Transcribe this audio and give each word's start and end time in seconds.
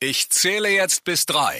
Ich 0.00 0.30
zähle 0.30 0.68
jetzt 0.68 1.02
bis 1.02 1.26
drei. 1.26 1.56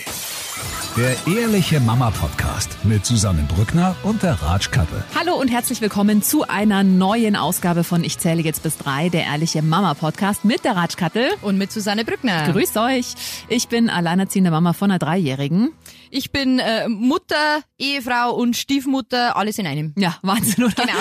Der 0.97 1.17
Ehrliche 1.27 1.81
Mama 1.81 2.13
Podcast 2.13 2.71
mit 2.85 3.05
Susanne 3.05 3.43
Brückner 3.43 3.97
und 4.05 4.23
der 4.23 4.35
Ratschkattel. 4.41 5.03
Hallo 5.19 5.35
und 5.35 5.49
herzlich 5.49 5.81
willkommen 5.81 6.23
zu 6.23 6.45
einer 6.47 6.85
neuen 6.85 7.35
Ausgabe 7.35 7.83
von 7.83 8.05
Ich 8.05 8.19
zähle 8.19 8.41
jetzt 8.43 8.63
bis 8.63 8.79
drei, 8.79 9.09
der 9.09 9.25
Ehrliche 9.25 9.61
Mama 9.61 9.95
Podcast 9.95 10.45
mit 10.45 10.65
der 10.65 10.77
Ratschkattel. 10.77 11.31
Und 11.43 11.59
mit 11.59 11.73
Susanne 11.73 12.05
Brückner. 12.05 12.53
Grüß 12.53 12.77
euch. 12.77 13.07
Ich 13.49 13.67
bin 13.67 13.91
alleinerziehende 13.91 14.53
Mama 14.53 14.73
von 14.73 14.93
einer 14.93 15.01
Dreijährigen. 15.01 15.73
Ich 16.13 16.31
bin 16.31 16.61
äh, 16.61 16.89
Mutter, 16.89 17.63
Ehefrau 17.77 18.37
und 18.37 18.57
Stiefmutter, 18.57 19.37
alles 19.37 19.59
in 19.59 19.67
einem. 19.67 19.95
Ja, 19.97 20.17
Wahnsinn, 20.23 20.63
oder? 20.63 20.85
Genau. 20.85 20.99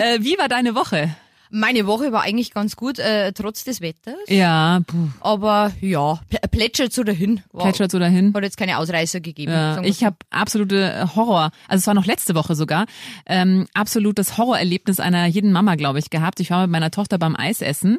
äh, 0.04 0.22
wie 0.22 0.38
war 0.38 0.46
deine 0.46 0.76
Woche? 0.76 1.16
Meine 1.50 1.86
Woche 1.86 2.12
war 2.12 2.22
eigentlich 2.22 2.52
ganz 2.52 2.76
gut, 2.76 2.98
äh, 2.98 3.32
trotz 3.32 3.64
des 3.64 3.80
Wetters. 3.80 4.14
Ja, 4.28 4.80
puh. 4.86 5.08
Aber 5.20 5.72
ja, 5.80 6.20
pl- 6.30 6.48
plätschert 6.50 6.92
so 6.92 7.04
dahin. 7.04 7.42
War, 7.52 7.64
Plätschert 7.64 7.90
so 7.90 7.98
dahin. 7.98 8.32
Hat 8.34 8.42
jetzt 8.42 8.56
keine 8.56 8.78
Ausreißer 8.78 9.20
gegeben. 9.20 9.52
Ja, 9.52 9.80
ich 9.82 10.04
habe 10.04 10.16
absolute 10.30 11.14
Horror, 11.14 11.50
also 11.68 11.80
es 11.82 11.86
war 11.86 11.94
noch 11.94 12.06
letzte 12.06 12.34
Woche 12.34 12.54
sogar, 12.54 12.86
ähm, 13.26 13.66
absolutes 13.74 14.38
Horrorerlebnis 14.38 15.00
einer 15.00 15.26
jeden 15.26 15.52
Mama, 15.52 15.74
glaube 15.76 15.98
ich, 15.98 16.10
gehabt. 16.10 16.40
Ich 16.40 16.50
war 16.50 16.62
mit 16.62 16.70
meiner 16.70 16.90
Tochter 16.90 17.18
beim 17.18 17.36
Eisessen 17.36 17.98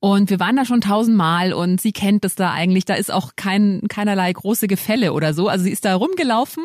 und 0.00 0.30
wir 0.30 0.40
waren 0.40 0.56
da 0.56 0.64
schon 0.64 0.80
tausendmal 0.80 1.52
und 1.52 1.80
sie 1.80 1.92
kennt 1.92 2.24
es 2.24 2.34
da 2.34 2.52
eigentlich. 2.52 2.86
Da 2.86 2.94
ist 2.94 3.12
auch 3.12 3.32
kein 3.36 3.82
keinerlei 3.88 4.32
große 4.32 4.66
Gefälle 4.66 5.12
oder 5.12 5.34
so. 5.34 5.48
Also 5.48 5.64
sie 5.64 5.70
ist 5.72 5.84
da 5.84 5.94
rumgelaufen 5.94 6.64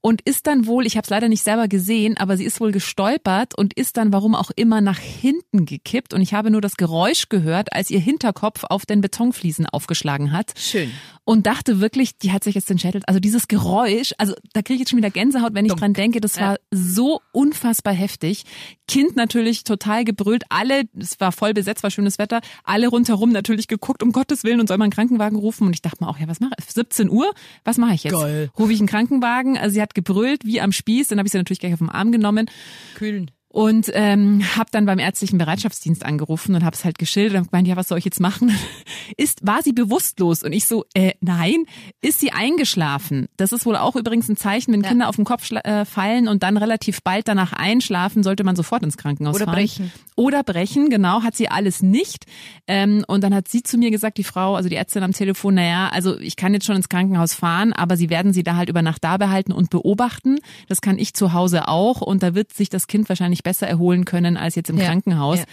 und 0.00 0.22
ist 0.22 0.46
dann 0.46 0.66
wohl, 0.66 0.86
ich 0.86 0.96
habe 0.96 1.04
es 1.04 1.10
leider 1.10 1.28
nicht 1.28 1.42
selber 1.42 1.66
gesehen, 1.66 2.16
aber 2.16 2.36
sie 2.36 2.44
ist 2.44 2.60
wohl 2.60 2.70
gestolpert 2.70 3.56
und 3.58 3.74
ist 3.74 3.96
dann, 3.96 4.12
warum 4.12 4.34
auch 4.34 4.50
immer, 4.54 4.80
nach 4.80 4.98
hinten 4.98 5.66
gekippt. 5.66 6.14
Und 6.14 6.22
ich 6.22 6.34
habe 6.34 6.50
nur 6.50 6.60
das 6.60 6.76
Geräusch 6.76 7.28
gehört, 7.28 7.72
als 7.72 7.90
ihr 7.90 7.98
Hinterkopf 7.98 8.64
auf 8.64 8.86
den 8.86 9.00
Betonfliesen 9.00 9.66
aufgeschlagen 9.66 10.32
hat 10.32 10.54
Schön. 10.56 10.90
und 11.24 11.46
dachte 11.46 11.80
wirklich, 11.80 12.16
die 12.18 12.30
hat 12.32 12.44
sich 12.44 12.54
jetzt 12.54 12.70
den 12.70 12.78
Schädel, 12.78 13.02
also 13.06 13.18
dieses 13.18 13.48
Geräusch, 13.48 14.12
also 14.18 14.34
da 14.52 14.62
kriege 14.62 14.74
ich 14.74 14.80
jetzt 14.80 14.90
schon 14.90 14.98
wieder 14.98 15.10
Gänsehaut, 15.10 15.54
wenn 15.54 15.66
ich 15.66 15.74
dran 15.74 15.94
denke, 15.94 16.20
das 16.20 16.40
war 16.40 16.58
so 16.70 17.20
unfassbar 17.32 17.92
heftig. 17.92 18.44
Kind 18.86 19.16
natürlich 19.16 19.64
total 19.64 20.04
gebrüllt, 20.04 20.44
alle, 20.48 20.84
es 20.98 21.20
war 21.20 21.32
voll 21.32 21.52
besetzt, 21.54 21.82
war 21.82 21.90
schönes 21.90 22.18
Wetter, 22.18 22.40
alle 22.64 22.88
rundherum 22.88 23.32
natürlich 23.32 23.68
geguckt, 23.68 24.02
um 24.02 24.12
Gottes 24.12 24.44
Willen, 24.44 24.60
und 24.60 24.68
soll 24.68 24.78
man 24.78 24.86
einen 24.86 24.92
Krankenwagen 24.92 25.38
rufen? 25.38 25.66
Und 25.66 25.74
ich 25.74 25.82
dachte 25.82 26.02
mir 26.02 26.08
auch, 26.08 26.18
ja, 26.18 26.28
was 26.28 26.40
mache 26.40 26.52
ich? 26.58 26.72
17 26.72 27.10
Uhr, 27.10 27.32
was 27.64 27.76
mache 27.76 27.94
ich 27.94 28.04
jetzt? 28.04 28.14
Geil. 28.14 28.50
Rufe 28.58 28.72
ich 28.72 28.78
einen 28.78 28.88
Krankenwagen? 28.88 29.58
Also 29.58 29.74
sie 29.74 29.82
hat 29.82 29.87
gebrüllt 29.94 30.44
wie 30.44 30.60
am 30.60 30.72
Spieß, 30.72 31.08
dann 31.08 31.18
habe 31.18 31.26
ich 31.26 31.32
sie 31.32 31.38
natürlich 31.38 31.60
gleich 31.60 31.72
auf 31.72 31.78
den 31.78 31.90
Arm 31.90 32.12
genommen 32.12 32.50
Kühlen. 32.94 33.30
Und 33.50 33.90
ähm, 33.94 34.42
habe 34.56 34.68
dann 34.72 34.84
beim 34.86 34.98
ärztlichen 34.98 35.38
Bereitschaftsdienst 35.38 36.04
angerufen 36.04 36.54
und 36.54 36.64
habe 36.64 36.76
es 36.76 36.84
halt 36.84 36.98
geschildert 36.98 37.40
und 37.40 37.50
gemeint, 37.50 37.66
ja, 37.66 37.76
was 37.76 37.88
soll 37.88 37.98
ich 37.98 38.04
jetzt 38.04 38.20
machen? 38.20 38.52
Ist 39.16 39.46
war 39.46 39.62
sie 39.62 39.72
bewusstlos 39.72 40.42
und 40.42 40.52
ich 40.52 40.66
so, 40.66 40.84
äh, 40.94 41.12
nein, 41.20 41.64
ist 42.02 42.20
sie 42.20 42.30
eingeschlafen? 42.30 43.26
Das 43.38 43.52
ist 43.52 43.64
wohl 43.64 43.76
auch 43.76 43.96
übrigens 43.96 44.28
ein 44.28 44.36
Zeichen, 44.36 44.72
wenn 44.72 44.82
Ja. 44.82 44.88
Kinder 44.90 45.08
auf 45.08 45.16
den 45.16 45.24
Kopf 45.24 45.50
äh, 45.50 45.84
fallen 45.86 46.28
und 46.28 46.42
dann 46.42 46.56
relativ 46.58 47.02
bald 47.02 47.26
danach 47.26 47.52
einschlafen, 47.54 48.22
sollte 48.22 48.44
man 48.44 48.54
sofort 48.54 48.82
ins 48.82 48.98
Krankenhaus 48.98 49.34
Oder 49.36 49.46
fahren. 49.46 49.54
brechen. 49.54 49.92
Oder 50.14 50.42
brechen, 50.42 50.90
genau, 50.90 51.22
hat 51.22 51.36
sie 51.36 51.48
alles 51.48 51.82
nicht. 51.82 52.26
Ähm, 52.66 53.04
und 53.08 53.24
dann 53.24 53.34
hat 53.34 53.48
sie 53.48 53.62
zu 53.62 53.78
mir 53.78 53.90
gesagt, 53.90 54.18
die 54.18 54.24
Frau, 54.24 54.56
also 54.56 54.68
die 54.68 54.76
Ärztin 54.76 55.02
am 55.02 55.12
Telefon, 55.12 55.54
naja, 55.54 55.88
also 55.88 56.18
ich 56.18 56.36
kann 56.36 56.52
jetzt 56.52 56.66
schon 56.66 56.76
ins 56.76 56.88
Krankenhaus 56.90 57.32
fahren, 57.32 57.72
aber 57.72 57.96
sie 57.96 58.10
werden 58.10 58.32
sie 58.34 58.42
da 58.42 58.56
halt 58.56 58.68
über 58.68 58.82
Nacht 58.82 59.02
da 59.04 59.16
behalten 59.16 59.52
und 59.52 59.70
beobachten. 59.70 60.38
Das 60.68 60.80
kann 60.82 60.98
ich 60.98 61.14
zu 61.14 61.32
Hause 61.32 61.68
auch 61.68 62.02
und 62.02 62.22
da 62.22 62.34
wird 62.34 62.52
sich 62.52 62.68
das 62.68 62.86
Kind 62.88 63.08
wahrscheinlich 63.08 63.37
besser 63.42 63.66
erholen 63.66 64.04
können 64.04 64.36
als 64.36 64.54
jetzt 64.54 64.70
im 64.70 64.78
Ja, 64.78 64.86
Krankenhaus. 64.86 65.38
ja. 65.40 65.44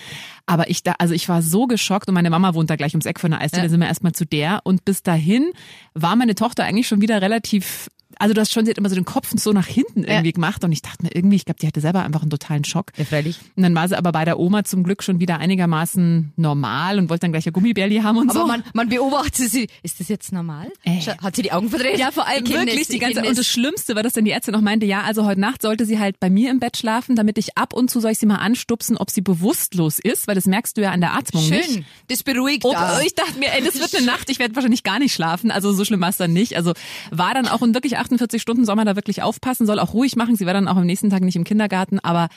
Aber 0.46 0.70
ich 0.70 0.84
da, 0.84 0.94
also 1.00 1.14
ich 1.14 1.28
war 1.28 1.42
so 1.42 1.66
geschockt 1.68 2.08
und 2.08 2.14
meine 2.14 2.30
Mama 2.30 2.54
wohnt 2.54 2.70
da 2.70 2.76
gleich 2.76 2.94
ums 2.94 3.06
Eck 3.06 3.20
von 3.20 3.32
der 3.32 3.42
Eisdiele, 3.42 3.70
sind 3.70 3.80
wir 3.80 3.88
erstmal 3.88 4.12
zu 4.14 4.26
der 4.26 4.62
und 4.64 4.86
bis 4.86 5.02
dahin 5.04 5.52
war 5.94 6.16
meine 6.16 6.36
Tochter 6.36 6.64
eigentlich 6.66 6.88
schon 6.88 7.02
wieder 7.02 7.22
relativ 7.22 7.90
also 8.20 8.34
du 8.34 8.42
hast 8.42 8.52
schon, 8.54 8.66
sie 8.66 8.72
hat 8.72 8.78
immer 8.78 8.90
so 8.90 8.96
den 8.96 9.06
Kopf 9.06 9.32
so 9.36 9.52
nach 9.54 9.68
hinten 9.68 10.04
irgendwie 10.04 10.32
gemacht 10.34 10.64
und 10.64 10.72
ich 10.72 10.82
dachte 10.82 11.04
mir 11.04 11.14
irgendwie, 11.16 11.36
ich 11.36 11.46
glaube, 11.46 11.60
die 11.60 11.68
hatte 11.68 11.82
selber 11.82 12.04
einfach 12.04 12.22
einen 12.22 12.30
totalen 12.30 12.64
Schock. 12.64 12.92
Ja, 12.98 13.06
freilich. 13.06 13.38
Und 13.56 13.64
dann 13.64 13.76
war 13.76 13.88
sie 13.88 13.98
aber 13.98 14.12
bei 14.12 14.26
der 14.26 14.40
Oma 14.40 14.64
zum 14.64 14.84
Glück 14.84 15.04
schon 15.04 15.20
wieder 15.20 15.40
einigermaßen 15.40 16.34
normal 16.36 17.00
und 17.00 17.10
wollte 17.10 17.22
dann 17.22 17.32
gleich 17.32 17.46
ein 17.48 17.54
Gummibärli 17.54 17.98
haben 17.98 18.18
und 18.18 18.30
Aber 18.30 18.42
so. 18.42 18.48
man, 18.48 18.64
man 18.74 18.90
beobachtet 18.90 19.50
sie. 19.50 19.68
Ist 19.84 20.00
das 20.00 20.08
jetzt 20.08 20.32
normal? 20.32 20.72
Äh. 20.84 21.00
Scha- 21.00 21.20
Hat 21.22 21.36
sie 21.36 21.42
die 21.42 21.52
Augen 21.52 21.70
verdreht? 21.70 21.98
ja, 22.00 22.12
vor 22.12 22.28
allem 22.28 22.44
kenn 22.44 22.62
wirklich 22.66 22.80
das, 22.80 22.88
die 22.90 23.00
ganze 23.00 23.22
kenn 23.22 23.30
und 23.30 23.38
das 23.38 23.48
Schlimmste 23.48 23.96
war, 23.96 24.04
dass 24.04 24.14
dann 24.14 24.26
die 24.26 24.32
Ärztin 24.32 24.56
auch 24.56 24.62
meinte, 24.62 24.86
ja, 24.86 25.02
also 25.04 25.26
heute 25.26 25.40
Nacht 25.42 25.62
sollte 25.62 25.86
sie 25.86 26.00
halt 26.00 26.20
bei 26.20 26.30
mir 26.30 26.52
im 26.52 26.60
Bett 26.60 26.78
schlafen, 26.78 27.16
damit 27.16 27.38
ich 27.38 27.58
ab 27.58 27.74
und 27.74 27.90
zu 27.90 28.00
soll 28.00 28.12
ich 28.12 28.20
sie 28.20 28.26
mal 28.26 28.38
anstupsen, 28.38 28.98
ob 28.98 29.10
sie 29.12 29.22
bewusstlos 29.22 30.00
ist, 30.00 30.28
weil 30.28 30.36
das 30.36 30.46
merkst 30.46 30.78
du 30.78 30.82
ja 30.82 30.92
an 30.92 31.02
der 31.02 31.14
Atmung 31.14 31.48
nicht. 31.50 31.66
Schön. 31.72 31.86
Das 32.08 32.24
beruhigt 32.24 32.66
Und 32.66 32.76
auch. 32.76 33.02
ich 33.02 33.16
dachte 33.16 33.38
mir, 33.40 33.52
ey, 33.54 33.64
das 33.64 33.80
wird 33.80 33.96
eine 33.96 34.06
Nacht, 34.06 34.30
ich 34.30 34.40
werde 34.40 34.56
wahrscheinlich 34.56 34.84
gar 34.84 35.00
nicht 35.00 35.14
schlafen. 35.14 35.52
Also 35.52 35.72
so 35.74 35.86
schlimm 35.86 36.02
war 36.02 36.10
es 36.10 36.18
dann 36.18 36.34
nicht. 36.34 36.56
Also 36.58 36.74
war 37.12 37.34
dann 37.34 37.48
auch 37.48 37.62
in 37.62 37.74
wirklich 37.74 37.98
48 38.06 38.42
Stunden 38.42 38.66
soll 38.66 38.76
man 38.76 38.86
da 38.86 38.96
wirklich 38.96 39.22
aufpassen, 39.24 39.66
soll 39.66 39.80
auch 39.80 39.94
ruhig 39.94 40.16
machen. 40.16 40.36
Sie 40.36 40.46
war 40.46 40.54
dann 40.54 40.68
auch 40.68 40.78
am 40.78 40.86
nächsten 40.86 41.10
Tag 41.10 41.22
nicht 41.22 41.36
im 41.36 41.44
Kindergarten, 41.44 42.00
aber 42.00 42.30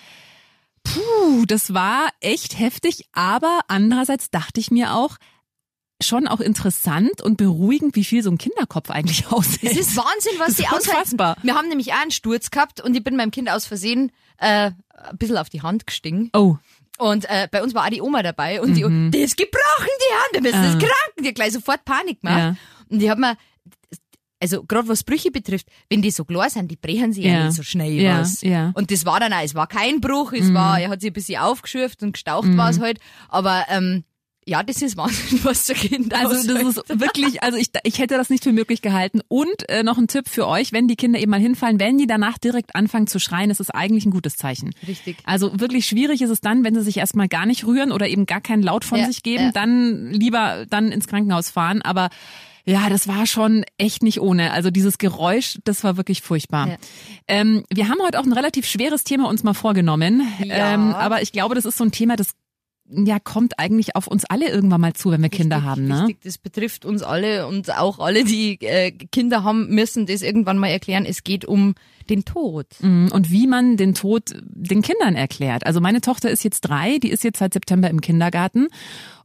puh, 0.84 1.44
das 1.46 1.74
war 1.74 2.08
echt 2.20 2.58
heftig. 2.58 3.04
Aber 3.12 3.60
andererseits 3.68 4.30
dachte 4.30 4.60
ich 4.60 4.70
mir 4.70 4.94
auch, 4.94 5.16
schon 6.00 6.28
auch 6.28 6.38
interessant 6.40 7.20
und 7.22 7.36
beruhigend, 7.38 7.96
wie 7.96 8.04
viel 8.04 8.22
so 8.22 8.30
ein 8.30 8.38
Kinderkopf 8.38 8.88
eigentlich 8.90 9.26
aushält. 9.32 9.72
Es 9.72 9.76
ist 9.78 9.96
Wahnsinn, 9.96 10.32
was 10.38 10.48
Das 10.48 10.56
die 10.56 10.66
aushalten. 10.68 10.90
unfassbar. 10.90 11.36
Wir 11.42 11.54
haben 11.56 11.68
nämlich 11.68 11.92
auch 11.92 12.00
einen 12.00 12.12
Sturz 12.12 12.50
gehabt 12.50 12.80
und 12.80 12.96
ich 12.96 13.02
bin 13.02 13.16
meinem 13.16 13.32
Kind 13.32 13.50
aus 13.50 13.66
Versehen 13.66 14.12
äh, 14.38 14.70
ein 14.94 15.18
bisschen 15.18 15.36
auf 15.36 15.48
die 15.50 15.62
Hand 15.62 15.86
gestiegen. 15.88 16.30
Oh, 16.34 16.56
Und 16.98 17.24
äh, 17.28 17.48
bei 17.50 17.62
uns 17.64 17.74
war 17.74 17.84
auch 17.84 17.90
die 17.90 18.00
Oma 18.00 18.22
dabei 18.22 18.62
und 18.62 18.74
die, 18.74 19.10
die 19.10 19.18
ist 19.18 19.36
gebrochen, 19.36 19.58
die 20.00 20.14
Hand, 20.14 20.34
wir 20.34 20.40
müssen 20.42 20.62
das 20.62 20.74
Mhm. 20.76 20.82
Ah. 20.82 20.86
kranken. 21.04 21.22
Die 21.24 21.28
hat 21.28 21.34
gleich 21.34 21.52
sofort 21.52 21.84
Panik 21.84 22.20
gemacht. 22.20 22.38
Ja. 22.38 22.56
Und 22.90 23.02
ich 23.02 23.10
hab 23.10 23.18
mir, 23.18 23.36
also 24.41 24.62
gerade 24.65 24.88
was 24.88 25.03
Brüche 25.04 25.31
betrifft, 25.31 25.66
wenn 25.91 26.03
die 26.03 26.10
so 26.10 26.25
klar 26.25 26.49
sind, 26.50 26.71
die 26.71 26.76
brechen 26.76 27.12
sie 27.12 27.22
ja, 27.22 27.47
nicht 27.47 27.56
so 27.56 27.62
schnell 27.62 27.93
Ja, 27.93 28.21
was. 28.21 28.41
ja. 28.43 28.69
Mhm. 28.69 28.72
Und 28.75 28.91
das 28.91 29.04
war 29.04 29.19
dann 29.21 29.32
auch, 29.32 29.43
es 29.43 29.54
war 29.54 29.66
kein 29.66 30.00
Bruch, 30.00 30.32
es 30.32 30.53
war, 30.54 30.81
er 30.81 30.91
hat 30.91 31.00
sich 31.00 31.10
ein 31.10 31.15
bisschen 31.15 31.41
aufgeschürft 31.41 32.03
und 32.03 32.12
gestaucht 32.12 32.56
war 32.56 32.71
es 32.71 32.78
halt. 32.81 32.99
Aber 33.28 33.65
ähm, 33.69 34.04
ja, 34.47 34.62
das 34.62 34.81
ist 34.81 34.97
Wahnsinn, 34.97 35.41
was 35.43 35.66
der 35.66 35.75
Kind 35.76 36.15
Also 36.15 36.34
das 36.54 36.76
ist 36.76 37.00
wirklich, 37.00 37.43
also 37.43 37.59
ich, 37.59 37.66
ich 37.82 37.99
hätte 37.99 38.16
das 38.16 38.31
nicht 38.31 38.44
für 38.44 38.53
möglich 38.53 38.81
gehalten. 38.81 39.21
Und 39.28 39.69
äh, 39.69 39.82
noch 39.82 39.99
ein 39.99 40.06
Tipp 40.06 40.28
für 40.28 40.47
euch, 40.47 40.72
wenn 40.72 40.88
die 40.88 40.97
Kinder 40.97 41.19
eben 41.19 41.31
mal 41.31 41.41
hinfallen, 41.41 41.81
wenn 41.81 41.99
die 41.99 42.06
danach 42.06 42.38
direkt 42.38 42.75
anfangen 42.76 43.09
zu 43.09 43.19
schreien, 43.19 43.50
ist 43.50 43.60
es 43.60 43.70
eigentlich 43.70 44.06
ein 44.06 44.10
gutes 44.10 44.37
Zeichen. 44.37 44.70
Richtig. 44.87 45.16
Also 45.25 45.59
wirklich 45.60 45.84
schwierig 45.87 46.22
ist 46.22 46.31
es 46.31 46.41
dann, 46.41 46.65
wenn 46.65 46.75
sie 46.76 46.82
sich 46.82 46.97
erstmal 46.97 47.28
gar 47.28 47.44
nicht 47.44 47.66
rühren 47.66 47.93
oder 47.93 48.09
eben 48.09 48.25
gar 48.25 48.41
keinen 48.41 48.62
Laut 48.62 48.84
von 48.84 49.00
Ja, 49.00 49.06
sich 49.06 49.22
geben, 49.22 49.44
ja. 49.47 49.53
dann 49.53 50.12
lieber 50.12 50.65
dann 50.70 50.93
ins 50.93 51.09
Krankenhaus 51.09 51.50
fahren. 51.50 51.82
Aber 51.82 52.09
ja, 52.68 52.90
das 52.90 53.08
war 53.08 53.26
schon 53.26 53.64
echt 53.78 54.02
nicht 54.02 54.20
ohne. 54.20 54.52
Also 54.52 54.70
dieses 54.70 54.98
Geräusch, 54.98 55.58
das 55.64 55.84
war 55.84 55.96
wirklich 55.96 56.20
furchtbar. 56.20 56.68
Ja. 56.68 56.76
Ähm, 57.26 57.64
wir 57.72 57.88
haben 57.88 57.98
heute 58.02 58.20
auch 58.20 58.24
ein 58.24 58.32
relativ 58.32 58.66
schweres 58.66 59.04
Thema 59.04 59.26
uns 59.28 59.42
mal 59.42 59.54
vorgenommen. 59.54 60.22
Ja. 60.44 60.74
Ähm, 60.74 60.92
aber 60.92 61.22
ich 61.22 61.32
glaube, 61.32 61.54
das 61.54 61.64
ist 61.64 61.78
so 61.78 61.84
ein 61.84 61.92
Thema, 61.92 62.16
das 62.16 62.34
ja 62.90 63.18
kommt 63.18 63.58
eigentlich 63.58 63.96
auf 63.96 64.06
uns 64.06 64.26
alle 64.26 64.50
irgendwann 64.50 64.82
mal 64.82 64.92
zu, 64.92 65.10
wenn 65.10 65.22
wir 65.22 65.30
Kinder 65.30 65.56
Richtig, 65.56 65.70
haben. 65.70 65.86
Ne? 65.86 66.00
Richtig, 66.02 66.20
das 66.22 66.36
betrifft 66.36 66.84
uns 66.84 67.02
alle 67.02 67.46
und 67.46 67.74
auch 67.74 68.00
alle, 68.00 68.24
die 68.24 68.60
äh, 68.60 68.90
Kinder 68.90 69.44
haben, 69.44 69.68
müssen 69.70 70.04
das 70.04 70.20
irgendwann 70.20 70.58
mal 70.58 70.68
erklären. 70.68 71.06
Es 71.06 71.24
geht 71.24 71.46
um 71.46 71.74
den 72.10 72.26
Tod. 72.26 72.66
Mhm. 72.80 73.08
Und 73.12 73.30
wie 73.30 73.46
man 73.46 73.78
den 73.78 73.94
Tod 73.94 74.34
den 74.42 74.82
Kindern 74.82 75.14
erklärt. 75.14 75.64
Also 75.64 75.80
meine 75.80 76.02
Tochter 76.02 76.30
ist 76.30 76.44
jetzt 76.44 76.62
drei, 76.62 76.98
die 76.98 77.10
ist 77.10 77.24
jetzt 77.24 77.38
seit 77.38 77.54
September 77.54 77.88
im 77.88 78.02
Kindergarten 78.02 78.68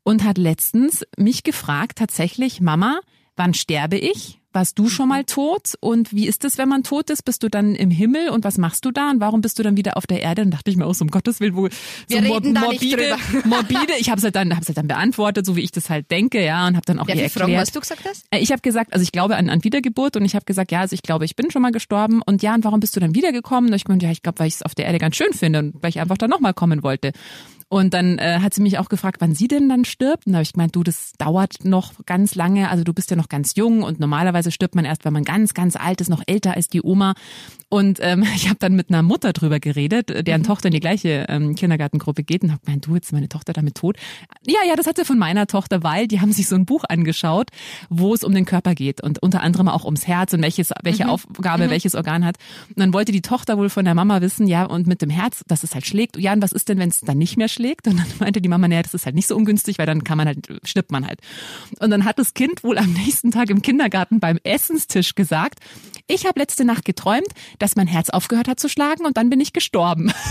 und 0.04 0.24
hat 0.24 0.38
letztens 0.38 1.06
mich 1.18 1.44
gefragt, 1.44 1.98
tatsächlich, 1.98 2.62
Mama, 2.62 3.00
wann 3.36 3.54
sterbe 3.54 3.98
ich? 3.98 4.40
Warst 4.56 4.78
du 4.78 4.88
schon 4.88 5.10
mal 5.10 5.24
tot? 5.24 5.74
Und 5.80 6.14
wie 6.14 6.28
ist 6.28 6.46
es, 6.46 6.60
wenn 6.60 6.70
man 6.70 6.84
tot 6.84 7.10
ist? 7.10 7.26
Bist 7.26 7.42
du 7.42 7.50
dann 7.50 7.74
im 7.74 7.90
Himmel? 7.90 8.30
Und 8.30 8.44
was 8.44 8.60
machst 8.60 8.86
du 8.86 8.92
da? 8.92 9.10
Und 9.10 9.20
warum 9.20 9.42
bist 9.42 9.58
du 9.58 9.64
dann 9.64 9.78
wieder 9.78 9.98
auf 9.98 10.06
der 10.06 10.22
Erde? 10.22 10.44
Und 10.44 10.52
dachte 10.52 10.70
ich 10.70 10.78
mir 10.78 10.86
auch 10.86 10.94
so, 10.94 11.04
um 11.04 11.10
Gottes 11.10 11.40
Willen, 11.40 11.56
wo 11.56 11.64
Wir 11.64 11.72
so 12.08 12.18
reden 12.18 12.54
da 12.54 12.68
nicht 12.68 12.84
morbide, 12.84 13.16
morbide. 13.46 13.94
Ich 13.98 14.12
habe 14.12 14.20
es 14.20 14.24
halt 14.24 14.36
dann, 14.36 14.56
hab's 14.56 14.68
halt 14.68 14.78
dann 14.78 14.88
beantwortet, 14.88 15.48
so 15.48 15.56
wie 15.56 15.62
ich 15.62 15.72
das 15.72 15.90
halt 15.90 16.12
denke, 16.12 16.46
ja, 16.46 16.68
und 16.68 16.76
habe 16.76 16.86
dann 16.86 17.00
auch 17.00 17.08
Darf 17.08 17.16
ihr 17.18 17.26
ich 17.26 17.34
fragen, 17.34 17.46
erklärt. 17.54 17.62
was 17.68 17.72
du 17.74 17.80
gesagt 17.80 18.06
hast? 18.08 18.26
Äh, 18.30 18.42
Ich 18.42 18.52
habe 18.52 18.62
gesagt, 18.62 18.94
also 18.94 19.02
ich 19.02 19.12
glaube 19.12 19.38
an, 19.38 19.50
an 19.50 19.64
Wiedergeburt 19.64 20.18
und 20.18 20.24
ich 20.26 20.36
habe 20.36 20.46
gesagt, 20.46 20.72
ja, 20.72 20.82
also 20.82 20.94
ich 20.94 21.02
glaube, 21.02 21.26
ich 21.26 21.36
bin 21.36 21.50
schon 21.50 21.64
mal 21.64 21.72
gestorben 21.72 22.22
und 22.24 22.44
ja, 22.44 22.54
und 22.54 22.64
warum 22.64 22.80
bist 22.80 22.96
du 22.96 23.00
dann 23.00 23.16
wiedergekommen? 23.16 23.72
Und 23.72 23.76
ich 23.76 23.88
meinte, 23.88 24.06
ja, 24.06 24.12
ich 24.12 24.22
glaube, 24.22 24.38
weil 24.38 24.50
ich 24.50 24.54
es 24.56 24.62
auf 24.62 24.76
der 24.76 24.86
Erde 24.86 25.00
ganz 25.00 25.16
schön 25.16 25.34
finde 25.34 25.58
und 25.58 25.82
weil 25.82 25.90
ich 25.90 26.00
einfach 26.00 26.20
da 26.20 26.28
nochmal 26.28 26.54
kommen 26.54 26.84
wollte. 26.84 27.12
Und 27.74 27.96
dann 27.96 28.20
äh, 28.20 28.38
hat 28.40 28.54
sie 28.54 28.62
mich 28.62 28.78
auch 28.78 28.88
gefragt, 28.88 29.18
wann 29.20 29.34
sie 29.34 29.48
denn 29.48 29.68
dann 29.68 29.84
stirbt. 29.84 30.28
Und 30.28 30.34
da 30.34 30.38
habe 30.38 30.44
ich 30.44 30.54
gemeint, 30.54 30.76
du, 30.76 30.84
das 30.84 31.14
dauert 31.18 31.66
noch 31.66 31.94
ganz 32.06 32.36
lange. 32.36 32.70
Also 32.70 32.84
du 32.84 32.94
bist 32.94 33.10
ja 33.10 33.16
noch 33.16 33.30
ganz 33.30 33.56
jung 33.56 33.82
und 33.82 34.00
normalerweise 34.00 34.52
stirbt 34.52 34.76
man 34.76 34.86
erst, 34.86 35.06
wenn 35.06 35.14
man 35.14 35.24
ganz, 35.24 35.56
ganz 35.56 35.76
alt 35.76 36.00
ist, 36.00 36.08
noch 36.08 36.22
älter 36.28 36.54
als 36.54 36.68
die 36.68 36.84
Oma. 36.84 37.16
Und 37.70 37.98
ähm, 38.04 38.24
ich 38.36 38.46
habe 38.48 38.58
dann 38.60 38.76
mit 38.76 38.90
einer 38.90 39.02
Mutter 39.02 39.34
drüber 39.34 39.60
geredet, 39.60 40.28
deren 40.28 40.42
Mhm. 40.42 40.46
Tochter 40.46 40.68
in 40.68 40.74
die 40.74 40.82
gleiche 40.82 41.26
ähm, 41.30 41.56
Kindergartengruppe 41.56 42.22
geht 42.24 42.44
und 42.44 42.52
habe 42.52 42.62
gemeint, 42.64 42.86
du, 42.86 42.94
jetzt 42.94 43.06
ist 43.08 43.12
meine 43.14 43.28
Tochter 43.28 43.54
damit 43.54 43.74
tot. 43.74 43.98
Ja, 44.46 44.60
ja, 44.68 44.76
das 44.76 44.86
hat 44.86 44.98
sie 44.98 45.04
von 45.06 45.18
meiner 45.18 45.48
Tochter, 45.48 45.82
weil 45.82 46.08
die 46.08 46.22
haben 46.22 46.32
sich 46.32 46.48
so 46.48 46.56
ein 46.56 46.68
Buch 46.68 46.84
angeschaut, 46.88 47.50
wo 47.90 48.14
es 48.14 48.24
um 48.24 48.36
den 48.36 48.46
Körper 48.46 48.76
geht 48.76 49.02
und 49.02 49.18
unter 49.24 49.42
anderem 49.42 49.68
auch 49.68 49.84
ums 49.86 50.06
Herz 50.06 50.32
und 50.34 50.44
welches, 50.44 50.70
Mhm. 50.70 50.76
welche 50.84 51.10
Aufgabe 51.10 51.72
welches 51.72 51.96
Organ 51.96 52.24
hat. 52.24 52.36
Und 52.70 52.78
dann 52.80 52.94
wollte 52.94 53.12
die 53.12 53.22
Tochter 53.24 53.58
wohl 53.58 53.70
von 53.70 53.84
der 53.84 53.96
Mama 53.96 54.22
wissen, 54.22 54.46
ja, 54.46 54.64
und 54.66 54.86
mit 54.86 55.02
dem 55.02 55.10
Herz, 55.10 55.44
dass 55.48 55.64
es 55.64 55.74
halt 55.74 55.88
schlägt. 55.88 56.18
Ja, 56.18 56.34
und 56.34 56.44
was 56.44 56.52
ist 56.52 56.70
denn, 56.70 56.78
wenn 56.78 56.90
es 56.90 57.00
dann 57.02 57.18
nicht 57.18 57.36
mehr 57.36 57.48
schlägt? 57.48 57.63
Schlägt. 57.64 57.88
Und 57.88 57.98
dann 57.98 58.08
meinte 58.20 58.42
die 58.42 58.50
Mama, 58.50 58.68
naja, 58.68 58.82
das 58.82 58.94
ist 58.94 59.06
halt 59.06 59.16
nicht 59.16 59.28
so 59.28 59.36
ungünstig, 59.36 59.78
weil 59.78 59.86
dann 59.86 60.04
kann 60.04 60.18
man 60.18 60.28
halt, 60.28 60.48
stirbt 60.64 60.92
man 60.92 61.08
halt. 61.08 61.20
Und 61.80 61.90
dann 61.90 62.06
hat 62.06 62.20
das 62.20 62.34
Kind 62.34 62.64
wohl 62.64 62.78
am 62.78 62.92
nächsten 62.94 63.32
Tag 63.32 63.50
im 63.50 63.62
Kindergarten 63.62 64.20
beim 64.20 64.40
Essenstisch 64.44 65.16
gesagt, 65.16 65.60
ich 66.08 66.26
habe 66.26 66.40
letzte 66.40 66.66
Nacht 66.66 66.84
geträumt, 66.86 67.28
dass 67.60 67.76
mein 67.76 67.88
Herz 67.88 68.10
aufgehört 68.10 68.48
hat 68.48 68.60
zu 68.60 68.68
schlagen 68.68 69.06
und 69.06 69.18
dann 69.18 69.30
bin 69.30 69.40
ich 69.40 69.54
gestorben. 69.54 70.12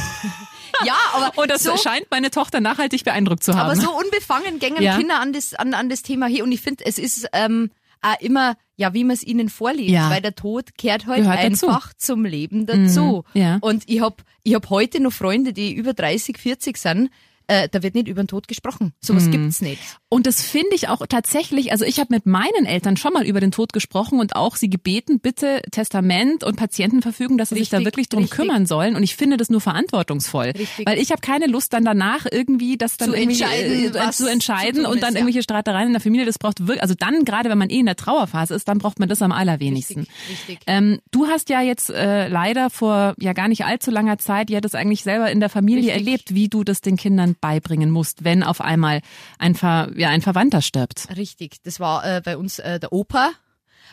Ja, 0.86 0.94
aber 1.12 1.38
Und 1.40 1.50
das 1.50 1.62
so, 1.62 1.76
scheint 1.76 2.06
meine 2.10 2.30
Tochter 2.30 2.60
nachhaltig 2.60 3.04
beeindruckt 3.04 3.44
zu 3.44 3.52
haben. 3.54 3.70
aber 3.70 3.76
so 3.76 3.92
unbefangen 3.94 4.58
gängen 4.58 4.82
Ja. 4.82 4.96
Kinder 4.96 5.20
an 5.20 5.32
das, 5.32 5.54
an, 5.54 5.74
an 5.74 5.88
das 5.90 6.02
Thema 6.02 6.26
hier. 6.26 6.42
Und 6.42 6.50
ich 6.50 6.60
finde, 6.62 6.84
es 6.86 6.98
ist 6.98 7.28
ähm, 7.34 7.70
auch 8.02 8.20
immer, 8.20 8.56
ja, 8.76 8.92
wie 8.94 9.04
man 9.04 9.14
es 9.14 9.22
ihnen 9.22 9.48
vorlebt, 9.48 9.90
Ja. 9.90 10.10
weil 10.10 10.20
der 10.20 10.34
Tod 10.34 10.74
kehrt 10.76 11.06
halt 11.06 11.22
Gehört 11.22 11.44
dazu. 11.44 11.68
einfach 11.68 11.94
zum 11.94 12.24
Leben 12.24 12.66
dazu. 12.66 13.24
Mhm, 13.34 13.40
ja. 13.40 13.58
Und 13.60 13.84
ich 13.88 14.00
hab 14.00 14.22
ich 14.42 14.54
hab 14.54 14.68
heute 14.70 15.00
noch 15.00 15.12
Freunde, 15.12 15.52
die 15.52 15.72
über 15.72 15.94
30, 15.94 16.36
40 16.36 16.76
sind, 16.76 17.10
äh, 17.46 17.68
da 17.70 17.82
wird 17.82 17.94
nicht 17.94 18.08
über 18.08 18.22
den 18.22 18.28
Tod 18.28 18.48
gesprochen. 18.48 18.92
Sowas 19.00 19.26
Mhm. 19.26 19.30
gibt's 19.32 19.60
nicht. 19.60 19.80
Und 20.08 20.26
das 20.26 20.42
finde 20.42 20.74
ich 20.74 20.88
auch 20.88 21.06
tatsächlich, 21.08 21.72
also 21.72 21.84
ich 21.84 21.98
habe 21.98 22.08
mit 22.12 22.26
meinen 22.26 22.66
Eltern 22.66 22.96
schon 22.96 23.12
mal 23.12 23.26
über 23.26 23.40
den 23.40 23.50
Tod 23.50 23.72
gesprochen 23.72 24.20
und 24.20 24.36
auch 24.36 24.56
sie 24.56 24.68
gebeten, 24.70 25.20
bitte 25.20 25.62
Testament 25.70 26.44
und 26.44 26.56
Patientenverfügung, 26.56 27.38
dass 27.38 27.48
sie 27.50 27.56
sich 27.56 27.68
da 27.70 27.78
Richtig, 27.78 27.86
wirklich 27.86 28.08
drum 28.08 28.22
richtig. 28.24 28.36
kümmern 28.38 28.66
sollen. 28.66 28.94
Und 28.96 29.02
ich 29.02 29.16
finde 29.16 29.36
das 29.36 29.48
nur 29.50 29.60
verantwortungsvoll. 29.60 30.52
Richtig. 30.56 30.86
Weil 30.86 30.98
ich 30.98 31.10
habe 31.10 31.20
keine 31.20 31.46
Lust, 31.46 31.72
dann 31.72 31.84
danach 31.84 32.26
irgendwie 32.30 32.76
das 32.76 32.96
dann 32.96 33.10
Zu 33.10 33.16
irgendwie, 33.16 33.42
entscheiden, 33.42 33.94
äh, 33.96 34.10
zu 34.12 34.26
entscheiden 34.30 34.84
zu 34.84 34.90
und 34.90 35.02
dann 35.02 35.10
ist, 35.10 35.16
irgendwelche 35.16 35.42
Streitereien 35.42 35.88
in 35.88 35.92
der 35.92 36.00
Familie. 36.00 36.26
Das 36.26 36.38
braucht 36.38 36.60
wirklich, 36.60 36.82
also 36.82 36.94
dann 36.98 37.24
gerade, 37.24 37.48
wenn 37.50 37.58
man 37.58 37.70
eh 37.70 37.78
in 37.78 37.86
der 37.86 37.96
Trauerphase 37.96 38.54
ist, 38.54 38.68
dann 38.68 38.78
braucht 38.78 38.98
man 38.98 39.08
das 39.08 39.22
am 39.22 39.32
allerwenigsten. 39.32 40.00
Richtig, 40.00 40.48
richtig. 40.48 40.58
Ähm, 40.66 41.00
du 41.10 41.26
hast 41.26 41.48
ja 41.48 41.60
jetzt 41.62 41.90
äh, 41.90 42.28
leider 42.28 42.70
vor 42.70 43.14
ja 43.18 43.32
gar 43.32 43.48
nicht 43.48 43.64
allzu 43.64 43.90
langer 43.90 44.18
Zeit 44.18 44.50
ja 44.50 44.60
das 44.60 44.74
eigentlich 44.74 45.02
selber 45.02 45.30
in 45.30 45.40
der 45.40 45.48
Familie 45.48 45.92
Richtig. 45.92 46.06
erlebt, 46.06 46.34
wie 46.34 46.48
du 46.48 46.64
das 46.64 46.80
den 46.80 46.96
Kindern 46.96 47.31
beibringen 47.40 47.90
musst, 47.90 48.24
wenn 48.24 48.42
auf 48.42 48.60
einmal 48.60 49.00
ein, 49.38 49.54
Ver, 49.54 49.90
ja, 49.96 50.08
ein 50.08 50.22
Verwandter 50.22 50.62
stirbt. 50.62 51.08
Richtig, 51.16 51.62
das 51.62 51.80
war 51.80 52.04
äh, 52.04 52.20
bei 52.24 52.36
uns 52.36 52.58
äh, 52.58 52.80
der 52.80 52.92
Opa. 52.92 53.30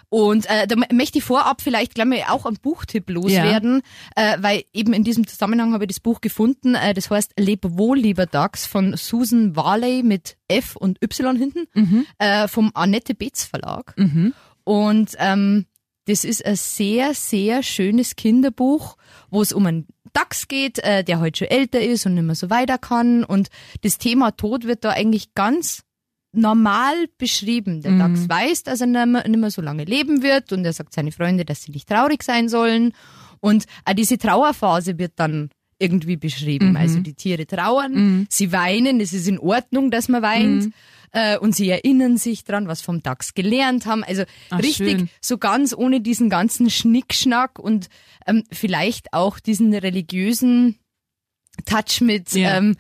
Und 0.08 0.50
äh, 0.50 0.66
da 0.66 0.76
möchte 0.92 1.20
ich 1.20 1.24
vorab 1.24 1.62
vielleicht 1.62 1.94
gleich 1.94 2.08
mal 2.08 2.24
auch 2.30 2.46
einen 2.46 2.58
Buchtipp 2.58 3.10
loswerden, 3.10 3.82
äh, 4.16 4.38
weil 4.40 4.64
eben 4.74 4.94
in 4.94 5.04
diesem 5.04 5.28
Zusammenhang 5.28 5.74
habe 5.74 5.84
ich 5.84 5.90
das 5.90 6.00
Buch 6.00 6.22
gefunden. 6.22 6.74
Äh, 6.74 6.94
das 6.94 7.12
heißt 7.12 7.34
Leb 7.38 7.60
wohl, 7.64 8.00
lieber 8.00 8.26
Dax 8.26 8.66
von 8.66 8.96
Susan 8.98 9.56
Varley 9.56 10.02
mit 10.02 10.38
F 10.48 10.76
und 10.76 11.04
Y 11.04 11.36
hinten 11.36 11.68
äh, 12.18 12.48
vom 12.48 12.72
Annette 12.74 13.14
Betz 13.14 13.44
Verlag. 13.44 13.94
Und 14.64 15.12
ähm, 15.20 15.66
das 16.06 16.24
ist 16.24 16.46
ein 16.46 16.56
sehr, 16.56 17.14
sehr 17.14 17.64
schönes 17.64 18.16
Kinderbuch, 18.16 18.98
wo 19.30 19.42
es 19.42 19.54
um 19.54 19.66
einen 19.66 19.88
Dachs 20.14 20.48
geht, 20.48 20.80
äh, 20.80 21.04
der 21.04 21.20
heute 21.20 21.40
schon 21.40 21.48
älter 21.50 21.82
ist 21.82 22.06
und 22.06 22.16
nicht 22.16 22.24
mehr 22.24 22.36
so 22.36 22.50
weiter 22.50 22.78
kann. 22.78 23.24
Und 23.24 23.50
das 23.82 23.98
Thema 23.98 24.32
Tod 24.32 24.66
wird 24.66 24.84
da 24.84 24.90
eigentlich 24.90 25.36
ganz 25.36 25.84
normal 26.32 27.08
beschrieben. 27.18 27.82
Der 27.82 27.98
Dachs 27.98 28.30
weiß, 28.30 28.64
dass 28.64 28.82
er 28.82 28.88
nicht 28.88 29.06
mehr, 29.06 29.28
nicht 29.28 29.40
mehr 29.40 29.52
so 29.52 29.62
lange 29.62 29.84
leben 29.84 30.22
wird 30.22 30.52
und 30.52 30.64
er 30.66 30.74
sagt 30.74 30.94
seine 30.94 31.12
Freunde, 31.12 31.46
dass 31.46 31.64
sie 31.64 31.72
nicht 31.72 31.90
traurig 31.90 32.24
sein 32.24 32.50
sollen. 32.50 32.94
Und 33.40 33.66
auch 33.86 33.94
diese 33.94 34.18
Trauerphase 34.18 34.98
wird 34.98 35.14
dann 35.16 35.50
irgendwie 35.80 36.18
beschrieben. 36.18 36.76
Also 36.78 37.00
die 37.00 37.14
Tiere 37.14 37.48
trauern, 37.48 38.28
sie 38.30 38.52
weinen, 38.52 39.00
es 39.00 39.14
ist 39.14 39.28
in 39.28 39.40
Ordnung, 39.40 39.90
dass 39.92 40.08
man 40.10 40.22
weint. 40.22 40.74
Äh, 41.12 41.40
und 41.40 41.56
sie 41.56 41.68
erinnern 41.70 42.18
sich 42.18 42.44
dran, 42.44 42.68
was 42.68 42.82
vom 42.82 43.02
Dachs 43.02 43.34
gelernt 43.34 43.88
haben. 43.88 44.04
Also 44.04 44.26
Ach, 44.52 44.60
richtig 44.60 45.00
schön. 45.00 45.10
so 45.22 45.40
ganz 45.40 45.74
ohne 45.76 46.02
diesen 46.02 46.30
ganzen 46.30 46.70
Schnickschnack 46.70 47.58
und 47.58 47.88
ähm, 48.28 48.44
vielleicht 48.52 49.12
auch 49.12 49.40
diesen 49.40 49.74
religiösen 49.74 50.78
Touch 51.66 52.02
mit, 52.02 52.32
Ja. 52.34 52.58
ähm, 52.58 52.76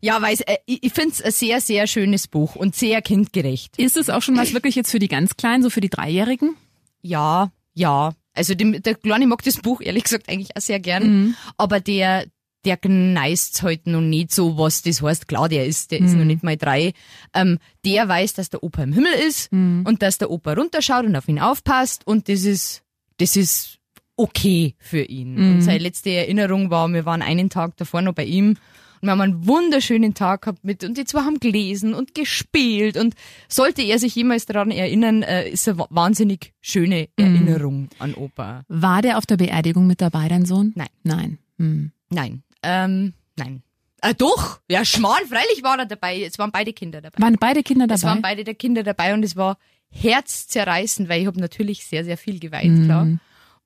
ja, 0.00 0.20
weiß, 0.20 0.40
äh, 0.40 0.56
ich, 0.66 0.82
ich 0.82 0.92
finde 0.92 1.10
es 1.10 1.22
ein 1.22 1.30
sehr, 1.30 1.60
sehr 1.60 1.86
schönes 1.86 2.26
Buch 2.26 2.56
und 2.56 2.74
sehr 2.74 3.02
kindgerecht. 3.02 3.78
Ist 3.78 3.96
es 3.96 4.10
auch 4.10 4.22
schon 4.22 4.36
was 4.36 4.52
wirklich 4.52 4.74
jetzt 4.74 4.90
für 4.90 4.98
die 4.98 5.06
ganz 5.08 5.36
Kleinen, 5.36 5.62
so 5.62 5.70
für 5.70 5.80
die 5.80 5.90
Dreijährigen? 5.90 6.56
Ja, 7.02 7.52
ja. 7.74 8.14
Also 8.34 8.54
dem, 8.54 8.80
der 8.82 8.94
Kleine 8.94 9.26
mag 9.26 9.42
das 9.42 9.56
Buch 9.58 9.80
ehrlich 9.80 10.04
gesagt 10.04 10.28
eigentlich 10.28 10.56
auch 10.56 10.60
sehr 10.60 10.80
gern, 10.80 11.02
Mhm. 11.24 11.34
aber 11.56 11.80
der 11.80 12.26
der 12.66 12.76
gneist 12.76 13.62
halt 13.62 13.86
noch 13.86 14.02
nicht 14.02 14.32
so, 14.32 14.58
was 14.58 14.82
das 14.82 15.00
heißt. 15.00 15.28
Klar, 15.28 15.48
der 15.48 15.64
ist, 15.64 15.92
der 15.92 16.00
ist 16.00 16.12
Mhm. 16.12 16.18
noch 16.18 16.24
nicht 16.26 16.42
mal 16.42 16.58
drei. 16.58 16.92
Ähm, 17.32 17.58
der 17.86 18.06
weiß, 18.06 18.34
dass 18.34 18.50
der 18.50 18.62
Opa 18.62 18.82
im 18.82 18.92
Himmel 18.92 19.14
ist 19.14 19.50
Mhm. 19.50 19.84
und 19.86 20.02
dass 20.02 20.18
der 20.18 20.30
Opa 20.30 20.52
runterschaut 20.52 21.06
und 21.06 21.16
auf 21.16 21.26
ihn 21.26 21.38
aufpasst 21.38 22.06
und 22.06 22.28
das 22.28 22.44
ist, 22.44 22.82
das 23.16 23.34
ist 23.36 23.78
okay 24.16 24.74
für 24.78 25.00
ihn. 25.02 25.36
Mhm. 25.36 25.52
Und 25.54 25.62
seine 25.62 25.78
letzte 25.78 26.10
Erinnerung 26.10 26.68
war, 26.70 26.86
wir 26.88 27.06
waren 27.06 27.22
einen 27.22 27.48
Tag 27.48 27.78
davor 27.78 28.02
noch 28.02 28.12
bei 28.12 28.24
ihm 28.26 28.58
und 29.00 29.06
wir 29.06 29.10
haben 29.12 29.20
einen 29.20 29.46
wunderschönen 29.46 30.14
Tag 30.14 30.42
gehabt 30.42 30.64
mit 30.64 30.84
und 30.84 30.96
die 30.98 31.04
zwei 31.04 31.20
haben 31.22 31.40
gelesen 31.40 31.94
und 31.94 32.14
gespielt 32.14 32.96
und 32.96 33.14
sollte 33.48 33.82
er 33.82 33.98
sich 33.98 34.14
jemals 34.14 34.46
daran 34.46 34.70
erinnern, 34.70 35.22
äh, 35.22 35.48
ist 35.48 35.68
eine 35.68 35.78
wa- 35.78 35.86
wahnsinnig 35.90 36.52
schöne 36.60 37.08
Mhm. 37.18 37.24
Erinnerung 37.24 37.88
an 37.98 38.14
Opa. 38.14 38.64
War 38.68 39.02
der 39.02 39.18
auf 39.18 39.26
der 39.26 39.36
Beerdigung 39.36 39.86
mit 39.86 40.00
dabei, 40.00 40.28
dein 40.28 40.44
Sohn? 40.44 40.72
Nein. 40.76 40.88
Nein. 41.02 41.38
Hm. 41.58 41.92
Nein, 42.10 42.42
ähm, 42.62 43.14
nein. 43.36 43.62
Äh, 44.02 44.14
doch, 44.14 44.60
ja, 44.70 44.84
Schmarrn, 44.84 45.26
freilich 45.28 45.62
war 45.62 45.78
er 45.78 45.86
dabei. 45.86 46.22
Es 46.22 46.38
waren 46.38 46.50
beide 46.50 46.72
Kinder 46.72 47.00
dabei. 47.02 47.22
Waren 47.22 47.36
beide 47.38 47.62
Kinder 47.62 47.86
dabei? 47.86 47.96
Es 47.96 48.02
waren 48.04 48.22
beide 48.22 48.44
der 48.44 48.54
Kinder 48.54 48.82
dabei 48.82 49.12
und 49.14 49.22
es 49.24 49.36
war 49.36 49.58
herzzerreißend, 49.90 51.08
weil 51.08 51.20
ich 51.22 51.26
habe 51.26 51.40
natürlich 51.40 51.84
sehr, 51.86 52.04
sehr 52.04 52.16
viel 52.16 52.38
geweint, 52.38 52.84
klar. 52.84 53.06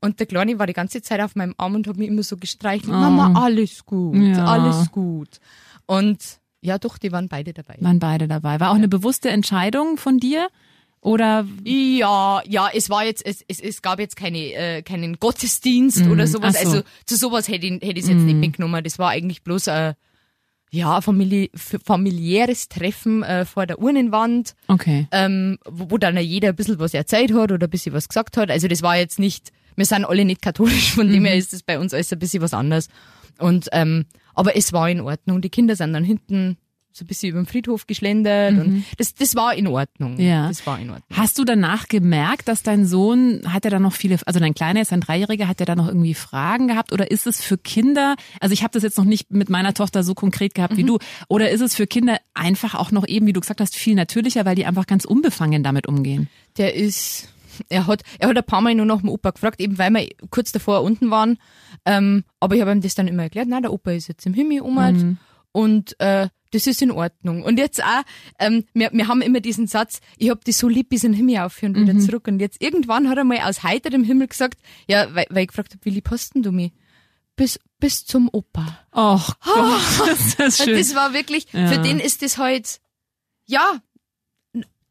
Mhm. 0.05 0.11
Und 0.11 0.21
der 0.21 0.27
Kleine 0.27 0.59
war 0.59 0.67
die 0.67 0.73
ganze 0.73 1.03
Zeit 1.03 1.21
auf 1.21 1.35
meinem 1.35 1.55
Arm 1.57 1.75
und 1.75 1.87
hat 1.89 1.97
mich 1.97 2.09
immer 2.09 2.23
so 2.23 2.37
gestreichelt. 2.37 2.89
Mama, 2.93 3.33
alles 3.45 3.85
gut, 3.85 4.17
Oh. 4.17 4.21
Ja. 4.21 4.45
alles 4.45 4.91
gut. 4.93 5.39
Und 5.87 6.19
ja, 6.61 6.79
doch, 6.79 6.97
die 6.99 7.13
waren 7.13 7.29
beide 7.29 7.53
dabei. 7.53 7.77
Waren 7.81 7.99
beide 7.99 8.27
dabei. 8.29 8.59
War 8.61 8.71
auch 8.71 8.75
eine 8.77 8.89
bewusste 8.89 9.29
Entscheidung 9.31 9.97
von 9.99 10.19
dir? 10.19 10.49
Oder 11.01 11.47
Ja, 11.65 12.41
ja, 12.47 12.69
es 12.73 12.89
war 12.89 13.05
jetzt, 13.05 13.27
es, 13.27 13.45
es, 13.47 13.61
es 13.61 13.83
gab 13.83 13.99
jetzt 14.01 14.17
keine, 14.17 14.39
äh, 14.55 14.83
keinen 14.83 15.19
Gottesdienst 15.21 16.07
oder 16.07 16.27
sowas. 16.27 16.55
so. 16.55 16.67
Also 16.67 16.83
zu 17.05 17.17
sowas 17.17 17.49
hätte 17.49 17.67
ich, 17.67 17.73
hätte 17.73 18.01
ich 18.01 18.07
jetzt 18.07 18.23
nicht 18.23 18.39
mitgenommen. 18.39 18.83
Das 18.83 18.99
war 18.99 19.11
eigentlich 19.11 19.43
bloß 19.43 19.69
ein, 19.69 19.95
ja, 20.71 20.97
ein 20.97 21.03
famili 21.03 21.51
familiäres 21.55 22.69
Treffen 22.71 23.23
äh, 23.23 23.45
vor 23.45 23.67
der 23.67 23.79
Urnenwand, 23.81 24.55
okay. 24.69 25.07
ähm, 25.13 25.59
wo, 25.67 25.91
wo 25.91 25.99
dann 25.99 26.17
jeder 26.17 26.49
ein 26.49 26.57
bisschen 26.57 26.79
was 26.79 26.95
erzählt 26.95 27.35
hat 27.35 27.53
oder 27.53 27.67
ein 27.67 27.71
bisschen 27.71 27.93
was 27.93 28.09
gesagt 28.09 28.39
hat. 28.39 28.51
Also 28.51 28.67
das 28.67 28.81
war 28.81 28.97
jetzt 28.97 29.19
nicht, 29.19 29.53
wir 29.77 29.87
sind 29.87 30.05
alle 30.05 30.25
nicht 30.25 30.43
katholisch, 30.43 30.93
von 30.93 31.11
dem 31.11 31.25
her 31.25 31.37
ist 31.37 31.53
das 31.53 31.63
bei 31.63 31.79
uns 31.79 31.95
alles 31.95 32.13
ein 32.13 32.19
bisschen 32.19 32.43
was 32.43 32.55
anderes. 32.55 32.89
Und 33.39 33.69
ähm, 33.73 34.07
aber 34.35 34.57
es 34.57 34.73
war 34.73 34.89
in 34.91 35.01
Ordnung. 35.01 35.41
Die 35.41 35.51
Kinder 35.51 35.77
sind 35.77 35.93
dann 35.93 36.05
hinten 36.05 36.57
so 36.97 37.05
ein 37.05 37.09
bisschen 37.09 37.31
über 37.31 37.41
den 37.41 37.47
Friedhof 37.47 37.89
geschlendert 37.89 38.53
und 38.53 38.85
das, 38.99 39.15
das 39.15 39.35
war 39.35 39.53
in 39.57 39.67
Ordnung. 39.67 40.17
Ja. 40.21 40.47
Das 40.47 40.65
war 40.65 40.79
in 40.79 40.91
Ordnung. 40.91 41.09
Hast 41.13 41.37
du 41.39 41.45
danach 41.45 41.89
gemerkt, 41.89 42.47
dass 42.47 42.63
dein 42.63 42.87
Sohn, 42.87 43.43
hat 43.53 43.65
er 43.65 43.73
da 43.73 43.81
noch 43.81 43.95
viele, 43.95 44.17
also 44.27 44.39
dein 44.39 44.55
Kleiner 44.55 44.81
ist 44.81 44.93
ein 44.93 45.01
Dreijähriger, 45.01 45.49
hat 45.49 45.59
er 45.59 45.67
da 45.67 45.75
noch 45.75 45.89
irgendwie 45.89 46.15
Fragen 46.15 46.69
gehabt 46.69 46.93
oder 46.93 47.11
ist 47.11 47.27
es 47.27 47.43
für 47.43 47.59
Kinder, 47.59 48.15
also 48.39 48.53
ich 48.53 48.63
habe 48.63 48.73
das 48.73 48.85
jetzt 48.85 48.97
noch 48.97 49.05
nicht 49.05 49.33
mit 49.33 49.51
meiner 49.51 49.75
Tochter 49.75 50.05
so 50.05 50.15
konkret 50.15 50.55
gehabt 50.55 50.77
wie 50.77 50.85
du, 50.85 50.99
oder 51.29 51.51
ist 51.51 51.63
es 51.63 51.75
für 51.75 51.89
Kinder 51.89 52.19
einfach 52.33 52.77
auch 52.77 52.93
noch 52.93 53.09
eben, 53.09 53.27
wie 53.27 53.33
du 53.33 53.41
gesagt 53.41 53.61
hast, 53.61 53.75
viel 53.75 53.97
natürlicher, 53.97 54.45
weil 54.45 54.55
die 54.55 54.65
einfach 54.65 54.87
ganz 54.87 55.05
unbefangen 55.05 55.65
damit 55.65 55.89
umgehen? 55.89 56.29
Der 56.59 56.77
ist, 56.77 57.29
er 57.69 57.87
hat, 57.87 58.03
er 58.19 58.29
hat 58.29 58.37
ein 58.37 58.45
paar 58.45 58.61
Mal 58.61 58.75
nur 58.75 58.87
nach 58.87 59.01
dem 59.01 59.09
Opa 59.09 59.31
gefragt, 59.31 59.61
eben 59.61 59.79
weil 59.79 59.91
wir 59.93 60.09
kurz 60.31 60.53
davor 60.53 60.83
unten 60.83 61.11
waren. 61.11 61.39
Ähm, 61.85 62.25
aber 62.41 62.55
ich 62.55 62.61
habe 62.61 62.73
ihm 62.73 62.81
das 62.81 62.95
dann 62.95 63.09
immer 63.09 63.25
erklärt, 63.25 63.49
na, 63.49 63.61
der 63.61 63.73
Opa 63.73 63.93
ist 63.93 64.09
jetzt 64.09 64.27
im 64.27 64.35
Himmel 64.35 64.61
umgekehrt 64.61 65.17
und 65.53 66.01
äh, 66.01 66.29
das 66.53 66.67
ist 66.69 66.83
in 66.83 66.91
Ordnung. 66.93 67.43
Und 67.43 67.59
jetzt 67.59 67.83
auch, 67.83 68.03
ähm, 68.39 68.65
wir, 68.75 68.91
wir 68.93 69.09
haben 69.09 69.23
immer 69.23 69.41
diesen 69.41 69.67
Satz, 69.67 70.01
ich 70.19 70.31
hab 70.31 70.45
dich 70.45 70.57
so 70.57 70.69
lieb 70.69 70.89
bis 70.89 71.03
in 71.03 71.11
den 71.13 71.17
Himmel 71.17 71.39
aufführen 71.39 71.75
und 71.75 71.83
wieder 71.83 71.99
zurück. 71.99 72.29
Und 72.29 72.39
jetzt 72.39 72.63
irgendwann 72.63 73.09
hat 73.09 73.19
er 73.19 73.25
mal 73.25 73.39
aus 73.41 73.65
heiterem 73.65 74.05
Himmel 74.05 74.29
gesagt, 74.29 74.61
ja, 74.89 75.13
weil, 75.15 75.27
weil 75.31 75.43
ich 75.43 75.49
gefragt 75.49 75.73
habe, 75.73 75.85
wie 75.85 75.91
lieb 75.91 76.09
hast 76.11 76.35
denn 76.37 76.43
du 76.45 76.53
mich? 76.53 76.73
Bis, 77.37 77.59
bis 77.81 78.05
zum 78.05 78.29
Opa. 78.33 78.79
Och 78.95 79.35
Gott, 79.45 79.81
das 80.39 80.59
ist 80.59 80.65
schön. 80.65 80.79
das 80.79 80.95
war 80.95 81.13
wirklich, 81.13 81.49
Ja. 81.53 81.67
für 81.67 81.79
den 81.83 81.99
ist 81.99 82.23
das 82.23 82.39
halt, 82.39 82.79
ja, 83.47 83.73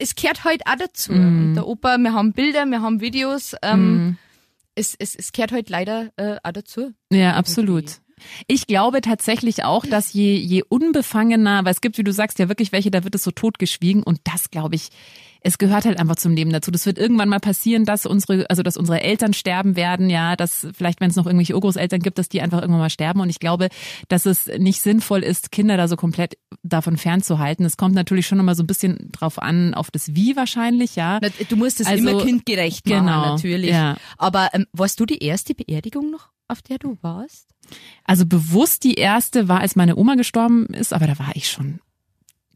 es 0.04 0.16
gehört 0.16 0.44
halt 0.44 0.68
auch 0.68 0.76
dazu. 0.76 1.14
Und 1.14 1.56
der 1.56 1.68
Opa, 1.68 1.98
wir 1.98 2.14
haben 2.14 2.34
Bilder, 2.34 2.66
wir 2.66 2.82
haben 2.82 3.02
Videos, 3.02 3.56
ähm, 3.62 4.18
es, 4.76 4.96
es, 4.98 5.16
es 5.16 5.32
gehört 5.32 5.52
halt 5.52 5.70
leider 5.70 6.12
äh, 6.18 6.38
auch 6.44 6.52
dazu. 6.52 6.94
Ja, 7.12 7.34
absolut. 7.34 8.00
Ich 8.48 8.68
glaube 8.68 9.02
tatsächlich 9.02 9.64
auch, 9.64 9.86
dass 9.86 10.14
je, 10.14 10.36
je 10.36 10.64
unbefangener, 10.68 11.66
weil 11.66 11.72
es 11.72 11.82
gibt, 11.82 11.98
wie 11.98 12.04
du 12.04 12.14
sagst, 12.14 12.40
ja 12.40 12.48
wirklich 12.48 12.72
welche, 12.72 12.92
da 12.92 13.04
wird 13.04 13.16
es 13.16 13.24
so 13.24 13.32
totgeschwiegen 13.32 14.04
und 14.04 14.20
das 14.24 14.50
glaube 14.50 14.76
ich, 14.76 14.90
es 15.44 15.58
gehört 15.58 15.86
halt 15.86 16.00
einfach 16.00 16.16
zum 16.16 16.34
Leben 16.34 16.52
dazu. 16.52 16.72
Das 16.72 16.86
wird 16.86 16.98
irgendwann 16.98 17.30
mal 17.30 17.40
passieren, 17.40 17.86
dass 17.86 18.06
unsere, 18.06 18.50
also 18.50 18.64
dass 18.64 18.78
unsere 18.78 19.02
Eltern 19.02 19.34
sterben 19.34 19.76
werden, 19.76 20.10
ja, 20.10 20.36
dass 20.36 20.68
vielleicht, 20.74 21.02
wenn 21.02 21.10
es 21.10 21.16
noch 21.16 21.26
irgendwelche 21.26 21.54
Urgroßeltern 21.56 22.00
gibt, 22.00 22.18
dass 22.18 22.30
die 22.30 22.42
einfach 22.42 22.62
irgendwann 22.62 22.82
mal 22.82 22.90
sterben. 22.90 23.20
Und 23.20 23.30
ich 23.30 23.40
glaube, 23.40 23.68
dass 24.08 24.26
es 24.26 24.48
nicht 24.48 24.82
sinnvoll 24.82 25.22
ist, 25.22 25.52
Kinder 25.52 25.76
da 25.76 25.88
so 25.88 25.98
komplett 25.98 26.38
davon 26.64 26.98
fernzuhalten. 26.98 27.66
Es 27.66 27.78
kommt 27.78 27.94
natürlich 27.94 28.26
schon 28.26 28.40
immer 28.40 28.56
so 28.56 28.64
ein 28.64 28.68
bisschen 28.68 29.12
drauf 29.12 29.38
an, 29.38 29.74
auf 29.74 29.92
das 29.92 30.16
Wie 30.16 30.36
wahrscheinlich, 30.36 30.96
ja. 30.96 31.20
Du 31.50 31.58
musst 31.58 31.82
es 31.82 31.88
Also, 31.88 32.10
immer 32.10 32.24
kindgerecht 32.24 32.88
machen, 32.88 33.06
genau, 33.06 33.34
natürlich. 33.34 33.72
ja. 33.72 33.98
Aber 34.18 34.50
ähm, 34.54 34.66
warst 34.72 35.00
du 35.00 35.06
die 35.06 35.20
erste 35.24 35.54
Beerdigung 35.54 36.10
noch? 36.10 36.30
auf 36.48 36.62
der 36.62 36.78
du 36.78 36.98
warst? 37.02 37.50
Also 38.04 38.26
bewusst 38.26 38.84
die 38.84 38.96
erste 38.96 39.48
war, 39.48 39.62
als 39.62 39.76
meine 39.76 39.96
Oma 39.96 40.16
gestorben 40.16 40.68
ist, 40.68 40.94
aber 40.94 41.08
da 41.08 41.18
war 41.18 41.32
ich 41.36 41.50
schon 41.50 41.80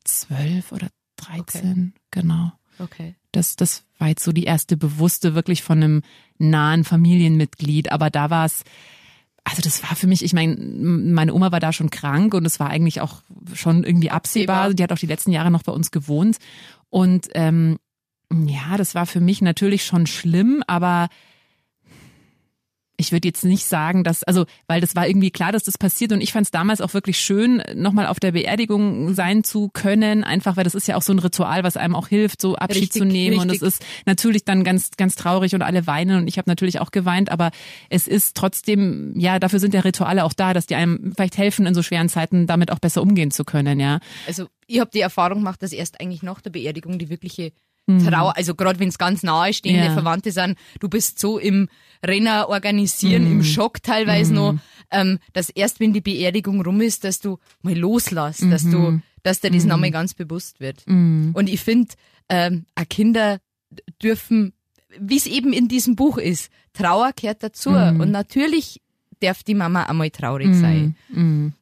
zwölf 0.03 0.71
oder 0.71 0.89
dreizehn, 1.15 1.93
okay. 1.95 2.01
genau. 2.11 2.51
Okay. 2.79 3.15
Das, 3.31 3.55
das 3.55 3.83
war 3.97 4.09
jetzt 4.09 4.23
so 4.23 4.31
die 4.31 4.45
erste 4.45 4.77
bewusste 4.77 5.35
wirklich 5.35 5.63
von 5.63 5.77
einem 5.77 6.01
nahen 6.37 6.83
Familienmitglied, 6.83 7.91
aber 7.91 8.09
da 8.09 8.29
war 8.29 8.45
es, 8.45 8.63
also 9.43 9.61
das 9.61 9.83
war 9.83 9.95
für 9.95 10.07
mich, 10.07 10.23
ich 10.23 10.33
meine, 10.33 10.55
meine 10.57 11.33
Oma 11.33 11.51
war 11.51 11.59
da 11.59 11.71
schon 11.71 11.89
krank 11.89 12.33
und 12.33 12.45
es 12.45 12.59
war 12.59 12.69
eigentlich 12.69 13.01
auch 13.01 13.21
schon 13.53 13.83
irgendwie 13.83 14.11
absehbar. 14.11 14.73
Die 14.73 14.83
hat 14.83 14.91
auch 14.91 14.97
die 14.97 15.07
letzten 15.07 15.31
Jahre 15.31 15.51
noch 15.51 15.63
bei 15.63 15.71
uns 15.71 15.91
gewohnt. 15.91 16.37
Und 16.89 17.29
ähm, 17.33 17.77
ja, 18.31 18.75
das 18.77 18.93
war 18.93 19.05
für 19.05 19.21
mich 19.21 19.41
natürlich 19.41 19.85
schon 19.85 20.05
schlimm, 20.05 20.63
aber 20.67 21.07
ich 22.97 23.11
würde 23.11 23.27
jetzt 23.27 23.45
nicht 23.45 23.65
sagen, 23.65 24.03
dass, 24.03 24.23
also, 24.23 24.45
weil 24.65 24.81
das 24.81 24.95
war 24.95 25.07
irgendwie 25.07 25.29
klar, 25.29 25.51
dass 25.51 25.63
das 25.63 25.77
passiert 25.77 26.11
und 26.11 26.21
ich 26.21 26.33
fand 26.33 26.47
es 26.47 26.51
damals 26.51 26.81
auch 26.81 26.93
wirklich 26.95 27.19
schön, 27.19 27.61
nochmal 27.75 28.07
auf 28.07 28.19
der 28.19 28.31
Beerdigung 28.31 29.13
sein 29.13 29.43
zu 29.43 29.69
können, 29.69 30.23
einfach 30.23 30.57
weil 30.57 30.63
das 30.63 30.73
ist 30.73 30.87
ja 30.87 30.95
auch 30.95 31.03
so 31.03 31.13
ein 31.13 31.19
Ritual, 31.19 31.63
was 31.63 31.77
einem 31.77 31.95
auch 31.95 32.07
hilft, 32.07 32.41
so 32.41 32.55
Abschied 32.55 32.83
richtig, 32.83 33.01
zu 33.01 33.05
nehmen 33.05 33.39
richtig. 33.39 33.61
und 33.61 33.67
es 33.67 33.75
ist 33.75 33.85
natürlich 34.07 34.45
dann 34.45 34.63
ganz, 34.63 34.91
ganz 34.97 35.15
traurig 35.15 35.53
und 35.53 35.61
alle 35.61 35.85
weinen 35.85 36.17
und 36.21 36.27
ich 36.27 36.39
habe 36.39 36.49
natürlich 36.49 36.79
auch 36.79 36.89
geweint, 36.89 37.31
aber 37.31 37.51
es 37.89 38.07
ist 38.07 38.35
trotzdem, 38.35 39.13
ja, 39.15 39.37
dafür 39.39 39.59
sind 39.59 39.75
ja 39.75 39.81
Rituale 39.81 40.23
auch 40.23 40.33
da, 40.33 40.55
dass 40.55 40.65
die 40.65 40.75
einem 40.75 41.13
vielleicht 41.15 41.37
helfen, 41.37 41.67
in 41.67 41.75
so 41.75 41.83
schweren 41.83 42.09
Zeiten 42.09 42.47
damit 42.47 42.71
auch 42.71 42.79
besser 42.79 43.03
umgehen 43.03 43.29
zu 43.29 43.45
können, 43.45 43.79
ja. 43.79 43.99
Also 44.25 44.47
ich 44.65 44.79
habe 44.79 44.89
die 44.91 45.01
Erfahrung 45.01 45.39
gemacht, 45.39 45.61
dass 45.61 45.71
erst 45.71 46.01
eigentlich 46.01 46.23
nach 46.23 46.41
der 46.41 46.49
Beerdigung 46.49 46.97
die 46.97 47.09
wirkliche. 47.09 47.51
Trauer, 47.87 48.35
also 48.35 48.53
gerade 48.53 48.79
wenn 48.79 48.89
es 48.89 48.97
ganz 48.97 49.23
nahe 49.23 49.53
stehende 49.53 49.85
ja. 49.85 49.93
Verwandte 49.93 50.31
sind, 50.31 50.57
du 50.79 50.89
bist 50.89 51.19
so 51.19 51.39
im 51.39 51.69
Renner 52.05 52.49
organisieren, 52.49 53.25
mhm. 53.25 53.31
im 53.31 53.43
Schock 53.43 53.81
teilweise 53.81 54.31
mhm. 54.31 54.35
noch, 54.35 54.55
ähm, 54.91 55.19
dass 55.33 55.49
erst 55.49 55.79
wenn 55.79 55.93
die 55.93 56.01
Beerdigung 56.01 56.61
rum 56.61 56.81
ist, 56.81 57.05
dass 57.05 57.19
du 57.19 57.39
mal 57.61 57.77
loslässt, 57.77 58.43
dass 58.51 58.63
du, 58.63 58.77
mhm. 58.77 59.03
dass 59.23 59.39
dir 59.39 59.51
das 59.51 59.63
mhm. 59.63 59.69
nochmal 59.69 59.91
ganz 59.91 60.13
bewusst 60.13 60.59
wird. 60.59 60.83
Mhm. 60.85 61.31
Und 61.33 61.49
ich 61.49 61.61
finde, 61.61 61.93
ähm, 62.29 62.65
auch 62.75 62.87
Kinder 62.89 63.39
dürfen, 64.03 64.53
wie 64.99 65.17
es 65.17 65.25
eben 65.25 65.53
in 65.53 65.69
diesem 65.69 65.95
Buch 65.95 66.17
ist, 66.17 66.51
Trauer 66.73 67.11
gehört 67.19 67.41
dazu. 67.41 67.69
Und 67.69 68.11
natürlich 68.11 68.81
darf 69.19 69.43
die 69.43 69.55
Mama 69.55 69.83
einmal 69.83 70.09
traurig 70.09 70.53
sein. 70.53 70.95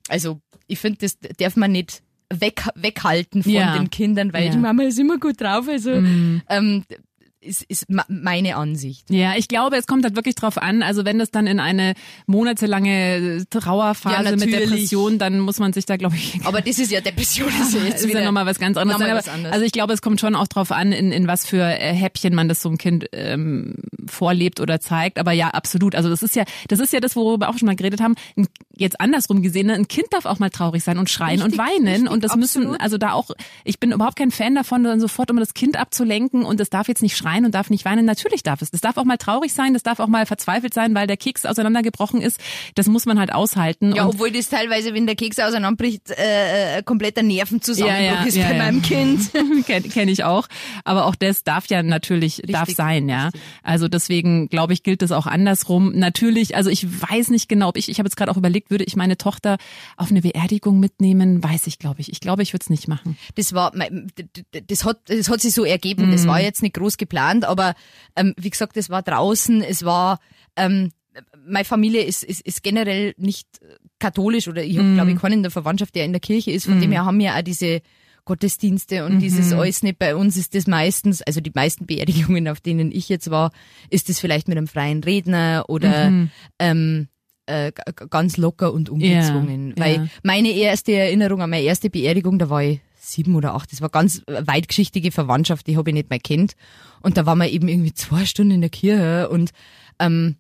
Also 0.10 0.41
ich 0.67 0.79
finde, 0.79 1.00
das 1.00 1.17
darf 1.38 1.55
man 1.55 1.72
nicht 1.72 2.03
weg, 2.34 2.67
weghalten 2.75 3.44
von 3.44 3.51
ja. 3.51 3.77
den 3.77 3.89
Kindern, 3.89 4.34
weil 4.34 4.46
ja. 4.46 4.51
die 4.51 4.58
Mama 4.58 4.84
ist 4.84 5.00
immer 5.00 5.17
gut 5.17 5.41
drauf. 5.41 5.67
Also 5.67 5.91
mhm. 5.91 6.41
ähm, 6.50 6.84
ist, 7.46 7.64
ist 7.64 7.86
meine 8.08 8.56
Ansicht. 8.56 9.10
Ja, 9.10 9.36
ich 9.38 9.48
glaube, 9.48 9.78
es 9.78 9.88
kommt 9.88 10.04
halt 10.04 10.16
wirklich 10.16 10.36
drauf 10.36 10.58
an. 10.58 10.84
Also 10.84 11.06
wenn 11.06 11.20
das 11.20 11.32
dann 11.32 11.48
in 11.48 11.60
eine 11.60 11.94
monatelange 12.25 13.46
Trauerphase 13.50 14.32
ja, 14.32 14.32
mit 14.36 14.52
Depression, 14.52 15.20
dann 15.20 15.40
muss 15.40 15.60
man 15.60 15.74
sich 15.74 15.86
da, 15.86 15.98
glaube 15.98 16.16
ich. 16.16 16.40
Aber 16.44 16.62
das 16.62 16.80
ist 16.80 16.92
ja 16.92 17.02
Depression, 17.02 17.50
ist 17.62 17.74
ja 17.74 17.82
jetzt 17.86 18.02
ist 18.02 18.08
wieder 18.08 18.20
ja 18.20 18.25
nochmal 18.25 18.46
was 18.46 18.60
ganz 18.60 18.78
anderes. 18.78 19.02
was 19.02 19.30
anderes. 19.30 19.54
Also 19.54 19.66
ich 19.66 19.72
glaube, 19.72 19.94
es 19.94 20.02
kommt 20.02 20.20
schon 20.20 20.36
auch 20.36 20.48
drauf 20.48 20.72
an, 20.72 20.92
in, 20.92 21.12
in 21.12 21.28
was 21.28 21.46
für 21.46 21.64
äh, 21.64 21.94
Häppchen 21.94 22.34
man 22.34 22.50
das 22.50 22.62
so 22.62 22.70
einem 22.70 22.78
Kind 22.78 23.06
ähm, 23.12 23.75
vorlebt 24.08 24.60
oder 24.60 24.80
zeigt. 24.80 25.20
Aber 25.20 25.32
ja, 25.32 25.50
absolut. 25.50 25.96
Also 25.96 26.10
das 26.10 26.24
ist 26.24 26.36
ja, 26.36 26.44
das 26.68 26.80
ist 26.80 26.94
ja 26.94 27.00
das, 27.00 27.16
worüber 27.16 27.46
wir 27.46 27.50
auch 27.50 27.58
schon 27.58 27.68
mal 27.68 27.75
geredet 27.75 28.02
haben. 28.02 28.16
Jetzt 28.75 29.00
andersrum 29.00 29.42
gesehen, 29.42 29.68
ne? 29.68 29.74
ein 29.74 29.88
Kind 29.88 30.08
darf 30.12 30.25
auch 30.25 30.40
mal 30.40 30.50
traurig 30.50 30.84
sein 30.84 30.98
und 30.98 31.10
schreien 31.10 31.42
richtig, 31.42 31.54
und 31.54 31.58
weinen. 31.58 31.88
Richtig, 31.88 32.12
und 32.12 32.24
das 32.24 32.32
absolut. 32.32 32.70
müssen, 32.70 32.82
also 32.82 32.98
da 32.98 33.14
auch, 33.14 33.30
ich 33.64 33.80
bin 33.80 33.92
überhaupt 33.92 34.18
kein 34.18 34.32
Fan 34.32 34.56
davon, 34.56 34.84
dann 34.84 35.00
sofort 35.00 35.30
immer 35.30 35.40
das 35.40 35.54
Kind 35.54 35.78
abzulenken 35.78 36.44
und 36.44 36.60
es 36.60 36.70
darf 36.70 36.88
jetzt 36.88 37.02
nicht 37.02 37.16
schreien 37.16 37.35
schreien 37.36 37.46
und 37.46 37.54
darf 37.54 37.70
nicht 37.70 37.86
weinen. 37.86 38.06
Natürlich 38.06 38.44
darf 38.44 38.62
es. 38.62 38.72
Das 38.72 38.82
darf 38.82 38.98
auch 38.98 39.04
mal 39.04 39.18
traurig 39.18 39.54
sein, 39.54 39.74
das 39.74 39.84
darf 39.84 40.00
auch 40.00 40.08
mal 40.08 40.25
verzweifelt 40.25 40.74
sein, 40.74 40.96
weil 40.96 41.08
der 41.08 41.18
Keks 41.18 41.46
auseinandergebrochen 41.46 42.22
ist. 42.22 42.39
Das 42.75 42.88
muss 42.88 43.06
man 43.06 43.20
halt 43.20 43.34
aushalten. 43.34 43.94
Ja, 43.96 44.08
obwohl 44.08 44.32
das 44.32 44.50
teilweise, 44.50 44.94
wenn 44.94 45.06
der 45.06 45.15
Keks 45.15 45.39
auseinanderbricht, 45.39 46.12
äh, 46.12 46.77
äh 46.77 46.84
kompletter 46.84 47.24
Nervenzusammenbruch 47.24 48.04
ja, 48.04 48.22
ja, 48.22 48.24
ist 48.25 48.38
ja, 48.38 48.50
bei 48.50 48.58
meinem 48.58 48.82
Kind. 48.82 49.32
Kenne 49.65 49.88
kenn 49.89 50.10
ich 50.10 50.24
auch. 50.24 50.48
Aber 50.84 51.06
auch 51.06 51.15
das 51.15 51.44
darf 51.44 51.68
ja 51.68 51.84
natürlich, 51.84 52.38
richtig, 52.39 52.54
darf 52.54 52.70
sein, 52.70 53.10
ja. 53.10 53.25
Richtig. 53.25 53.42
Also 53.63 53.88
deswegen, 53.88 54.50
glaube 54.50 54.74
ich, 54.74 54.84
gilt 54.84 55.01
das 55.01 55.12
auch 55.12 55.27
andersrum. 55.27 55.92
Natürlich, 55.96 56.56
also 56.56 56.70
ich 56.70 56.86
weiß 56.86 57.30
nicht 57.30 57.50
genau, 57.50 57.70
ob 57.70 57.77
ich, 57.77 57.89
ich 57.89 58.00
habe 58.00 58.08
jetzt 58.08 58.15
gerade 58.15 58.32
auch 58.32 58.38
überlegt, 58.38 58.72
würde 58.72 58.84
ich 58.84 58.96
meine 58.96 59.18
Tochter 59.18 59.58
auf 59.98 60.12
eine 60.12 60.22
Beerdigung 60.22 60.80
mitnehmen, 60.80 61.44
weiß 61.44 61.68
ich, 61.68 61.80
glaube 61.80 62.01
ich. 62.01 62.12
Ich 62.12 62.20
glaube, 62.20 62.44
ich 62.44 62.54
würde 62.54 62.63
es 62.63 62.70
nicht 62.70 62.88
machen. 62.88 63.18
Das 63.36 63.54
war, 63.54 63.72
das 64.68 64.86
hat, 64.86 65.00
das 65.06 65.30
hat 65.30 65.42
sich 65.42 65.54
so 65.54 65.65
ergeben. 65.65 66.08
Mhm. 66.08 66.12
Das 66.12 66.27
war 66.27 66.42
jetzt 66.42 66.62
nicht 66.62 66.75
groß 66.75 66.98
geplant 66.98 67.15
geplant, 67.16 67.46
aber 67.46 67.74
ähm, 68.16 68.34
wie 68.38 68.50
gesagt, 68.50 68.78
es 68.78 68.90
war 68.90 69.02
draußen, 69.02 69.62
es 69.62 69.86
war 69.86 70.20
ähm, 70.56 70.92
meine 71.48 71.66
Familie 71.66 72.04
ist, 72.04 72.24
ist, 72.24 72.42
ist 72.42 72.62
generell 72.62 73.14
nicht 73.18 73.48
katholisch 74.00 74.50
oder 74.50 74.64
ich 74.64 74.78
habe, 74.78 74.88
mm. 74.88 74.96
glaube 74.96 75.12
ich, 75.12 75.18
keinen 75.18 75.34
in 75.34 75.44
der 75.44 75.52
Verwandtschaft, 75.52 75.96
der 75.96 76.04
in 76.04 76.12
der 76.12 76.20
Kirche 76.20 76.52
ist. 76.52 76.66
Von 76.66 76.80
mm. 76.80 76.82
dem 76.82 76.92
her 76.92 77.06
haben 77.06 77.20
wir 77.20 77.36
auch 77.36 77.42
diese 77.42 77.82
Gottesdienste 78.26 79.06
und 79.06 79.16
mm 79.16 79.20
dieses 79.20 79.54
alles 79.54 79.82
nicht. 79.82 79.98
Bei 79.98 80.16
uns 80.16 80.36
ist 80.36 80.56
das 80.56 80.68
meistens, 80.68 81.22
also 81.22 81.40
die 81.40 81.52
meisten 81.54 81.86
Beerdigungen, 81.86 82.50
auf 82.50 82.60
denen 82.60 82.92
ich 82.92 83.08
jetzt 83.08 83.30
war, 83.32 83.52
ist 83.90 84.10
das 84.10 84.20
vielleicht 84.20 84.50
mit 84.50 84.58
einem 84.58 84.68
freien 84.68 85.04
Redner 85.04 85.66
oder 85.70 86.08
-hmm. 86.08 86.28
ähm, 86.60 87.08
äh, 87.46 87.72
ganz 88.10 88.36
locker 88.38 88.74
und 88.74 88.90
ungezwungen. 88.90 89.68
Yeah, 89.68 89.86
Weil 89.86 89.96
yeah. 89.96 90.08
meine 90.24 90.50
erste 90.50 90.94
Erinnerung 90.94 91.42
an 91.42 91.50
meine 91.50 91.64
erste 91.64 91.90
Beerdigung, 91.90 92.40
da 92.40 92.50
war 92.50 92.64
ich 92.64 92.82
sieben 93.12 93.36
oder 93.36 93.54
acht, 93.54 93.72
das 93.72 93.82
war 93.82 93.90
ganz 93.90 94.22
weitgeschichtige 94.28 95.12
Verwandtschaft, 95.12 95.68
die 95.68 95.78
habe 95.78 95.90
ich 95.90 95.94
nicht 95.94 96.10
mehr 96.10 96.20
kennt. 96.20 96.54
Und 97.02 97.18
da 97.18 97.26
waren 97.26 97.38
wir 97.38 97.50
eben 97.50 97.68
irgendwie 97.68 97.94
zwei 97.94 98.26
Stunden 98.26 98.52
in 98.52 98.62
der 98.62 98.70
Kirche 98.70 99.30
und 99.30 99.52
ähm, 100.00 100.38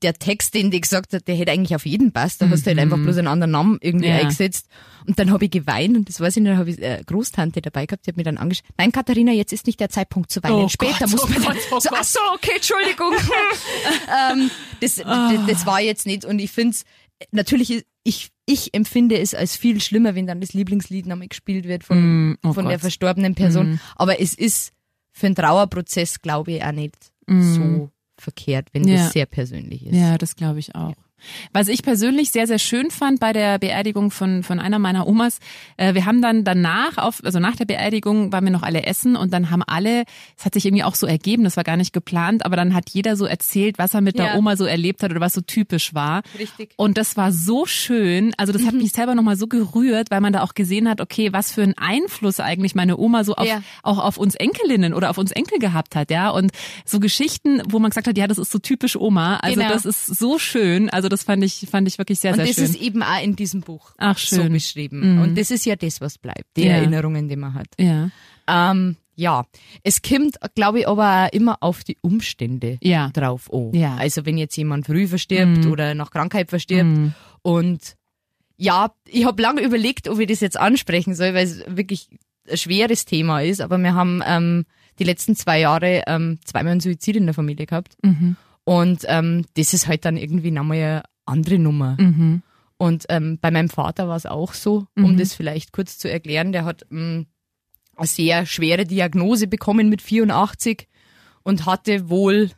der 0.00 0.14
Text, 0.14 0.54
den 0.54 0.70
die 0.70 0.80
gesagt 0.80 1.12
hat, 1.12 1.28
der 1.28 1.34
hätte 1.34 1.52
eigentlich 1.52 1.74
auf 1.74 1.84
jeden 1.84 2.12
passt. 2.12 2.40
Da 2.40 2.48
hast 2.48 2.64
du 2.64 2.70
halt 2.70 2.78
einfach 2.78 2.96
mhm. 2.96 3.04
bloß 3.04 3.18
einen 3.18 3.28
anderen 3.28 3.50
Namen 3.50 3.78
irgendwie 3.80 4.08
ja. 4.08 4.16
eingesetzt. 4.16 4.68
Und 5.06 5.18
dann 5.18 5.30
habe 5.30 5.44
ich 5.44 5.50
geweint 5.50 5.96
und 5.96 6.08
das 6.08 6.20
weiß 6.20 6.36
ich 6.36 6.42
nicht, 6.42 6.52
da 6.52 6.56
habe 6.56 6.70
ich 6.70 6.82
eine 6.82 7.04
Großtante 7.04 7.60
dabei 7.60 7.86
gehabt, 7.86 8.06
die 8.06 8.10
hat 8.10 8.16
mir 8.16 8.22
dann 8.22 8.38
angeschaut, 8.38 8.64
nein 8.78 8.92
Katharina, 8.92 9.32
jetzt 9.32 9.52
ist 9.52 9.66
nicht 9.66 9.80
der 9.80 9.90
Zeitpunkt 9.90 10.30
zu 10.30 10.42
weinen. 10.42 10.54
Oh 10.54 10.68
Später 10.68 11.00
Gott, 11.00 11.10
muss 11.10 11.28
man 11.28 11.42
oh 11.42 11.46
Gott, 11.46 11.56
oh 11.72 11.80
so, 11.80 11.90
ach 11.92 12.04
so, 12.04 12.20
okay, 12.34 12.52
Entschuldigung. 12.56 13.12
ähm, 14.32 14.50
das, 14.80 14.96
das, 14.96 15.46
das, 15.46 15.66
war 15.66 15.80
jetzt 15.80 16.06
nicht 16.06 16.24
und 16.24 16.38
ich 16.38 16.50
finde 16.50 16.76
es, 16.76 16.84
natürlich, 17.32 17.84
ich, 18.04 18.31
ich 18.46 18.74
empfinde 18.74 19.18
es 19.18 19.34
als 19.34 19.56
viel 19.56 19.80
schlimmer, 19.80 20.14
wenn 20.14 20.26
dann 20.26 20.40
das 20.40 20.52
Lieblingslied 20.52 21.06
nochmal 21.06 21.28
gespielt 21.28 21.66
wird 21.66 21.84
von, 21.84 22.30
mm, 22.30 22.38
oh 22.44 22.52
von 22.52 22.66
der 22.66 22.78
verstorbenen 22.78 23.34
Person. 23.34 23.72
Mm. 23.72 23.80
Aber 23.96 24.20
es 24.20 24.34
ist 24.34 24.72
für 25.12 25.26
einen 25.26 25.34
Trauerprozess, 25.34 26.20
glaube 26.20 26.52
ich, 26.52 26.64
auch 26.64 26.72
nicht 26.72 26.96
mm. 27.26 27.42
so 27.54 27.90
verkehrt, 28.18 28.68
wenn 28.72 28.86
ja. 28.86 29.04
das 29.04 29.12
sehr 29.12 29.26
persönlich 29.26 29.86
ist. 29.86 29.94
Ja, 29.94 30.18
das 30.18 30.36
glaube 30.36 30.58
ich 30.58 30.74
auch. 30.74 30.90
Ja. 30.90 30.96
Was 31.52 31.68
ich 31.68 31.82
persönlich 31.82 32.30
sehr, 32.30 32.46
sehr 32.46 32.58
schön 32.58 32.90
fand 32.90 33.20
bei 33.20 33.32
der 33.32 33.58
Beerdigung 33.58 34.10
von, 34.10 34.42
von 34.42 34.58
einer 34.58 34.78
meiner 34.78 35.06
Omas, 35.06 35.38
äh, 35.76 35.94
wir 35.94 36.06
haben 36.06 36.22
dann 36.22 36.44
danach, 36.44 36.98
auf, 36.98 37.22
also 37.24 37.38
nach 37.38 37.56
der 37.56 37.64
Beerdigung 37.64 38.32
waren 38.32 38.44
wir 38.44 38.52
noch 38.52 38.62
alle 38.62 38.84
essen 38.84 39.16
und 39.16 39.32
dann 39.32 39.50
haben 39.50 39.62
alle, 39.66 40.04
es 40.38 40.44
hat 40.44 40.54
sich 40.54 40.64
irgendwie 40.64 40.84
auch 40.84 40.94
so 40.94 41.06
ergeben, 41.06 41.44
das 41.44 41.56
war 41.56 41.64
gar 41.64 41.76
nicht 41.76 41.92
geplant, 41.92 42.44
aber 42.44 42.56
dann 42.56 42.74
hat 42.74 42.90
jeder 42.90 43.16
so 43.16 43.26
erzählt, 43.26 43.78
was 43.78 43.94
er 43.94 44.00
mit 44.00 44.18
ja. 44.18 44.24
der 44.24 44.38
Oma 44.38 44.56
so 44.56 44.64
erlebt 44.64 45.02
hat 45.02 45.10
oder 45.10 45.20
was 45.20 45.34
so 45.34 45.40
typisch 45.40 45.94
war. 45.94 46.22
Richtig. 46.38 46.72
Und 46.76 46.98
das 46.98 47.16
war 47.16 47.32
so 47.32 47.66
schön, 47.66 48.34
also 48.36 48.52
das 48.52 48.64
hat 48.64 48.74
mhm. 48.74 48.80
mich 48.80 48.92
selber 48.92 49.14
nochmal 49.14 49.36
so 49.36 49.46
gerührt, 49.46 50.10
weil 50.10 50.20
man 50.20 50.32
da 50.32 50.42
auch 50.42 50.54
gesehen 50.54 50.88
hat, 50.88 51.00
okay, 51.00 51.32
was 51.32 51.52
für 51.52 51.62
einen 51.62 51.74
Einfluss 51.76 52.40
eigentlich 52.40 52.74
meine 52.74 52.96
Oma 52.96 53.24
so 53.24 53.34
auf, 53.34 53.46
ja. 53.46 53.62
auch 53.82 53.98
auf 53.98 54.18
uns 54.18 54.34
Enkelinnen 54.34 54.94
oder 54.94 55.10
auf 55.10 55.18
uns 55.18 55.32
Enkel 55.32 55.58
gehabt 55.58 55.96
hat, 55.96 56.10
ja. 56.10 56.30
Und 56.30 56.52
so 56.84 57.00
Geschichten, 57.00 57.62
wo 57.68 57.78
man 57.78 57.90
gesagt 57.90 58.06
hat, 58.06 58.18
ja, 58.18 58.26
das 58.26 58.38
ist 58.38 58.50
so 58.50 58.58
typisch 58.58 58.96
Oma, 58.96 59.36
also 59.38 59.60
genau. 59.60 59.72
das 59.72 59.84
ist 59.84 60.06
so 60.06 60.38
schön, 60.38 60.90
also 60.90 61.08
das 61.12 61.22
fand 61.22 61.44
ich, 61.44 61.66
fand 61.70 61.86
ich 61.88 61.98
wirklich 61.98 62.18
sehr, 62.18 62.32
und 62.32 62.38
sehr 62.38 62.46
schön. 62.46 62.64
Und 62.64 62.68
das 62.68 62.76
ist 62.76 62.82
eben 62.82 63.02
auch 63.02 63.22
in 63.22 63.36
diesem 63.36 63.60
Buch 63.60 63.92
Ach, 63.98 64.18
so 64.18 64.48
beschrieben. 64.48 65.16
Mhm. 65.16 65.22
Und 65.22 65.38
das 65.38 65.50
ist 65.50 65.64
ja 65.64 65.76
das, 65.76 66.00
was 66.00 66.18
bleibt, 66.18 66.56
die 66.56 66.64
ja. 66.64 66.72
Erinnerungen, 66.72 67.28
die 67.28 67.36
man 67.36 67.54
hat. 67.54 67.68
Ja. 67.78 68.10
Ähm, 68.48 68.96
ja, 69.14 69.44
es 69.82 70.00
kommt, 70.02 70.36
glaube 70.54 70.80
ich, 70.80 70.88
aber 70.88 71.26
auch 71.26 71.32
immer 71.32 71.58
auf 71.60 71.84
die 71.84 71.98
Umstände 72.00 72.78
ja. 72.80 73.10
drauf 73.10 73.52
an. 73.52 73.72
Ja. 73.74 73.96
Also 73.96 74.24
wenn 74.24 74.38
jetzt 74.38 74.56
jemand 74.56 74.86
früh 74.86 75.06
verstirbt 75.06 75.64
mhm. 75.64 75.70
oder 75.70 75.94
nach 75.94 76.10
Krankheit 76.10 76.48
verstirbt 76.48 76.90
mhm. 76.90 77.14
und 77.42 77.96
ja, 78.56 78.92
ich 79.06 79.24
habe 79.24 79.42
lange 79.42 79.60
überlegt, 79.62 80.08
ob 80.08 80.18
ich 80.18 80.28
das 80.28 80.40
jetzt 80.40 80.56
ansprechen 80.56 81.14
soll, 81.14 81.34
weil 81.34 81.44
es 81.44 81.62
wirklich 81.66 82.08
ein 82.48 82.56
schweres 82.56 83.04
Thema 83.04 83.40
ist, 83.40 83.60
aber 83.60 83.76
wir 83.78 83.94
haben 83.94 84.22
ähm, 84.26 84.64
die 84.98 85.04
letzten 85.04 85.36
zwei 85.36 85.60
Jahre 85.60 86.04
ähm, 86.06 86.38
zweimal 86.44 86.72
einen 86.72 86.80
Suizid 86.80 87.16
in 87.16 87.26
der 87.26 87.34
Familie 87.34 87.66
gehabt. 87.66 87.96
Mhm. 88.02 88.36
Und 88.64 89.04
ähm, 89.08 89.44
das 89.54 89.74
ist 89.74 89.88
halt 89.88 90.04
dann 90.04 90.16
irgendwie 90.16 90.50
nochmal 90.50 90.76
eine 90.76 91.02
andere 91.26 91.58
Nummer. 91.58 91.96
Mhm. 91.98 92.42
Und 92.76 93.04
ähm, 93.08 93.38
bei 93.40 93.50
meinem 93.50 93.68
Vater 93.68 94.08
war 94.08 94.16
es 94.16 94.26
auch 94.26 94.54
so, 94.54 94.86
um 94.96 95.12
mhm. 95.12 95.16
das 95.16 95.34
vielleicht 95.34 95.72
kurz 95.72 95.98
zu 95.98 96.10
erklären. 96.10 96.52
Der 96.52 96.64
hat 96.64 96.84
ähm, 96.90 97.26
eine 97.96 98.06
sehr 98.06 98.46
schwere 98.46 98.84
Diagnose 98.84 99.46
bekommen 99.46 99.88
mit 99.88 100.02
84 100.02 100.88
und 101.42 101.66
hatte 101.66 102.08
wohl 102.08 102.50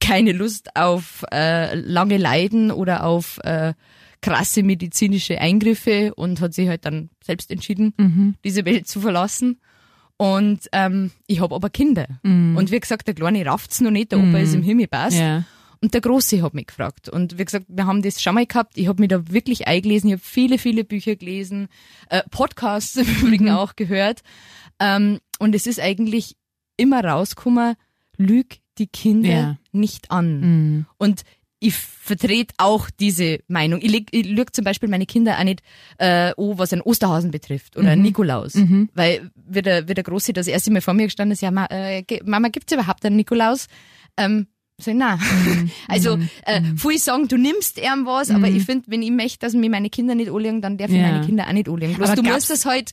keine 0.00 0.32
Lust 0.32 0.76
auf 0.76 1.24
äh, 1.32 1.74
lange 1.74 2.18
Leiden 2.18 2.70
oder 2.70 3.04
auf 3.04 3.38
äh, 3.42 3.74
krasse 4.20 4.62
medizinische 4.62 5.40
Eingriffe 5.40 6.14
und 6.14 6.40
hat 6.40 6.54
sich 6.54 6.68
halt 6.68 6.84
dann 6.84 7.10
selbst 7.24 7.50
entschieden, 7.50 7.94
mhm. 7.96 8.34
diese 8.44 8.64
Welt 8.64 8.86
zu 8.88 9.00
verlassen. 9.00 9.60
Und 10.18 10.68
ähm, 10.72 11.12
ich 11.26 11.40
habe 11.40 11.54
aber 11.54 11.70
Kinder. 11.70 12.06
Mhm. 12.22 12.56
Und 12.56 12.70
wie 12.70 12.80
gesagt, 12.80 13.06
der 13.06 13.14
Kleine 13.14 13.46
rafft's 13.46 13.80
noch 13.80 13.90
nicht, 13.92 14.12
der 14.12 14.18
Opa 14.18 14.38
ist 14.38 14.52
im 14.54 14.62
Himmel 14.62 14.88
passt. 14.88 15.16
Ja. 15.16 15.44
Und 15.80 15.94
der 15.94 16.00
Große 16.00 16.42
hat 16.42 16.54
mich 16.54 16.66
gefragt. 16.66 17.08
Und 17.08 17.38
wie 17.38 17.44
gesagt, 17.44 17.66
wir 17.68 17.86
haben 17.86 18.02
das 18.02 18.20
schon 18.20 18.34
mal 18.34 18.44
gehabt. 18.44 18.76
Ich 18.76 18.88
habe 18.88 19.00
mich 19.00 19.10
da 19.10 19.30
wirklich 19.30 19.68
eingelesen. 19.68 20.08
Ich 20.10 20.14
habe 20.14 20.22
viele, 20.24 20.58
viele 20.58 20.82
Bücher 20.84 21.14
gelesen, 21.14 21.68
äh, 22.10 22.22
Podcasts 22.30 22.96
im 22.96 23.06
Übrigen 23.06 23.44
Mhm. 23.44 23.50
auch 23.52 23.76
gehört. 23.76 24.22
Ähm, 24.80 25.20
und 25.38 25.54
es 25.54 25.68
ist 25.68 25.78
eigentlich 25.80 26.36
immer 26.76 27.04
rausgekommen, 27.04 27.76
lüg 28.16 28.58
die 28.78 28.88
Kinder 28.88 29.28
Ja. 29.28 29.56
nicht 29.70 30.10
an. 30.10 30.40
Mhm. 30.40 30.86
Und 30.98 31.22
ich 31.60 31.74
vertrete 31.74 32.54
auch 32.58 32.88
diese 32.90 33.40
Meinung. 33.48 33.80
Ich, 33.82 34.06
ich 34.12 34.26
lüge 34.26 34.52
zum 34.52 34.64
Beispiel 34.64 34.88
meine 34.88 35.06
Kinder 35.06 35.38
auch 35.38 35.44
nicht, 35.44 35.62
äh, 35.98 36.32
oh, 36.36 36.56
was 36.56 36.72
einen 36.72 36.82
Osterhasen 36.82 37.30
betrifft 37.30 37.76
oder 37.76 37.90
einen 37.90 38.02
Nikolaus. 38.02 38.54
Mhm. 38.54 38.88
Weil 38.94 39.30
wie 39.34 39.62
der, 39.62 39.88
wie 39.88 39.94
der 39.94 40.04
Große 40.04 40.32
das 40.32 40.46
erste 40.46 40.70
Mal 40.70 40.80
vor 40.80 40.94
mir 40.94 41.04
gestanden 41.04 41.32
ist, 41.32 41.42
ja, 41.42 41.50
Ma, 41.50 41.66
äh, 41.66 42.04
Mama, 42.24 42.48
gibt's 42.48 42.72
überhaupt 42.72 43.04
einen 43.04 43.16
Nikolaus? 43.16 43.66
Ähm, 44.16 44.46
so, 44.80 44.92
nein. 44.92 45.18
Mhm. 45.18 45.70
Also, 45.88 46.18
äh, 46.46 46.60
viele 46.76 46.98
sagen, 46.98 47.26
du 47.26 47.36
nimmst 47.36 47.78
ihm 47.78 48.06
was, 48.06 48.30
aber 48.30 48.46
ich 48.48 48.64
finde, 48.64 48.84
wenn 48.88 49.02
ich 49.02 49.10
möchte, 49.10 49.40
dass 49.40 49.54
mir 49.54 49.68
meine 49.70 49.90
Kinder 49.90 50.14
nicht 50.14 50.30
anlegen, 50.30 50.62
dann 50.62 50.78
darf 50.78 50.90
ich 50.90 50.96
Ja. 50.96 51.10
meine 51.10 51.26
Kinder 51.26 51.48
auch 51.48 51.52
nicht 51.52 51.68
anlegen. 51.68 51.94
Bloß 51.94 52.10
Aber 52.10 52.22
du 52.22 52.28
musst 52.28 52.50
es 52.50 52.64
halt 52.64 52.92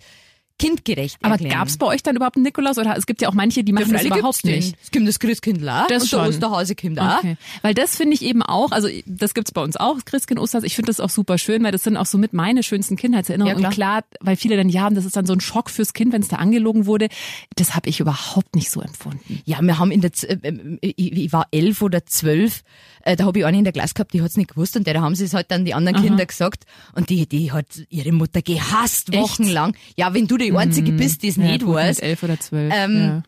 kindgerecht 0.57 1.17
Aber 1.21 1.33
erklären. 1.33 1.53
gab's 1.59 1.77
bei 1.77 1.85
euch 1.87 2.01
dann 2.03 2.15
überhaupt 2.15 2.37
einen 2.37 2.43
Nikolaus? 2.45 2.77
Oder 2.77 2.95
es 2.97 3.05
gibt 3.05 3.21
ja 3.21 3.29
auch 3.29 3.33
manche, 3.33 3.63
die 3.63 3.73
machen 3.73 3.91
das 3.91 4.01
Freilich 4.01 4.17
überhaupt 4.17 4.45
nicht. 4.45 4.75
Es 4.81 4.91
gibt 4.91 5.07
das 5.07 5.19
Christkind 5.19 5.67
auch 5.67 5.87
Das 5.87 6.03
und 6.03 6.09
schon. 6.09 6.19
der 6.19 6.29
Osterhase-Kind 6.29 6.99
auch. 6.99 7.17
Okay. 7.19 7.37
Weil 7.61 7.73
das 7.73 7.95
finde 7.97 8.13
ich 8.13 8.21
eben 8.21 8.41
auch, 8.41 8.71
also 8.71 8.87
das 9.05 9.33
gibt's 9.33 9.51
bei 9.51 9.61
uns 9.61 9.75
auch, 9.75 9.97
Christkind, 10.05 10.39
Osterhase. 10.39 10.65
Ich 10.67 10.75
finde 10.75 10.87
das 10.87 10.99
auch 10.99 11.09
super 11.09 11.37
schön, 11.37 11.63
weil 11.63 11.71
das 11.71 11.83
sind 11.83 11.97
auch 11.97 12.05
so 12.05 12.17
mit 12.17 12.33
meine 12.33 12.63
schönsten 12.63 12.95
Kindheitserinnerungen. 12.95 13.59
Ja, 13.61 13.67
und 13.67 13.73
klar, 13.73 14.03
weil 14.21 14.35
viele 14.37 14.55
dann, 14.57 14.69
ja, 14.69 14.89
das 14.89 15.03
ist 15.05 15.15
dann 15.17 15.25
so 15.25 15.33
ein 15.33 15.41
Schock 15.41 15.69
fürs 15.69 15.93
Kind, 15.93 16.13
wenn 16.13 16.21
es 16.21 16.29
da 16.29 16.37
angelogen 16.37 16.85
wurde. 16.85 17.09
Das 17.55 17.75
habe 17.75 17.89
ich 17.89 17.99
überhaupt 17.99 18.55
nicht 18.55 18.71
so 18.71 18.81
empfunden. 18.81 19.41
Ja, 19.45 19.61
wir 19.61 19.77
haben 19.77 19.91
in 19.91 20.01
der, 20.01 20.13
Z- 20.13 20.43
äh, 20.43 20.49
äh, 20.81 20.93
ich, 20.95 21.33
war 21.33 21.47
elf 21.51 21.81
oder 21.81 22.05
zwölf, 22.05 22.61
äh, 23.03 23.15
da 23.15 23.25
habe 23.25 23.39
ich 23.39 23.45
eine 23.45 23.57
in 23.57 23.63
der 23.65 23.73
Klasse 23.73 23.93
gehabt, 23.93 24.13
die 24.13 24.21
hat's 24.21 24.37
nicht 24.37 24.49
gewusst 24.51 24.75
und 24.77 24.87
der, 24.87 24.93
da 24.93 25.01
haben 25.01 25.15
sie 25.15 25.25
es 25.25 25.33
halt 25.33 25.51
dann 25.51 25.65
die 25.65 25.73
anderen 25.73 26.01
Kinder 26.01 26.25
gesagt 26.25 26.63
und 26.93 27.09
die, 27.09 27.27
die 27.27 27.51
hat 27.51 27.65
ihre 27.89 28.11
Mutter 28.11 28.41
gehasst, 28.41 29.09
Echt? 29.13 29.21
wochenlang. 29.21 29.75
Ja, 29.97 30.13
wenn 30.13 30.27
du 30.27 30.37
die 30.45 30.57
Einzige 30.57 30.91
bist, 30.91 31.23
die 31.23 31.27
es 31.29 31.35
Ja, 31.35 31.43
nicht 31.43 31.65
weiß. 31.65 31.99
Elf 31.99 32.23
oder 32.23 32.39
zwölf. 32.39 32.73
Ähm, 32.75 32.95
ja. 32.97 33.23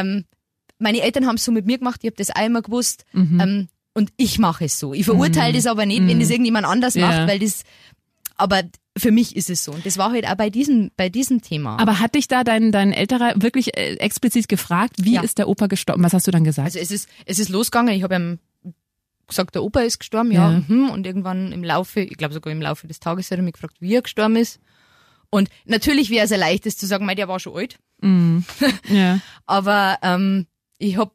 Ähm, 0.00 0.24
meine 0.78 1.00
Eltern 1.00 1.26
haben 1.26 1.36
es 1.36 1.44
so 1.44 1.52
mit 1.52 1.66
mir 1.66 1.78
gemacht, 1.78 2.00
ich 2.02 2.08
habe 2.10 2.16
das 2.16 2.28
immer 2.44 2.62
gewusst 2.62 3.04
Mhm. 3.12 3.40
ähm, 3.40 3.68
und 3.94 4.10
ich 4.16 4.38
mache 4.38 4.64
es 4.64 4.78
so. 4.78 4.94
Ich 4.94 5.04
verurteile 5.04 5.52
das 5.54 5.66
aber 5.66 5.86
nicht, 5.86 6.06
wenn 6.06 6.18
das 6.18 6.30
irgendjemand 6.30 6.66
anders 6.66 6.94
Ja. 6.94 7.06
macht, 7.08 7.28
weil 7.28 7.38
das, 7.38 7.62
aber 8.36 8.62
für 8.98 9.10
mich 9.12 9.36
ist 9.36 9.48
es 9.50 9.64
so 9.64 9.72
und 9.72 9.86
das 9.86 9.96
war 9.98 10.10
halt 10.12 10.26
auch 10.26 10.34
bei 10.34 10.50
diesem, 10.50 10.90
bei 10.96 11.08
diesem 11.08 11.40
Thema. 11.42 11.78
Aber 11.78 11.98
hat 12.00 12.14
dich 12.14 12.26
da 12.28 12.42
dein, 12.44 12.72
dein 12.72 12.92
älterer 12.92 13.34
wirklich 13.36 13.76
äh, 13.76 13.94
explizit 13.96 14.48
gefragt, 14.48 14.96
wie 14.98 15.14
Ja. 15.14 15.22
ist 15.22 15.38
der 15.38 15.48
Opa 15.48 15.66
gestorben? 15.66 16.02
Was 16.02 16.12
hast 16.14 16.26
du 16.26 16.30
dann 16.30 16.44
gesagt? 16.44 16.66
Also 16.66 16.78
es 16.78 16.90
ist, 16.90 17.08
es 17.26 17.38
ist 17.38 17.48
losgegangen, 17.48 17.94
ich 17.94 18.02
habe 18.02 18.14
ihm 18.16 18.38
gesagt, 19.28 19.54
der 19.54 19.62
Opa 19.62 19.80
ist 19.80 19.98
gestorben, 19.98 20.30
ja, 20.32 20.50
Ja. 20.52 20.62
Mhm. 20.66 20.90
und 20.90 21.06
irgendwann 21.06 21.52
im 21.52 21.62
Laufe, 21.64 22.00
ich 22.00 22.16
glaube 22.16 22.34
sogar 22.34 22.52
im 22.52 22.60
Laufe 22.60 22.86
des 22.86 22.98
Tages 23.00 23.30
hat 23.30 23.38
er 23.38 23.42
mich 23.44 23.54
gefragt, 23.54 23.76
wie 23.80 23.94
er 23.94 24.02
gestorben 24.02 24.36
ist. 24.36 24.58
Und 25.34 25.48
natürlich 25.64 26.10
wäre 26.10 26.26
es 26.26 26.32
ein 26.32 26.40
leichtes 26.40 26.76
zu 26.76 26.86
sagen, 26.86 27.06
mei, 27.06 27.14
der 27.14 27.26
war 27.26 27.40
schon 27.40 27.56
alt, 27.56 27.78
Mhm. 28.02 28.44
ja. 28.88 29.20
aber 29.46 29.96
ähm, 30.02 30.46
ich 30.78 30.96
habe, 30.96 31.12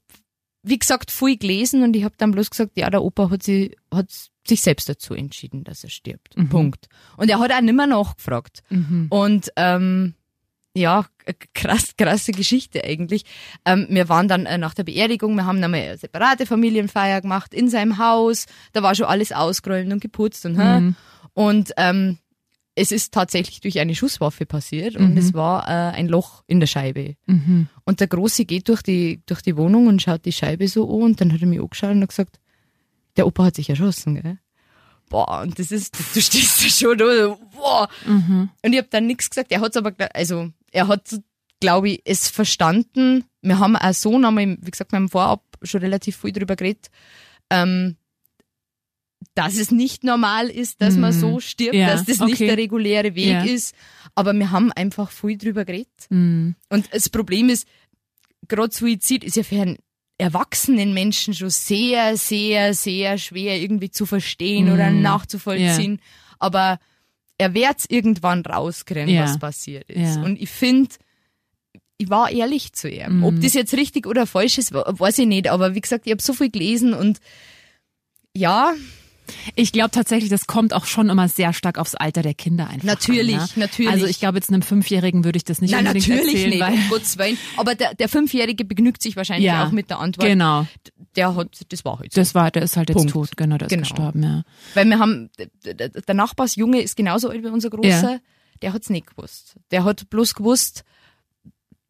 wie 0.64 0.80
gesagt, 0.80 1.12
viel 1.12 1.38
gelesen 1.38 1.84
und 1.84 1.96
ich 1.96 2.04
habe 2.04 2.16
dann 2.18 2.32
bloß 2.32 2.50
gesagt, 2.50 2.72
ja, 2.76 2.90
der 2.90 3.04
Opa 3.04 3.30
hat, 3.30 3.44
sie, 3.44 3.76
hat 3.94 4.10
sich 4.48 4.62
selbst 4.62 4.88
dazu 4.90 5.14
entschieden, 5.14 5.64
dass 5.66 5.84
er 5.84 5.90
stirbt. 5.90 6.36
Punkt. 6.50 6.88
Und 7.18 7.30
er 7.30 7.40
hat 7.40 7.52
auch 7.52 7.62
nimmer 7.62 7.86
nachgefragt. 7.86 8.64
Mhm. 8.70 9.08
Und 9.10 9.52
ähm, 9.58 10.16
ja, 10.74 11.06
krass, 11.54 11.92
krasse 11.98 12.32
Geschichte 12.32 12.84
eigentlich. 12.84 13.24
Ähm, 13.66 13.88
wir 13.90 14.08
waren 14.10 14.28
dann 14.30 14.46
äh, 14.46 14.58
nach 14.58 14.74
der 14.74 14.84
Beerdigung, 14.84 15.36
wir 15.36 15.46
haben 15.46 15.62
einmal 15.64 15.82
eine 15.82 15.98
separate 15.98 16.46
Familienfeier 16.46 17.22
gemacht 17.22 17.54
in 17.54 17.70
seinem 17.70 17.98
Haus. 17.98 18.46
Da 18.74 18.82
war 18.82 18.96
schon 18.96 19.08
alles 19.08 19.32
ausgerollt 19.32 19.92
und 19.92 20.00
geputzt 20.02 20.46
und 20.46 20.58
hä? 20.60 20.80
Mhm. 20.80 20.96
und 21.34 21.72
ähm, 21.78 22.18
es 22.80 22.92
ist 22.92 23.14
tatsächlich 23.14 23.60
durch 23.62 23.80
eine 23.80 23.96
Schusswaffe 23.96 24.46
passiert 24.46 24.96
und 24.96 25.12
Mhm. 25.12 25.18
es 25.18 25.34
war 25.34 25.68
äh, 25.68 25.96
ein 25.98 26.08
Loch 26.08 26.44
in 26.48 26.60
der 26.60 26.68
Scheibe. 26.68 27.16
Mhm. 27.26 27.68
Und 27.86 28.00
der 28.00 28.08
Große 28.08 28.46
geht 28.46 28.68
durch 28.70 28.82
die, 28.84 29.22
durch 29.26 29.42
die 29.42 29.58
Wohnung 29.58 29.88
und 29.88 30.02
schaut 30.02 30.26
die 30.26 30.32
Scheibe 30.32 30.68
so 30.68 30.84
an 30.96 31.02
und 31.04 31.22
dann 31.22 31.34
hat 31.34 31.42
er 31.42 31.48
mich 31.48 31.60
angeschaut 31.60 31.92
und 31.92 32.02
hat 32.04 32.10
gesagt, 32.10 32.40
der 33.18 33.26
Opa 33.26 33.46
hat 33.46 33.56
sich 33.56 33.70
erschossen, 33.70 34.22
gell? 34.22 34.38
Boah, 35.10 35.42
und 35.42 35.58
das 35.58 35.72
ist, 35.72 35.98
du 36.14 36.22
stehst 36.22 36.64
da 36.64 36.70
schon 36.70 37.00
so, 37.00 37.40
boah. 37.56 37.88
Mhm. 38.06 38.50
Und 38.62 38.74
ich 38.74 38.78
habe 38.78 38.90
dann 38.92 39.08
nichts 39.08 39.30
gesagt, 39.30 39.52
er 39.52 39.62
hat's 39.62 39.78
aber, 39.78 39.90
gla- 39.90 40.12
also, 40.14 40.50
er 40.72 40.88
hat, 40.88 41.18
glaube 41.60 41.90
ich, 41.90 42.02
es 42.06 42.28
verstanden. 42.30 43.24
Wir 43.42 43.58
haben 43.60 43.76
auch 43.78 43.94
so 43.94 44.12
wie 44.12 44.72
gesagt, 44.72 44.92
wir 44.92 44.98
haben 44.98 45.10
vorab 45.10 45.42
schon 45.64 45.82
relativ 45.82 46.18
viel 46.18 46.32
drüber 46.34 46.56
geredet, 46.56 46.90
ähm, 47.50 47.96
dass 49.38 49.56
es 49.58 49.70
nicht 49.72 50.04
normal 50.04 50.50
ist, 50.50 50.82
dass 50.82 50.96
man 50.96 51.16
Mhm. 51.16 51.20
so 51.20 51.40
stirbt, 51.40 51.76
Ja, 51.76 51.88
dass 51.92 52.06
das 52.06 52.20
nicht 52.20 52.36
okay. 52.36 52.48
der 52.48 52.58
reguläre 52.58 53.14
Weg 53.16 53.28
Ja. 53.28 53.44
ist. 53.44 53.76
Aber 54.16 54.34
wir 54.34 54.50
haben 54.52 54.72
einfach 54.72 55.12
viel 55.12 55.38
drüber 55.38 55.64
geredet. 55.64 56.08
Mhm. 56.10 56.56
Und 56.70 56.90
das 56.92 57.10
Problem 57.10 57.50
ist, 57.50 57.68
gerade 58.48 58.74
Suizid 58.74 59.24
ist 59.24 59.36
ja 59.36 59.44
für 59.44 59.62
einen 59.62 59.78
erwachsenen 60.18 60.94
Menschen 60.96 61.36
schon 61.36 61.52
sehr, 61.52 62.18
sehr, 62.18 62.74
sehr 62.74 63.20
schwer 63.20 63.62
irgendwie 63.62 63.92
zu 63.92 64.08
verstehen 64.08 64.72
oder 64.74 64.90
Mhm. 64.90 65.02
nachzuvollziehen. 65.04 66.02
Aber 66.40 66.80
er 67.38 67.54
wird's 67.54 67.86
irgendwann 67.88 68.42
rauskriegen, 68.44 69.10
Ja. 69.14 69.26
was 69.26 69.38
passiert 69.38 69.88
ist. 69.92 70.16
Ja. 70.16 70.24
Und 70.24 70.42
ich 70.42 70.50
finde, 70.50 70.90
ich 72.00 72.10
war 72.10 72.32
ehrlich 72.32 72.74
zu 72.74 72.90
ihm. 72.90 73.18
Mhm. 73.18 73.24
Ob 73.26 73.42
das 73.42 73.54
jetzt 73.54 73.76
richtig 73.76 74.08
oder 74.08 74.26
falsch 74.26 74.58
ist, 74.58 74.74
weiß 74.74 75.20
ich 75.20 75.28
nicht. 75.28 75.48
Aber 75.50 75.76
wie 75.76 75.82
gesagt, 75.82 76.08
ich 76.08 76.12
habe 76.12 76.22
so 76.24 76.34
viel 76.34 76.50
gelesen 76.50 76.96
und 76.96 77.20
ja, 78.36 78.74
Ich 79.56 79.72
glaube 79.72 79.92
tatsächlich, 79.92 80.30
das 80.30 80.48
kommt 80.48 80.74
auch 80.74 80.86
schon 80.86 81.10
immer 81.10 81.28
sehr 81.28 81.54
stark 81.54 81.78
aufs 81.78 81.96
Alter 81.96 82.22
der 82.22 82.34
Kinder 82.34 82.68
einfach 82.68 82.84
Natürlich, 82.86 83.36
an, 83.38 83.42
ne? 83.44 83.50
natürlich. 83.62 83.92
Also 83.92 84.06
ich 84.06 84.20
glaube, 84.20 84.38
jetzt 84.38 84.50
einem 84.50 84.62
Fünfjährigen 84.62 85.24
würde 85.24 85.38
ich 85.38 85.44
das 85.44 85.62
nicht 85.62 85.72
nein, 85.72 85.86
unbedingt 85.88 86.08
natürlich 86.08 86.34
erzählen, 86.36 86.50
nicht, 86.50 86.60
weil 86.62 86.74
um 86.74 86.90
Gottes 86.90 87.18
Willen. 87.18 87.38
Aber 87.58 87.76
der, 87.76 87.94
der 87.96 88.10
Fünfjährige 88.10 88.66
begnügt 88.66 89.02
sich 89.02 89.16
wahrscheinlich 89.16 89.46
Ja, 89.48 89.66
auch 89.68 89.72
mit 89.72 89.90
der 89.90 90.00
Antwort. 90.00 90.28
genau. 90.28 90.66
Der 91.16 91.36
hat, 91.36 91.50
das 91.70 91.84
war 91.86 92.00
halt 92.00 92.14
so. 92.14 92.22
Das 92.22 92.36
war, 92.36 92.52
der 92.52 92.62
ist 92.64 92.78
halt 92.78 92.90
jetzt 92.90 92.98
Punkt. 92.98 93.12
tot, 93.12 93.38
genau, 93.38 93.58
der 93.58 93.68
ist 93.68 93.72
Genau. 93.72 93.82
gestorben, 93.82 94.24
ja. 94.24 94.44
Weil 94.76 94.86
wir 94.90 95.00
haben, 95.00 95.30
der 95.66 96.16
Nachbarsjunge 96.16 96.80
ist 96.82 96.96
genauso 96.96 97.30
alt 97.30 97.44
wie 97.44 97.48
unser 97.48 97.70
Großer, 97.70 98.12
Ja. 98.14 98.20
der 98.62 98.74
hat's 98.74 98.90
nicht 98.90 99.08
gewusst. 99.08 99.56
Der 99.72 99.84
hat 99.84 100.10
bloß 100.10 100.36
gewusst, 100.36 100.84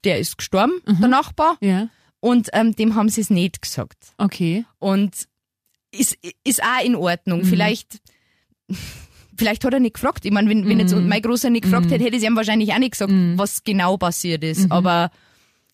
der 0.04 0.20
ist 0.20 0.38
gestorben, 0.38 0.74
der 0.86 1.08
Nachbar, 1.08 1.58
Ja, 1.62 1.90
und 2.20 2.50
ähm, 2.54 2.76
dem 2.76 2.96
haben 2.96 3.10
sie 3.10 3.22
es 3.22 3.30
nicht 3.30 3.62
gesagt. 3.62 3.98
okay. 4.18 4.66
Und 4.80 5.28
ist, 5.92 6.18
ist 6.44 6.62
auch 6.64 6.84
in 6.84 6.96
Ordnung. 6.96 7.40
Mhm. 7.42 7.46
Vielleicht, 7.46 8.00
vielleicht 9.36 9.64
hat 9.64 9.74
er 9.74 9.80
nicht 9.80 9.94
gefragt. 9.96 10.26
Ich 10.26 10.32
meine, 10.32 10.50
wenn, 10.50 10.68
wenn 10.68 10.80
jetzt 10.80 10.94
Mhm. 10.96 11.08
mein 11.08 11.22
Großer 11.22 11.50
nicht 11.50 11.64
gefragt 11.64 11.92
hätte, 11.92 12.04
hätte 12.04 12.18
ich 12.18 12.24
ihm 12.24 12.36
wahrscheinlich 12.36 12.74
auch 12.74 12.80
nicht 12.80 12.92
gesagt, 12.92 13.12
was 13.36 13.64
genau 13.64 13.98
passiert 13.98 14.44
ist. 14.44 14.66
Mhm. 14.66 14.72
Aber 14.72 15.12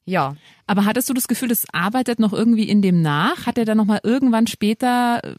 ja, 0.06 0.36
Aber 0.68 0.84
hattest 0.86 1.10
du 1.10 1.14
das 1.14 1.28
Gefühl, 1.28 1.48
das 1.50 1.66
arbeitet 1.72 2.20
noch 2.20 2.34
irgendwie 2.34 2.68
in 2.68 2.82
dem 2.82 3.02
nach? 3.02 3.46
Hat 3.46 3.58
er 3.58 3.66
dann 3.66 3.78
nochmal 3.78 4.02
irgendwann 4.04 4.48
später, 4.48 5.22
äh, 5.24 5.36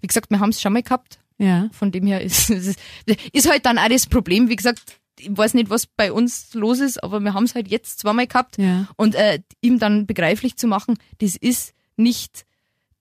wie 0.00 0.06
gesagt, 0.06 0.30
wir 0.30 0.38
haben 0.40 0.50
es 0.50 0.60
schon 0.60 0.72
mal 0.72 0.82
gehabt. 0.82 1.18
ja, 1.38 1.68
Von 1.72 1.90
dem 1.92 2.06
her 2.06 2.20
ist, 2.20 2.50
ist, 2.50 2.78
ist 3.32 3.50
halt 3.50 3.66
dann 3.66 3.78
auch 3.78 3.88
das 3.88 4.06
Problem. 4.06 4.48
Wie 4.48 4.56
gesagt, 4.56 4.80
ich 5.18 5.36
weiß 5.36 5.54
nicht, 5.54 5.68
was 5.68 5.86
bei 5.86 6.12
uns 6.12 6.54
los 6.54 6.78
ist, 6.80 7.02
aber 7.02 7.20
wir 7.20 7.34
haben 7.34 7.44
es 7.44 7.54
halt 7.54 7.68
jetzt 7.68 7.98
zweimal 7.98 8.26
gehabt. 8.28 8.56
ja. 8.58 8.86
Und 8.96 9.14
äh, 9.16 9.40
ihm 9.60 9.78
dann 9.80 10.06
begreiflich 10.06 10.56
zu 10.56 10.66
machen, 10.66 10.96
das 11.18 11.36
ist 11.36 11.74
nicht 11.96 12.46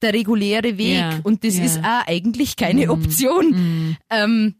der 0.01 0.13
reguläre 0.13 0.77
Weg 0.77 0.97
Ja, 0.97 1.19
und 1.23 1.43
das 1.43 1.57
ja. 1.57 1.63
ist 1.65 1.79
auch 1.79 2.07
eigentlich 2.07 2.55
keine 2.55 2.89
Option. 2.91 3.51
Mhm. 3.51 3.97
Ähm, 4.09 4.55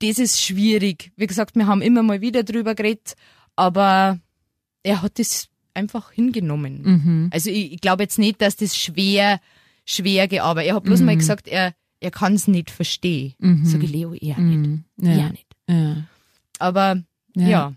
das 0.00 0.18
ist 0.18 0.40
schwierig. 0.42 1.12
Wie 1.16 1.26
gesagt, 1.26 1.54
wir 1.56 1.66
haben 1.66 1.82
immer 1.82 2.02
mal 2.02 2.20
wieder 2.20 2.42
drüber 2.42 2.74
geredet, 2.74 3.14
aber 3.56 4.18
er 4.82 5.02
hat 5.02 5.18
das 5.18 5.48
einfach 5.74 6.12
hingenommen. 6.12 6.82
Mhm. 6.82 7.30
Also 7.32 7.50
ich, 7.50 7.72
ich 7.74 7.80
glaube 7.80 8.02
jetzt 8.04 8.18
nicht, 8.18 8.40
dass 8.40 8.56
das 8.56 8.76
schwer, 8.76 9.40
schwer 9.84 10.28
gearbeitet. 10.28 10.70
Er 10.70 10.76
hat 10.76 10.84
bloß 10.84 11.00
mal 11.00 11.16
gesagt, 11.16 11.46
er, 11.46 11.74
er 12.00 12.10
kann 12.10 12.34
es 12.34 12.48
nicht 12.48 12.70
verstehen. 12.70 13.34
Mhm. 13.38 13.66
Sag 13.66 13.82
ich, 13.82 13.90
Leo, 13.92 14.14
eher 14.14 14.38
nicht. 14.38 14.68
Mhm. 14.68 14.84
Ja. 14.96 15.12
Ja, 15.12 15.28
nicht. 15.30 15.46
Ja. 15.68 15.96
Aber 16.58 17.02
Ja. 17.36 17.48
ja. 17.48 17.72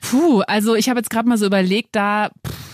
Puh, 0.00 0.40
also 0.42 0.74
ich 0.76 0.88
habe 0.88 1.00
jetzt 1.00 1.10
gerade 1.10 1.28
mal 1.28 1.38
so 1.38 1.46
überlegt, 1.46 1.88
da, 1.96 2.30
pff, 2.46 2.67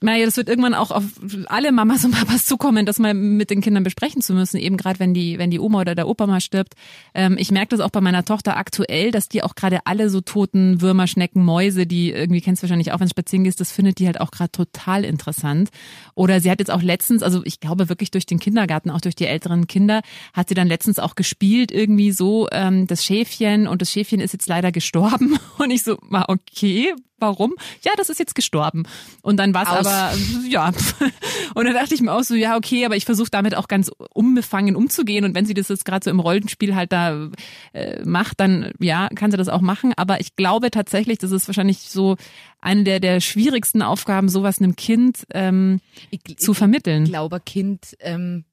naja, 0.00 0.24
das 0.26 0.36
wird 0.36 0.48
irgendwann 0.48 0.74
auch 0.74 0.92
auf 0.92 1.04
alle 1.46 1.72
Mamas 1.72 2.04
und 2.04 2.12
Papas 2.12 2.44
zukommen, 2.44 2.86
das 2.86 3.00
mal 3.00 3.14
mit 3.14 3.50
den 3.50 3.60
Kindern 3.60 3.82
besprechen 3.82 4.22
zu 4.22 4.32
müssen, 4.32 4.58
eben 4.58 4.76
gerade 4.76 5.00
wenn 5.00 5.12
die, 5.12 5.38
wenn 5.38 5.50
die 5.50 5.58
Oma 5.58 5.80
oder 5.80 5.96
der 5.96 6.06
Opa 6.06 6.26
mal 6.26 6.40
stirbt. 6.40 6.74
Ähm, 7.14 7.36
ich 7.38 7.50
merke 7.50 7.70
das 7.70 7.80
auch 7.80 7.90
bei 7.90 8.00
meiner 8.00 8.24
Tochter 8.24 8.56
aktuell, 8.56 9.10
dass 9.10 9.28
die 9.28 9.42
auch 9.42 9.56
gerade 9.56 9.80
alle 9.86 10.08
so 10.08 10.20
toten 10.20 10.80
Würmer, 10.80 11.08
Schnecken, 11.08 11.44
Mäuse, 11.44 11.86
die 11.86 12.12
irgendwie 12.12 12.40
kennst 12.40 12.62
du 12.62 12.64
wahrscheinlich 12.64 12.92
auch, 12.92 13.00
wenn 13.00 13.06
du 13.06 13.10
spazieren 13.10 13.42
gehst, 13.42 13.60
das 13.60 13.72
findet 13.72 13.98
die 13.98 14.06
halt 14.06 14.20
auch 14.20 14.30
gerade 14.30 14.52
total 14.52 15.04
interessant. 15.04 15.70
Oder 16.14 16.40
sie 16.40 16.50
hat 16.50 16.60
jetzt 16.60 16.70
auch 16.70 16.82
letztens, 16.82 17.24
also 17.24 17.42
ich 17.44 17.58
glaube 17.58 17.88
wirklich 17.88 18.12
durch 18.12 18.26
den 18.26 18.38
Kindergarten, 18.38 18.90
auch 18.90 19.00
durch 19.00 19.16
die 19.16 19.26
älteren 19.26 19.66
Kinder, 19.66 20.02
hat 20.32 20.48
sie 20.48 20.54
dann 20.54 20.68
letztens 20.68 21.00
auch 21.00 21.16
gespielt, 21.16 21.72
irgendwie 21.72 22.12
so 22.12 22.48
ähm, 22.52 22.86
das 22.86 23.04
Schäfchen 23.04 23.66
und 23.66 23.82
das 23.82 23.90
Schäfchen 23.90 24.20
ist 24.20 24.32
jetzt 24.32 24.48
leider 24.48 24.70
gestorben. 24.70 25.38
Und 25.58 25.70
ich 25.70 25.82
so, 25.82 25.98
war 26.02 26.28
okay, 26.28 26.94
warum? 27.18 27.54
Ja, 27.82 27.92
das 27.96 28.08
ist 28.08 28.18
jetzt 28.18 28.34
gestorben. 28.34 28.84
Und 29.22 29.38
dann 29.38 29.54
war 29.54 29.62
es 29.62 29.68
aber, 29.68 30.12
ja. 30.48 30.72
Und 31.54 31.64
dann 31.64 31.74
dachte 31.74 31.94
ich 31.94 32.00
mir 32.00 32.12
auch 32.12 32.22
so, 32.22 32.34
ja, 32.34 32.56
okay, 32.56 32.84
aber 32.84 32.96
ich 32.96 33.04
versuche 33.04 33.30
damit 33.30 33.54
auch 33.54 33.68
ganz 33.68 33.90
unbefangen 34.12 34.76
umzugehen. 34.76 35.24
Und 35.24 35.34
wenn 35.34 35.46
sie 35.46 35.54
das 35.54 35.68
jetzt 35.68 35.84
gerade 35.84 36.04
so 36.04 36.10
im 36.10 36.20
Rollenspiel 36.20 36.74
halt 36.74 36.92
da 36.92 37.30
äh, 37.72 38.02
macht, 38.04 38.40
dann 38.40 38.72
ja, 38.80 39.08
kann 39.14 39.30
sie 39.30 39.36
das 39.36 39.48
auch 39.48 39.60
machen. 39.60 39.92
Aber 39.96 40.20
ich 40.20 40.36
glaube 40.36 40.70
tatsächlich, 40.70 41.18
das 41.18 41.32
ist 41.32 41.48
wahrscheinlich 41.48 41.80
so 41.80 42.16
eine 42.60 42.84
der, 42.84 43.00
der 43.00 43.20
schwierigsten 43.20 43.82
Aufgaben, 43.82 44.28
sowas 44.28 44.60
einem 44.60 44.76
Kind 44.76 45.24
ähm, 45.32 45.80
ich, 46.10 46.38
zu 46.38 46.54
vermitteln. 46.54 47.04
Ich 47.04 47.10
glaube, 47.10 47.40
Kind, 47.40 47.96
ähm, 48.00 48.44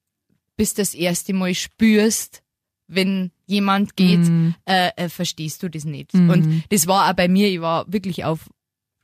bis 0.56 0.74
das 0.74 0.94
erste 0.94 1.32
Mal 1.34 1.54
spürst, 1.54 2.42
wenn 2.88 3.30
jemand 3.46 3.96
geht, 3.96 4.20
mm. 4.20 4.50
äh, 4.64 4.90
äh, 4.96 5.08
verstehst 5.08 5.62
du 5.62 5.68
das 5.68 5.84
nicht. 5.84 6.14
Mm. 6.14 6.30
Und 6.30 6.64
das 6.70 6.86
war 6.86 7.10
auch 7.10 7.14
bei 7.14 7.28
mir, 7.28 7.48
ich 7.48 7.60
war 7.60 7.90
wirklich 7.92 8.24
auf 8.24 8.48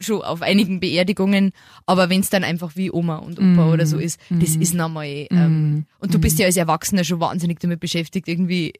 schon 0.03 0.23
auf 0.23 0.43
einigen 0.43 0.81
Beerdigungen, 0.81 1.53
aber 1.87 2.11
wenn 2.11 2.21
es 2.21 2.31
dann 2.31 2.45
einfach 2.45 2.77
wie 2.77 2.91
Oma 2.91 3.17
und 3.17 3.39
Opa 3.39 3.67
mm. 3.67 3.73
oder 3.73 3.87
so 3.87 3.99
ist, 3.99 4.21
das 4.31 4.57
ist 4.57 4.75
nochmal. 4.75 5.27
Ähm, 5.31 5.87
und 5.99 6.15
du 6.15 6.19
bist 6.19 6.39
ja 6.39 6.47
als 6.47 6.57
Erwachsener 6.57 7.05
schon 7.05 7.21
wahnsinnig 7.21 7.61
damit 7.61 7.81
beschäftigt, 7.81 8.29
irgendwie 8.29 8.75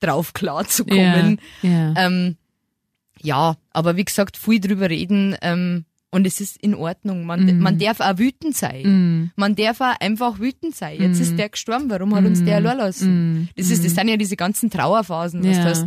drauf 0.00 0.32
klar 0.32 0.66
zu 0.66 0.84
kommen. 0.84 1.38
Yeah, 1.62 1.94
yeah. 1.94 2.06
Ähm, 2.06 2.36
ja, 3.20 3.56
aber 3.70 3.96
wie 3.96 4.04
gesagt, 4.04 4.36
viel 4.36 4.60
drüber 4.60 4.90
reden, 4.90 5.36
ähm, 5.42 5.84
und 6.14 6.26
es 6.26 6.42
ist 6.42 6.58
in 6.58 6.74
Ordnung. 6.74 7.24
Man, 7.24 7.46
mm. 7.46 7.58
man 7.58 7.78
darf 7.78 8.00
auch 8.00 8.18
wütend 8.18 8.54
sein. 8.54 8.82
Mm. 8.82 9.30
Man 9.34 9.56
darf 9.56 9.80
auch 9.80 9.98
einfach 9.98 10.38
wütend 10.38 10.76
sein. 10.76 11.00
Jetzt 11.00 11.18
mm. 11.18 11.22
ist 11.22 11.38
der 11.38 11.48
gestorben, 11.48 11.88
warum 11.88 12.14
hat 12.14 12.26
uns 12.26 12.44
der 12.44 12.56
allein 12.56 12.76
lassen? 12.76 13.08
Mm. 13.32 13.48
Das, 13.56 13.70
ist, 13.70 13.82
das 13.82 13.92
mm. 13.92 13.96
sind 13.96 14.08
ja 14.08 14.16
diese 14.18 14.36
ganzen 14.36 14.68
Trauerphasen, 14.68 15.42
was 15.42 15.56
ja. 15.56 15.64
das 15.64 15.86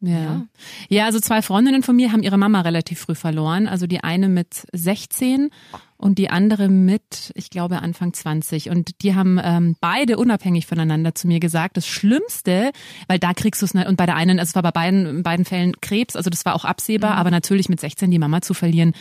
ja. 0.00 0.18
ja. 0.18 0.46
Ja, 0.88 1.04
also 1.06 1.20
zwei 1.20 1.42
Freundinnen 1.42 1.82
von 1.82 1.96
mir 1.96 2.12
haben 2.12 2.22
ihre 2.22 2.38
Mama 2.38 2.60
relativ 2.60 3.00
früh 3.00 3.14
verloren. 3.14 3.66
Also 3.66 3.86
die 3.86 4.02
eine 4.02 4.28
mit 4.28 4.66
16 4.72 5.50
und 5.96 6.18
die 6.18 6.30
andere 6.30 6.68
mit, 6.68 7.32
ich 7.34 7.50
glaube, 7.50 7.82
Anfang 7.82 8.12
20. 8.12 8.70
Und 8.70 9.02
die 9.02 9.14
haben 9.14 9.40
ähm, 9.42 9.76
beide 9.80 10.16
unabhängig 10.16 10.66
voneinander 10.66 11.14
zu 11.14 11.26
mir 11.26 11.40
gesagt, 11.40 11.76
das 11.76 11.86
Schlimmste, 11.86 12.70
weil 13.08 13.18
da 13.18 13.34
kriegst 13.34 13.60
du 13.60 13.66
es, 13.66 13.74
und 13.74 13.96
bei 13.96 14.06
der 14.06 14.14
einen, 14.14 14.38
also 14.38 14.50
es 14.50 14.54
war 14.54 14.62
bei 14.62 14.70
beiden, 14.70 15.06
in 15.06 15.22
beiden 15.24 15.44
Fällen 15.44 15.72
Krebs, 15.80 16.14
also 16.14 16.30
das 16.30 16.44
war 16.44 16.54
auch 16.54 16.64
absehbar, 16.64 17.14
mhm. 17.14 17.18
aber 17.18 17.30
natürlich 17.30 17.68
mit 17.68 17.80
16 17.80 18.10
die 18.10 18.18
Mama 18.18 18.40
zu 18.40 18.54
verlieren, 18.54 18.92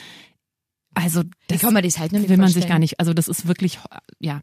also 0.95 1.21
das 1.47 1.61
kann 1.61 1.75
man 1.75 1.83
das 1.83 1.99
halt 1.99 2.11
nicht 2.11 2.27
will 2.27 2.37
man 2.37 2.49
sich 2.49 2.67
gar 2.67 2.79
nicht. 2.79 2.99
Also 2.99 3.13
das 3.13 3.27
ist 3.27 3.47
wirklich 3.47 3.77
ja. 4.19 4.41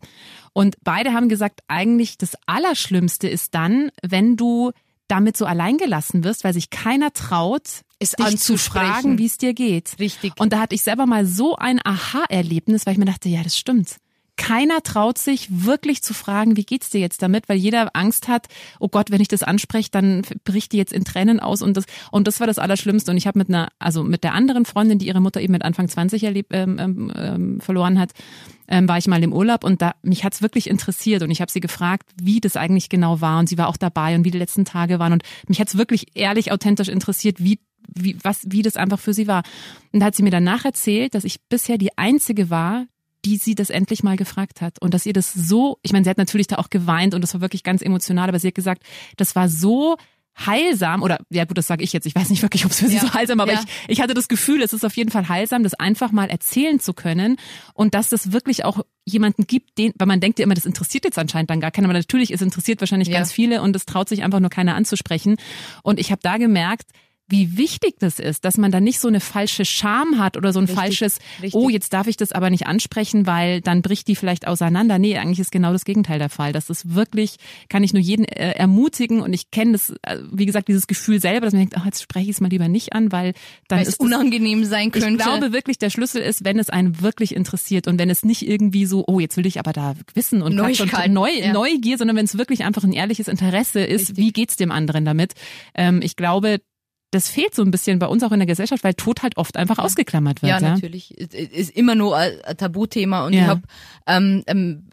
Und 0.52 0.76
beide 0.84 1.12
haben 1.12 1.28
gesagt, 1.28 1.62
eigentlich 1.66 2.16
das 2.16 2.36
Allerschlimmste 2.46 3.26
ist 3.26 3.56
dann, 3.56 3.90
wenn 4.02 4.36
du 4.36 4.70
damit 5.08 5.36
so 5.36 5.44
allein 5.46 5.76
gelassen 5.76 6.24
wirst, 6.24 6.44
weil 6.44 6.54
sich 6.54 6.70
keiner 6.70 7.12
traut, 7.12 7.82
es 7.98 8.12
dich 8.12 8.38
zu 8.38 8.56
fragen, 8.56 9.18
wie 9.18 9.26
es 9.26 9.38
dir 9.38 9.54
geht. 9.54 9.96
Richtig. 9.98 10.32
Und 10.38 10.52
da 10.52 10.60
hatte 10.60 10.74
ich 10.74 10.82
selber 10.82 11.06
mal 11.06 11.26
so 11.26 11.56
ein 11.56 11.80
Aha-Erlebnis, 11.84 12.86
weil 12.86 12.94
ich 12.94 12.98
mir 12.98 13.04
dachte, 13.04 13.28
ja, 13.28 13.42
das 13.42 13.56
stimmt 13.56 13.96
keiner 14.36 14.82
traut 14.82 15.18
sich 15.18 15.48
wirklich 15.50 16.02
zu 16.02 16.12
fragen, 16.12 16.56
wie 16.56 16.64
geht's 16.64 16.90
dir 16.90 17.00
jetzt 17.00 17.22
damit, 17.22 17.48
weil 17.48 17.56
jeder 17.56 17.90
Angst 17.94 18.28
hat, 18.28 18.46
oh 18.80 18.88
Gott, 18.88 19.10
wenn 19.10 19.20
ich 19.20 19.28
das 19.28 19.42
anspreche, 19.42 19.90
dann 19.90 20.22
bricht 20.44 20.72
die 20.72 20.76
jetzt 20.76 20.92
in 20.92 21.04
Tränen 21.04 21.40
aus 21.40 21.62
und 21.62 21.76
das 21.76 21.84
und 22.10 22.26
das 22.26 22.40
war 22.40 22.46
das 22.46 22.58
Allerschlimmste 22.58 23.10
und 23.10 23.16
ich 23.16 23.26
habe 23.26 23.38
mit 23.38 23.48
einer, 23.48 23.68
also 23.78 24.02
mit 24.02 24.24
der 24.24 24.34
anderen 24.34 24.64
Freundin, 24.64 24.98
die 24.98 25.06
ihre 25.06 25.20
Mutter 25.20 25.40
eben 25.40 25.52
mit 25.52 25.64
Anfang 25.64 25.88
20 25.88 26.24
erlebt, 26.24 26.50
ähm, 26.52 26.78
ähm, 26.78 27.12
ähm, 27.16 27.60
verloren 27.60 27.98
hat, 27.98 28.10
ähm, 28.68 28.88
war 28.88 28.98
ich 28.98 29.06
mal 29.06 29.22
im 29.22 29.32
Urlaub 29.32 29.64
und 29.64 29.82
da 29.82 29.94
mich 30.02 30.24
hat's 30.24 30.42
wirklich 30.42 30.68
interessiert 30.68 31.22
und 31.22 31.30
ich 31.30 31.40
habe 31.40 31.50
sie 31.50 31.60
gefragt, 31.60 32.08
wie 32.20 32.40
das 32.40 32.56
eigentlich 32.56 32.88
genau 32.88 33.20
war 33.20 33.38
und 33.38 33.48
sie 33.48 33.58
war 33.58 33.68
auch 33.68 33.76
dabei 33.76 34.14
und 34.14 34.24
wie 34.24 34.30
die 34.30 34.38
letzten 34.38 34.64
Tage 34.64 34.98
waren 34.98 35.12
und 35.12 35.22
mich 35.48 35.60
hat's 35.60 35.76
wirklich 35.76 36.08
ehrlich 36.14 36.52
authentisch 36.52 36.88
interessiert, 36.88 37.42
wie 37.42 37.58
wie, 37.86 38.16
was, 38.22 38.40
wie 38.46 38.62
das 38.62 38.76
einfach 38.76 38.98
für 38.98 39.12
sie 39.12 39.26
war. 39.26 39.42
Und 39.92 40.00
da 40.00 40.06
hat 40.06 40.14
sie 40.14 40.22
mir 40.22 40.30
danach 40.30 40.64
erzählt, 40.64 41.14
dass 41.14 41.24
ich 41.24 41.42
bisher 41.48 41.76
die 41.76 41.96
einzige 41.98 42.48
war, 42.48 42.86
die 43.24 43.36
sie 43.36 43.54
das 43.54 43.70
endlich 43.70 44.02
mal 44.02 44.16
gefragt 44.16 44.60
hat 44.60 44.80
und 44.80 44.92
dass 44.92 45.06
ihr 45.06 45.12
das 45.12 45.32
so, 45.32 45.78
ich 45.82 45.92
meine, 45.92 46.04
sie 46.04 46.10
hat 46.10 46.18
natürlich 46.18 46.46
da 46.46 46.56
auch 46.56 46.70
geweint 46.70 47.14
und 47.14 47.22
das 47.22 47.34
war 47.34 47.40
wirklich 47.40 47.62
ganz 47.62 47.80
emotional, 47.82 48.28
aber 48.28 48.38
sie 48.38 48.48
hat 48.48 48.54
gesagt, 48.54 48.82
das 49.16 49.34
war 49.34 49.48
so 49.48 49.96
heilsam 50.36 51.02
oder 51.02 51.18
ja 51.30 51.44
gut, 51.44 51.56
das 51.58 51.66
sage 51.66 51.84
ich 51.84 51.92
jetzt. 51.92 52.06
Ich 52.06 52.14
weiß 52.14 52.30
nicht 52.30 52.42
wirklich, 52.42 52.64
ob 52.64 52.72
es 52.72 52.80
für 52.80 52.88
sie 52.88 52.96
ja. 52.96 53.00
so 53.00 53.14
heilsam, 53.14 53.40
aber 53.40 53.52
ja. 53.52 53.60
ich, 53.60 53.96
ich 53.96 54.00
hatte 54.00 54.14
das 54.14 54.28
Gefühl, 54.28 54.62
es 54.62 54.72
ist 54.72 54.84
auf 54.84 54.96
jeden 54.96 55.10
Fall 55.10 55.28
heilsam, 55.28 55.62
das 55.62 55.74
einfach 55.74 56.12
mal 56.12 56.28
erzählen 56.28 56.80
zu 56.80 56.92
können 56.92 57.36
und 57.72 57.94
dass 57.94 58.12
es 58.12 58.32
wirklich 58.32 58.64
auch 58.64 58.80
jemanden 59.04 59.46
gibt, 59.46 59.78
den, 59.78 59.92
weil 59.96 60.06
man 60.06 60.20
denkt 60.20 60.38
ja 60.38 60.44
immer, 60.44 60.54
das 60.54 60.66
interessiert 60.66 61.04
jetzt 61.04 61.18
anscheinend 61.18 61.50
dann 61.50 61.60
gar 61.60 61.70
keiner, 61.70 61.88
aber 61.88 61.98
natürlich, 61.98 62.30
es 62.30 62.42
interessiert 62.42 62.80
wahrscheinlich 62.80 63.08
ja. 63.08 63.18
ganz 63.18 63.32
viele 63.32 63.62
und 63.62 63.76
es 63.76 63.86
traut 63.86 64.08
sich 64.08 64.22
einfach 64.24 64.40
nur 64.40 64.50
keiner 64.50 64.74
anzusprechen. 64.74 65.36
Und 65.82 66.00
ich 66.00 66.10
habe 66.10 66.20
da 66.22 66.36
gemerkt, 66.36 66.90
wie 67.28 67.56
wichtig 67.56 67.94
das 68.00 68.18
ist, 68.18 68.44
dass 68.44 68.58
man 68.58 68.70
da 68.70 68.80
nicht 68.80 69.00
so 69.00 69.08
eine 69.08 69.20
falsche 69.20 69.64
Scham 69.64 70.18
hat 70.18 70.36
oder 70.36 70.52
so 70.52 70.58
ein 70.58 70.66
richtig, 70.66 70.78
falsches, 70.78 71.18
richtig. 71.40 71.54
oh, 71.54 71.70
jetzt 71.70 71.92
darf 71.92 72.06
ich 72.06 72.16
das 72.16 72.32
aber 72.32 72.50
nicht 72.50 72.66
ansprechen, 72.66 73.26
weil 73.26 73.62
dann 73.62 73.80
bricht 73.80 74.08
die 74.08 74.16
vielleicht 74.16 74.46
auseinander. 74.46 74.98
Nee, 74.98 75.16
eigentlich 75.16 75.40
ist 75.40 75.50
genau 75.50 75.72
das 75.72 75.84
Gegenteil 75.84 76.18
der 76.18 76.28
Fall. 76.28 76.52
Das 76.52 76.68
ist 76.68 76.94
wirklich, 76.94 77.36
kann 77.70 77.82
ich 77.82 77.94
nur 77.94 78.02
jeden 78.02 78.24
äh, 78.24 78.50
ermutigen 78.52 79.22
und 79.22 79.32
ich 79.32 79.50
kenne 79.50 79.72
das, 79.72 79.90
äh, 80.02 80.18
wie 80.30 80.44
gesagt, 80.44 80.68
dieses 80.68 80.86
Gefühl 80.86 81.18
selber, 81.18 81.46
dass 81.46 81.54
man 81.54 81.62
denkt, 81.62 81.76
oh, 81.78 81.84
jetzt 81.86 82.02
spreche 82.02 82.28
ich 82.28 82.36
es 82.36 82.40
mal 82.42 82.50
lieber 82.50 82.68
nicht 82.68 82.92
an, 82.92 83.10
weil 83.10 83.32
dann 83.68 83.78
weil 83.78 83.86
ist 83.86 83.94
es 83.94 83.96
unangenehm 83.96 84.64
sein 84.66 84.90
könnte. 84.90 85.08
Ich 85.08 85.18
glaube 85.18 85.52
wirklich, 85.52 85.78
der 85.78 85.88
Schlüssel 85.90 86.20
ist, 86.20 86.44
wenn 86.44 86.58
es 86.58 86.68
einen 86.68 87.00
wirklich 87.00 87.34
interessiert 87.34 87.88
und 87.88 87.98
wenn 87.98 88.10
es 88.10 88.24
nicht 88.24 88.46
irgendwie 88.46 88.84
so, 88.84 89.04
oh, 89.06 89.18
jetzt 89.18 89.38
will 89.38 89.46
ich 89.46 89.58
aber 89.58 89.72
da 89.72 89.94
wissen 90.12 90.42
und, 90.42 90.58
und 90.60 91.08
Neu, 91.08 91.30
ja. 91.30 91.52
Neugier, 91.52 91.96
sondern 91.96 92.16
wenn 92.16 92.26
es 92.26 92.36
wirklich 92.36 92.64
einfach 92.64 92.84
ein 92.84 92.92
ehrliches 92.92 93.28
Interesse 93.28 93.80
ist, 93.80 94.10
richtig. 94.10 94.16
wie 94.18 94.32
geht's 94.32 94.56
dem 94.56 94.70
anderen 94.70 95.04
damit? 95.04 95.32
Ähm, 95.74 96.00
ich 96.02 96.16
glaube, 96.16 96.60
das 97.14 97.28
fehlt 97.28 97.54
so 97.54 97.62
ein 97.62 97.70
bisschen 97.70 97.98
bei 97.98 98.06
uns 98.06 98.22
auch 98.24 98.32
in 98.32 98.40
der 98.40 98.46
Gesellschaft, 98.46 98.82
weil 98.82 98.94
Tod 98.94 99.22
halt 99.22 99.36
oft 99.36 99.56
einfach 99.56 99.78
ausgeklammert 99.78 100.42
wird. 100.42 100.50
Ja, 100.50 100.58
ja? 100.58 100.74
natürlich. 100.74 101.12
Ist 101.16 101.70
immer 101.70 101.94
nur 101.94 102.16
ein 102.16 102.56
Tabuthema 102.56 103.24
und 103.26 103.32
ja. 103.32 103.42
ich 103.42 103.46
habe 103.46 103.62
ähm, 104.06 104.42
ähm, 104.46 104.88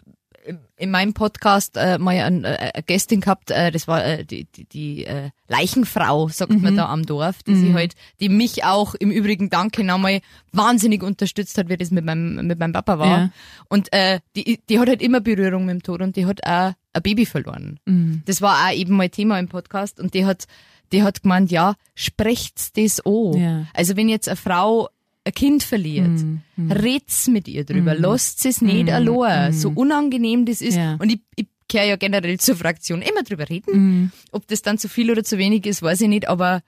in 0.77 0.91
meinem 0.91 1.13
Podcast 1.13 1.77
äh, 1.77 1.97
mal 1.97 2.15
eine, 2.17 2.47
äh, 2.47 2.71
eine 2.73 2.83
Gästin 2.83 3.21
gehabt, 3.21 3.51
äh, 3.51 3.71
das 3.71 3.87
war 3.87 4.03
äh, 4.03 4.25
die, 4.25 4.45
die, 4.45 4.65
die 4.65 5.05
äh, 5.05 5.29
Leichenfrau, 5.47 6.29
sagt 6.29 6.53
mhm. 6.53 6.61
man 6.61 6.75
da 6.75 6.89
am 6.89 7.05
Dorf, 7.05 7.43
die 7.43 7.51
mhm. 7.51 7.65
sie 7.65 7.73
halt, 7.73 7.93
die 8.19 8.29
mich 8.29 8.63
auch 8.63 8.95
im 8.95 9.11
Übrigen 9.11 9.49
danke 9.49 9.83
nochmal 9.83 10.21
wahnsinnig 10.51 11.03
unterstützt 11.03 11.57
hat, 11.57 11.69
wie 11.69 11.77
das 11.77 11.91
mit 11.91 12.05
meinem 12.05 12.47
mit 12.47 12.59
meinem 12.59 12.73
Papa 12.73 12.97
war. 12.99 13.07
Ja. 13.07 13.29
Und 13.69 13.93
äh, 13.93 14.19
die, 14.35 14.59
die 14.69 14.79
hat 14.79 14.89
halt 14.89 15.01
immer 15.01 15.21
Berührung 15.21 15.65
mit 15.65 15.73
dem 15.73 15.83
Tod 15.83 16.01
und 16.01 16.15
die 16.15 16.25
hat 16.25 16.43
auch 16.45 16.73
ein 16.93 17.01
Baby 17.01 17.25
verloren. 17.25 17.79
Mhm. 17.85 18.23
Das 18.25 18.41
war 18.41 18.67
auch 18.67 18.73
eben 18.73 18.95
mal 18.95 19.09
Thema 19.09 19.39
im 19.39 19.47
Podcast 19.47 19.99
und 19.99 20.13
die 20.13 20.25
hat 20.25 20.45
die 20.91 21.03
hat 21.03 21.23
gemeint, 21.23 21.51
ja, 21.51 21.75
sprecht's 21.95 22.71
das 22.73 23.05
an. 23.05 23.33
Ja. 23.33 23.67
Also 23.73 23.95
wenn 23.95 24.09
jetzt 24.09 24.27
eine 24.27 24.35
Frau 24.35 24.89
ein 25.23 25.33
Kind 25.33 25.63
verliert, 25.63 26.07
mm, 26.07 26.41
mm. 26.55 26.71
red's 26.71 27.27
mit 27.27 27.47
ihr 27.47 27.63
drüber, 27.63 27.93
mm. 27.93 28.01
lasst 28.01 28.45
es 28.45 28.61
nicht 28.61 28.87
mm, 28.87 28.89
allein, 28.89 29.51
mm. 29.51 29.53
so 29.53 29.69
unangenehm 29.69 30.45
das 30.45 30.61
ist. 30.61 30.75
Ja. 30.75 30.95
Und 30.95 31.11
ich, 31.11 31.21
ich 31.35 31.47
kehre 31.69 31.87
ja 31.87 31.95
generell 31.95 32.39
zur 32.39 32.55
Fraktion 32.55 33.01
immer 33.01 33.23
drüber 33.23 33.47
reden. 33.47 34.03
Mm. 34.03 34.11
Ob 34.31 34.47
das 34.47 34.63
dann 34.63 34.77
zu 34.77 34.89
viel 34.89 35.11
oder 35.11 35.23
zu 35.23 35.37
wenig 35.37 35.65
ist, 35.65 35.83
weiß 35.83 36.01
ich 36.01 36.07
nicht, 36.07 36.27
aber 36.27 36.61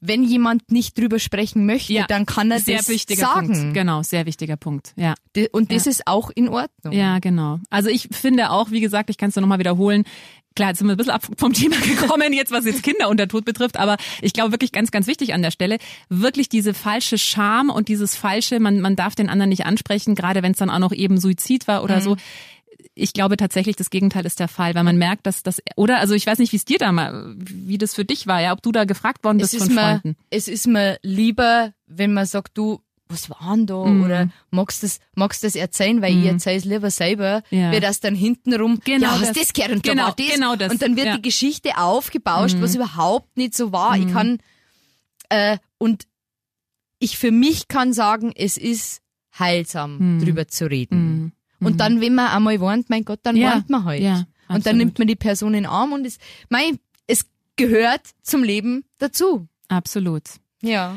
wenn 0.00 0.24
jemand 0.24 0.70
nicht 0.72 0.98
drüber 0.98 1.18
sprechen 1.18 1.66
möchte, 1.66 1.92
ja, 1.92 2.06
dann 2.06 2.26
kann 2.26 2.50
er 2.50 2.60
sehr 2.60 2.78
das 2.78 2.88
wichtiger 2.88 3.26
sagen. 3.26 3.52
Punkt. 3.52 3.74
Genau, 3.74 4.02
sehr 4.02 4.26
wichtiger 4.26 4.56
Punkt. 4.56 4.92
Ja. 4.96 5.14
Und 5.52 5.72
das 5.72 5.84
ja. 5.84 5.90
ist 5.90 6.06
auch 6.06 6.30
in 6.30 6.48
Ordnung. 6.48 6.92
Ja, 6.92 7.18
genau. 7.18 7.58
Also 7.68 7.90
ich 7.90 8.08
finde 8.10 8.50
auch, 8.50 8.70
wie 8.70 8.80
gesagt, 8.80 9.10
ich 9.10 9.18
kann 9.18 9.28
es 9.28 9.36
nur 9.36 9.42
nochmal 9.42 9.58
wiederholen, 9.58 10.04
klar, 10.54 10.70
jetzt 10.70 10.78
sind 10.78 10.88
wir 10.88 10.94
ein 10.94 10.96
bisschen 10.96 11.12
ab 11.12 11.26
vom 11.36 11.52
Thema 11.54 11.76
gekommen, 11.76 12.32
jetzt 12.32 12.52
was 12.52 12.64
jetzt 12.64 12.82
Kinder 12.82 13.08
unter 13.08 13.28
Tod 13.28 13.44
betrifft, 13.44 13.78
aber 13.78 13.96
ich 14.22 14.32
glaube 14.32 14.52
wirklich 14.52 14.72
ganz, 14.72 14.90
ganz 14.90 15.06
wichtig 15.06 15.34
an 15.34 15.42
der 15.42 15.50
Stelle, 15.50 15.78
wirklich 16.08 16.48
diese 16.48 16.74
falsche 16.74 17.18
Scham 17.18 17.70
und 17.70 17.88
dieses 17.88 18.16
falsche, 18.16 18.60
man, 18.60 18.80
man 18.80 18.96
darf 18.96 19.14
den 19.14 19.28
anderen 19.28 19.50
nicht 19.50 19.66
ansprechen, 19.66 20.14
gerade 20.14 20.42
wenn 20.42 20.52
es 20.52 20.58
dann 20.58 20.70
auch 20.70 20.78
noch 20.78 20.92
eben 20.92 21.18
Suizid 21.18 21.68
war 21.68 21.84
oder 21.84 21.96
mhm. 21.96 22.02
so 22.02 22.16
ich 22.94 23.12
glaube 23.12 23.36
tatsächlich, 23.36 23.76
das 23.76 23.90
Gegenteil 23.90 24.26
ist 24.26 24.40
der 24.40 24.48
Fall, 24.48 24.74
weil 24.74 24.84
man 24.84 24.96
merkt, 24.96 25.26
dass 25.26 25.42
das, 25.42 25.62
oder? 25.76 25.98
Also 25.98 26.14
ich 26.14 26.26
weiß 26.26 26.38
nicht, 26.38 26.52
wie 26.52 26.56
es 26.56 26.64
dir 26.64 26.78
da 26.78 26.92
mal, 26.92 27.34
wie 27.36 27.78
das 27.78 27.94
für 27.94 28.04
dich 28.04 28.26
war, 28.26 28.40
ja, 28.40 28.52
ob 28.52 28.62
du 28.62 28.72
da 28.72 28.84
gefragt 28.84 29.24
worden 29.24 29.38
bist 29.38 29.54
es 29.54 29.64
von 29.64 29.74
mir, 29.74 29.80
Freunden. 29.80 30.16
Es 30.30 30.48
ist 30.48 30.66
mir 30.66 30.98
lieber, 31.02 31.72
wenn 31.86 32.12
man 32.12 32.26
sagt, 32.26 32.58
du, 32.58 32.80
was 33.08 33.28
war 33.30 33.54
denn 33.54 33.66
da? 33.66 33.84
Mhm. 33.84 34.04
Oder 34.04 34.28
magst 34.50 34.82
du 34.82 34.86
das, 34.86 35.00
magst 35.14 35.44
das 35.44 35.56
erzählen, 35.56 36.00
weil 36.02 36.14
mhm. 36.14 36.22
ich 36.22 36.26
erzähle 36.28 36.56
es 36.56 36.64
lieber 36.64 36.90
selber, 36.90 37.42
ja. 37.50 37.72
wie 37.72 37.80
das 37.80 38.00
dann 38.00 38.14
hintenrum, 38.14 38.80
genau 38.84 39.06
ja, 39.06 39.20
hast 39.20 39.36
das, 39.36 39.46
das 39.46 39.52
gehört 39.52 39.72
und 39.72 39.82
genau, 39.82 40.02
da 40.02 40.08
war 40.08 40.14
das. 40.16 40.34
Genau 40.34 40.56
das. 40.56 40.72
Und 40.72 40.82
dann 40.82 40.96
wird 40.96 41.06
ja. 41.06 41.16
die 41.16 41.22
Geschichte 41.22 41.76
aufgebauscht, 41.76 42.56
mhm. 42.56 42.62
was 42.62 42.74
überhaupt 42.74 43.36
nicht 43.36 43.54
so 43.54 43.72
war. 43.72 43.96
Ich 43.96 44.06
mhm. 44.06 44.12
kann, 44.12 44.38
äh, 45.28 45.58
und 45.78 46.06
ich 46.98 47.18
für 47.18 47.30
mich 47.30 47.68
kann 47.68 47.92
sagen, 47.92 48.32
es 48.34 48.56
ist 48.56 49.00
heilsam, 49.38 50.16
mhm. 50.16 50.24
drüber 50.24 50.48
zu 50.48 50.70
reden. 50.70 51.32
Mhm. 51.60 51.66
Und 51.66 51.80
dann, 51.80 52.00
wenn 52.00 52.14
man 52.14 52.28
einmal 52.28 52.60
warnt, 52.60 52.90
mein 52.90 53.04
Gott, 53.04 53.20
dann 53.22 53.36
ja. 53.36 53.52
warnt 53.52 53.70
man 53.70 53.84
halt. 53.84 54.02
Ja, 54.02 54.24
und 54.48 54.66
dann 54.66 54.76
nimmt 54.76 54.98
man 54.98 55.06
die 55.06 55.16
Person 55.16 55.54
in 55.54 55.62
den 55.62 55.70
Arm 55.70 55.92
und 55.92 56.04
es, 56.04 56.18
mein, 56.48 56.78
es 57.06 57.26
gehört 57.56 58.02
zum 58.22 58.42
Leben 58.42 58.84
dazu. 58.98 59.46
Absolut. 59.68 60.24
Ja. 60.60 60.96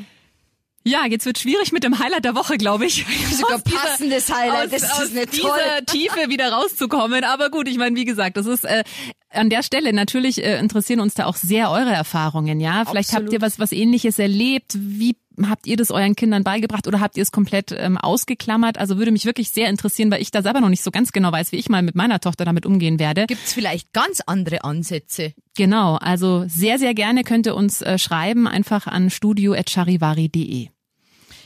Ja, 0.86 1.06
jetzt 1.06 1.26
wird 1.26 1.40
schwierig 1.40 1.72
mit 1.72 1.86
dem 1.86 1.98
Highlight 2.00 2.26
der 2.26 2.36
Woche, 2.36 2.58
glaube 2.58 2.86
ich. 2.86 3.06
Sogar 3.32 3.60
passendes 3.60 4.34
Highlight. 4.34 4.66
Aus, 4.66 4.82
das 4.82 4.84
ist 4.84 4.92
aus 4.92 5.12
eine 5.12 5.26
dieser 5.28 5.86
Tiefe 5.86 6.30
wieder 6.30 6.52
rauszukommen. 6.52 7.24
Aber 7.24 7.50
gut, 7.50 7.70
ich 7.70 7.78
meine, 7.78 7.96
wie 7.96 8.04
gesagt, 8.04 8.36
das 8.36 8.48
ist 8.48 8.66
äh, 8.66 8.84
an 9.30 9.50
der 9.50 9.64
Stelle 9.64 9.94
natürlich 9.94 10.44
äh, 10.44 10.60
interessieren 10.60 11.00
uns 11.00 11.14
da 11.14 11.26
auch 11.26 11.38
sehr 11.38 11.72
eure 11.72 11.94
Erfahrungen. 11.94 12.60
Ja, 12.60 12.84
vielleicht 12.84 13.10
Absolut. 13.10 13.28
habt 13.28 13.34
ihr 13.34 13.42
was 13.42 13.60
was 13.60 13.72
Ähnliches 13.72 14.20
erlebt. 14.20 14.74
Wie 14.78 15.16
habt 15.48 15.68
ihr 15.68 15.78
das 15.78 15.92
euren 15.92 16.16
Kindern 16.16 16.44
beigebracht 16.44 16.88
oder 16.88 17.00
habt 17.00 17.18
ihr 17.18 17.24
es 17.24 17.32
komplett 17.32 17.74
ähm, 17.78 17.98
ausgeklammert? 17.98 18.78
Also 18.78 18.98
würde 18.98 19.12
mich 19.12 19.26
wirklich 19.26 19.50
sehr 19.50 19.70
interessieren, 19.70 20.12
weil 20.12 20.22
ich 20.22 20.32
da 20.32 20.42
selber 20.42 20.62
noch 20.62 20.70
nicht 20.70 20.84
so 20.84 20.92
ganz 20.92 21.12
genau 21.12 21.32
weiß, 21.32 21.52
wie 21.52 21.58
ich 21.58 21.70
mal 21.70 21.82
mit 21.82 21.96
meiner 21.96 22.20
Tochter 22.20 22.46
damit 22.46 22.66
umgehen 22.66 23.00
werde. 23.00 23.26
Gibt 23.28 23.46
es 23.46 23.54
vielleicht 23.54 23.94
ganz 23.94 24.22
andere 24.26 24.64
Ansätze? 24.64 25.34
Genau, 25.56 25.96
also 25.96 26.46
sehr, 26.48 26.80
sehr 26.80 26.94
gerne 26.94 27.24
könnt 27.24 27.46
ihr 27.46 27.56
uns 27.56 27.82
äh, 27.82 27.98
schreiben, 27.98 28.48
einfach 28.48 28.88
an 28.88 29.10
studio.charivari.de. 29.10 30.70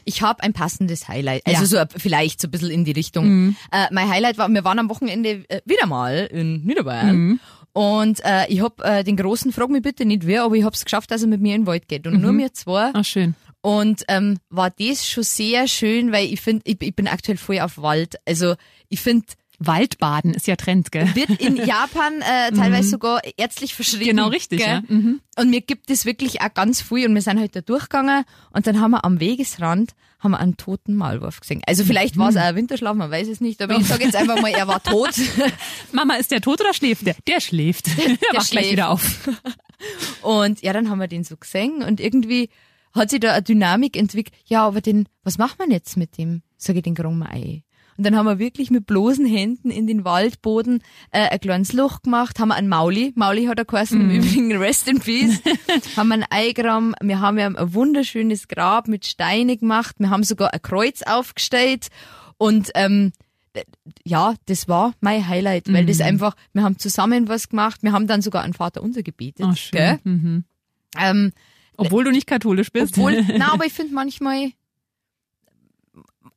Ich 0.05 0.21
habe 0.21 0.41
ein 0.41 0.53
passendes 0.53 1.09
Highlight, 1.09 1.45
also 1.45 1.75
ja. 1.75 1.85
so 1.85 1.99
vielleicht 1.99 2.39
so 2.39 2.47
ein 2.47 2.51
bisschen 2.51 2.71
in 2.71 2.85
die 2.85 2.93
Richtung. 2.93 3.27
Mhm. 3.27 3.55
Äh, 3.73 3.87
mein 3.91 4.09
Highlight 4.09 4.37
war, 4.37 4.47
wir 4.47 4.63
waren 4.63 4.79
am 4.79 4.89
Wochenende 4.89 5.43
äh, 5.49 5.59
wieder 5.65 5.85
mal 5.85 6.29
in 6.31 6.63
Niederbayern 6.63 7.17
mhm. 7.17 7.39
und 7.73 8.23
äh, 8.23 8.47
ich 8.47 8.61
hab 8.61 8.81
äh, 8.85 9.03
den 9.03 9.17
Großen, 9.17 9.51
frag 9.51 9.69
mich 9.69 9.81
bitte 9.81 10.05
nicht 10.05 10.25
wer, 10.25 10.43
aber 10.43 10.55
ich 10.55 10.63
hab's 10.63 10.85
geschafft, 10.85 11.11
dass 11.11 11.23
er 11.23 11.27
mit 11.27 11.41
mir 11.41 11.55
in 11.55 11.63
den 11.63 11.67
Wald 11.67 11.89
geht 11.89 12.07
und 12.07 12.13
mhm. 12.13 12.21
nur 12.21 12.31
mir 12.31 12.53
zwei. 12.53 12.91
Ach 12.93 13.03
schön. 13.03 13.35
Und 13.67 14.05
ähm, 14.07 14.37
war 14.49 14.69
das 14.69 15.05
schon 15.05 15.25
sehr 15.25 15.67
schön, 15.67 16.13
weil 16.13 16.31
ich 16.31 16.39
finde, 16.39 16.61
ich, 16.63 16.77
ich 16.79 16.95
bin 16.95 17.05
aktuell 17.05 17.37
voll 17.37 17.59
auf 17.59 17.77
Wald. 17.77 18.15
Also 18.25 18.55
ich 18.87 19.01
finde 19.01 19.25
Waldbaden 19.59 20.33
ist 20.33 20.47
ja 20.47 20.55
Trend, 20.55 20.89
gell? 20.93 21.13
Wird 21.15 21.31
in 21.31 21.57
Japan 21.65 22.21
äh, 22.21 22.53
teilweise 22.53 22.87
mhm. 22.87 22.91
sogar 22.91 23.21
ärztlich 23.35 23.75
verschrieben. 23.75 24.05
Genau, 24.05 24.29
richtig, 24.29 24.59
gell? 24.59 24.69
ja. 24.69 24.83
Mhm. 24.87 25.19
Und 25.35 25.49
mir 25.49 25.59
gibt 25.59 25.89
es 25.89 26.05
wirklich 26.05 26.39
auch 26.39 26.53
ganz 26.53 26.81
viel 26.81 27.09
und 27.09 27.15
wir 27.15 27.21
sind 27.21 27.41
halt 27.41 27.57
da 27.57 27.59
durchgegangen 27.59 28.23
und 28.53 28.67
dann 28.67 28.79
haben 28.79 28.91
wir 28.91 29.03
am 29.03 29.19
Wegesrand 29.19 29.91
haben 30.19 30.31
wir 30.31 30.39
einen 30.39 30.55
toten 30.55 30.95
Maulwurf 30.95 31.41
gesehen. 31.41 31.61
Also 31.67 31.83
vielleicht 31.83 32.17
war 32.17 32.29
es 32.29 32.35
mhm. 32.35 32.41
auch 32.41 32.45
ein 32.45 32.55
Winterschlaf, 32.55 32.95
man 32.95 33.11
weiß 33.11 33.27
es 33.27 33.41
nicht, 33.41 33.61
aber 33.61 33.75
ich 33.75 33.85
sage 33.85 34.05
jetzt 34.05 34.15
einfach 34.15 34.41
mal, 34.41 34.51
er 34.51 34.69
war 34.69 34.81
tot. 34.83 35.11
Mama, 35.91 36.15
ist 36.15 36.31
der 36.31 36.39
tot 36.39 36.61
oder 36.61 36.73
schläft 36.73 37.05
der? 37.05 37.17
Der 37.27 37.41
schläft. 37.41 37.87
Der, 37.97 38.15
der, 38.15 38.17
wacht 38.33 38.49
gleich 38.49 38.71
wieder 38.71 38.91
auf. 38.91 39.27
Und 40.21 40.61
ja, 40.61 40.71
dann 40.71 40.89
haben 40.89 40.99
wir 40.99 41.09
den 41.09 41.25
so 41.25 41.35
gesehen 41.35 41.83
und 41.83 41.99
irgendwie 41.99 42.49
hat 42.97 43.09
sich 43.09 43.19
da 43.19 43.33
eine 43.33 43.43
Dynamik 43.43 43.97
entwickelt. 43.97 44.35
Ja, 44.45 44.65
aber 44.65 44.81
den, 44.81 45.07
was 45.23 45.37
macht 45.37 45.59
man 45.59 45.71
jetzt 45.71 45.97
mit 45.97 46.17
dem? 46.17 46.41
Sag 46.57 46.75
ich, 46.75 46.83
den 46.83 46.95
ein. 46.97 47.63
Und 47.97 48.05
dann 48.05 48.15
haben 48.15 48.27
wir 48.27 48.37
wirklich 48.37 48.69
mit 48.69 48.85
bloßen 48.85 49.25
Händen 49.25 49.71
in 49.71 49.87
den 49.87 50.05
Waldboden 50.05 50.83
äh, 51.11 51.29
ein 51.29 51.39
kleines 51.39 51.73
Loch 51.73 52.03
gemacht, 52.03 52.39
haben 52.39 52.49
wir 52.49 52.55
einen 52.55 52.67
Mauli, 52.69 53.11
Mauli 53.15 53.45
hat 53.45 53.57
er 53.57 53.65
geheißen, 53.65 53.97
mm. 53.97 54.01
im 54.01 54.17
Übrigen 54.17 54.55
Rest 54.55 54.87
in 54.87 54.99
Peace, 54.99 55.41
haben 55.97 56.09
wir 56.09 56.15
ein 56.15 56.25
Eigramm, 56.29 56.93
wir 57.01 57.19
haben 57.21 57.39
ja 57.39 57.47
ein 57.47 57.73
wunderschönes 57.73 58.47
Grab 58.47 58.87
mit 58.87 59.07
Steine 59.07 59.57
gemacht, 59.57 59.95
wir 59.97 60.11
haben 60.11 60.21
sogar 60.21 60.53
ein 60.53 60.61
Kreuz 60.61 61.01
aufgestellt 61.01 61.87
und 62.37 62.69
ähm, 62.75 63.13
ja, 64.05 64.35
das 64.45 64.67
war 64.67 64.93
mein 64.99 65.27
Highlight, 65.27 65.73
weil 65.73 65.83
mhm. 65.83 65.87
das 65.87 66.01
einfach, 66.01 66.35
wir 66.53 66.61
haben 66.61 66.77
zusammen 66.77 67.27
was 67.27 67.49
gemacht, 67.49 67.81
wir 67.81 67.93
haben 67.93 68.05
dann 68.05 68.21
sogar 68.21 68.43
einen 68.43 68.53
Vater 68.53 68.83
unser 68.83 69.01
gebetet. 69.01 69.45
Oh, 69.49 69.55
schön. 69.55 69.71
Gell? 69.71 69.99
Mhm. 70.03 70.43
Ähm, 70.99 71.31
obwohl 71.77 72.03
du 72.03 72.11
nicht 72.11 72.27
katholisch 72.27 72.71
bist. 72.71 72.97
Obwohl, 72.97 73.23
na, 73.37 73.53
aber 73.53 73.65
ich 73.65 73.73
finde 73.73 73.93
manchmal, 73.93 74.51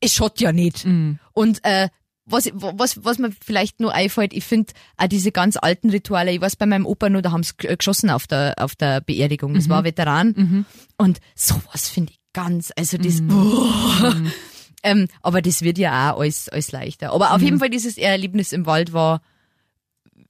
es 0.00 0.14
schaut 0.14 0.40
ja 0.40 0.53
nicht. 0.53 0.85
Mhm. 0.85 1.18
Und 1.33 1.64
äh, 1.64 1.88
was, 2.26 2.50
was, 2.55 3.05
was 3.05 3.18
mir 3.18 3.33
vielleicht 3.44 3.81
nur 3.81 3.92
einfällt, 3.92 4.33
ich 4.33 4.44
finde 4.44 4.72
auch 4.96 5.09
diese 5.09 5.33
ganz 5.33 5.57
alten 5.57 5.90
Rituale, 5.90 6.33
ich 6.33 6.40
weiß 6.40 6.57
bei 6.57 6.66
meinem 6.66 6.87
Opa 6.87 7.09
nur, 7.09 7.22
da 7.22 7.33
haben 7.33 7.42
sie 7.42 7.55
geschossen 7.57 8.11
auf 8.11 8.26
der, 8.26 8.55
auf 8.59 8.76
der 8.76 9.00
Beerdigung, 9.00 9.55
das 9.55 9.66
mhm. 9.66 9.70
war 9.70 9.85
Veteran. 9.85 10.35
Mhm. 10.37 10.64
Und 10.96 11.20
sowas 11.35 11.88
finde 11.88 12.12
ich 12.12 12.20
ganz, 12.33 12.72
also 12.76 12.98
das, 12.98 13.20
oh. 13.29 13.68
ähm, 14.83 15.09
aber 15.22 15.42
das 15.42 15.62
wird 15.62 15.79
ja 15.79 16.12
auch 16.12 16.20
alles, 16.20 16.48
alles 16.48 16.72
leichter. 16.72 17.12
Aber 17.12 17.33
auf 17.33 17.38
mhm. 17.38 17.44
jeden 17.44 17.59
Fall 17.59 17.70
dieses 17.70 17.98
Erlebnis 17.98 18.53
im 18.53 18.66
Wald 18.66 18.92
war 18.92 19.22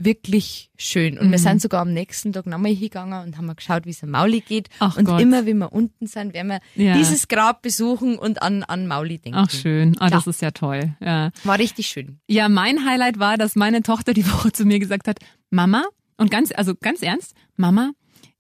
wirklich 0.05 0.71
schön. 0.77 1.19
Und 1.19 1.29
mhm. 1.29 1.31
wir 1.33 1.39
sind 1.39 1.63
sogar 1.63 1.83
am 1.83 1.93
nächsten 1.93 2.33
Tag 2.33 2.47
nochmal 2.47 2.73
hingegangen 2.73 3.23
und 3.23 3.37
haben 3.37 3.47
mal 3.47 3.55
geschaut, 3.55 3.87
wie 3.87 3.91
es 3.91 4.03
am 4.03 4.11
Mauli 4.11 4.41
geht. 4.41 4.69
Ach 4.79 4.97
und 4.97 5.05
Gott. 5.05 5.21
immer, 5.21 5.47
wenn 5.47 5.59
wir 5.59 5.73
unten 5.73 6.07
sind, 6.07 6.35
werden 6.35 6.49
wir 6.49 6.61
ja. 6.75 6.95
dieses 6.95 7.29
Grab 7.29 7.63
besuchen 7.63 8.19
und 8.19 8.43
an, 8.43 8.63
an 8.63 8.87
Mauli 8.87 9.19
denken. 9.19 9.39
Ach 9.39 9.51
schön. 9.51 9.97
Ah, 10.01 10.05
ja. 10.05 10.11
das 10.11 10.27
ist 10.27 10.43
ja 10.43 10.51
toll. 10.51 10.97
Ja. 11.01 11.31
War 11.45 11.59
richtig 11.59 11.87
schön. 11.89 12.19
Ja, 12.27 12.49
mein 12.49 12.87
Highlight 12.87 13.19
war, 13.19 13.37
dass 13.37 13.57
meine 13.57 13.83
Tochter 13.83 14.15
die 14.15 14.27
Woche 14.33 14.53
zu 14.53 14.65
mir 14.65 14.79
gesagt 14.79 15.07
hat, 15.07 15.19
Mama, 15.51 15.85
und 16.17 16.31
ganz, 16.31 16.53
also 16.53 16.75
ganz 16.75 17.03
ernst, 17.03 17.35
Mama, 17.57 17.93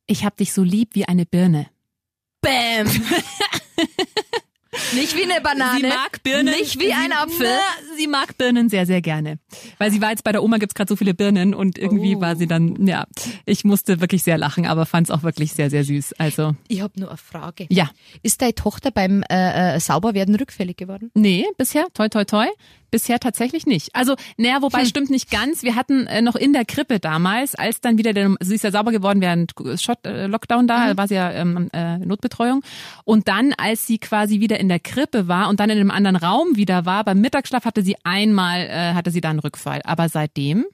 ich 0.07 0.25
hab 0.25 0.37
dich 0.37 0.53
so 0.53 0.63
lieb 0.63 0.95
wie 0.95 1.07
eine 1.07 1.27
Birne. 1.27 1.67
Bäm! 2.41 2.87
Nicht 4.95 5.17
wie 5.17 5.25
eine 5.25 5.41
Banane. 5.41 5.81
Sie 5.81 5.87
mag 5.89 6.23
Birnen. 6.23 6.55
Nicht 6.55 6.79
wie 6.79 6.93
ein 6.93 7.13
Apfel. 7.13 7.47
Na, 7.49 7.97
sie 7.97 8.07
mag 8.07 8.39
Birnen 8.39 8.69
sehr, 8.69 8.87
sehr 8.87 9.01
gerne. 9.01 9.39
Weil 9.79 9.91
sie 9.91 10.01
war 10.01 10.11
jetzt 10.11 10.23
bei 10.23 10.31
der 10.33 10.45
Oma, 10.45 10.59
gibt's 10.59 10.75
gerade 10.75 10.89
so 10.89 10.97
viele 10.97 11.13
Birnen 11.13 11.55
und 11.55 11.77
irgendwie 11.77 12.17
oh. 12.17 12.21
war 12.21 12.37
sie 12.37 12.47
dann, 12.47 12.87
ja, 12.87 13.07
ich 13.47 13.65
musste 13.65 14.01
wirklich 14.01 14.23
sehr 14.23 14.39
lachen, 14.39 14.67
aber 14.67 14.87
fand's 14.87 15.11
auch 15.11 15.23
wirklich 15.25 15.53
sehr, 15.53 15.71
sehr 15.71 15.85
süß. 15.85 16.15
Also. 16.19 16.55
Ich 16.69 16.83
habe 16.83 16.99
nur 17.01 17.09
eine 17.09 17.19
Frage. 17.19 17.67
Ja. 17.69 17.91
Ist 18.23 18.43
deine 18.43 18.55
Tochter 18.55 18.91
beim 18.93 19.25
äh, 19.29 19.77
äh, 19.77 19.81
Sauberwerden 19.81 20.37
rückfällig 20.37 20.77
geworden? 20.77 21.11
Nee, 21.15 21.47
bisher, 21.57 21.87
toi, 21.93 22.09
toi, 22.09 22.25
toi. 22.25 22.47
Bisher 22.91 23.19
tatsächlich 23.19 23.67
nicht. 23.67 23.95
Also, 23.95 24.17
naja, 24.37 24.63
wobei 24.63 24.81
hm. 24.81 24.87
stimmt 24.87 25.11
nicht 25.11 25.31
ganz. 25.31 25.63
Wir 25.63 25.77
hatten 25.77 26.07
äh, 26.07 26.23
noch 26.23 26.37
in 26.37 26.53
der 26.53 26.65
Krippe 26.65 27.01
damals, 27.01 27.55
als 27.55 27.81
dann 27.81 27.99
wieder 27.99 28.13
der, 28.13 28.35
sie 28.41 28.55
ist 28.55 28.65
ja 28.65 28.71
sauber 28.71 28.93
geworden 28.93 29.21
während 29.21 29.53
Shot, 29.81 30.05
äh, 30.07 30.27
Lockdown 30.27 30.67
da, 30.67 30.93
mhm. 30.93 30.99
war 30.99 31.09
sie 31.09 31.15
ja 31.15 31.31
ähm, 31.33 31.69
äh, 31.73 31.99
Notbetreuung. 31.99 32.63
Und 33.05 33.29
dann, 33.29 33.53
als 33.55 33.87
sie 33.87 33.99
quasi 33.99 34.41
wieder 34.41 34.61
in 34.61 34.69
der 34.69 34.81
Krippe 34.81 35.29
war 35.29 35.49
und 35.49 35.61
dann 35.61 35.71
in 35.71 35.79
einem 35.79 35.91
anderen 35.91 36.17
Raum 36.17 36.57
wieder 36.57 36.87
war, 36.87 37.05
beim 37.05 37.21
Mittagsschlaf 37.21 37.65
hatte 37.65 37.83
sie 37.83 37.97
einmal, 38.05 38.61
äh, 38.61 38.95
hatte 38.95 39.11
sie 39.11 39.21
dann 39.21 39.31
einen 39.31 39.41
Rückfall. 39.41 39.81
Aber 39.85 40.09
seitdem 40.09 40.65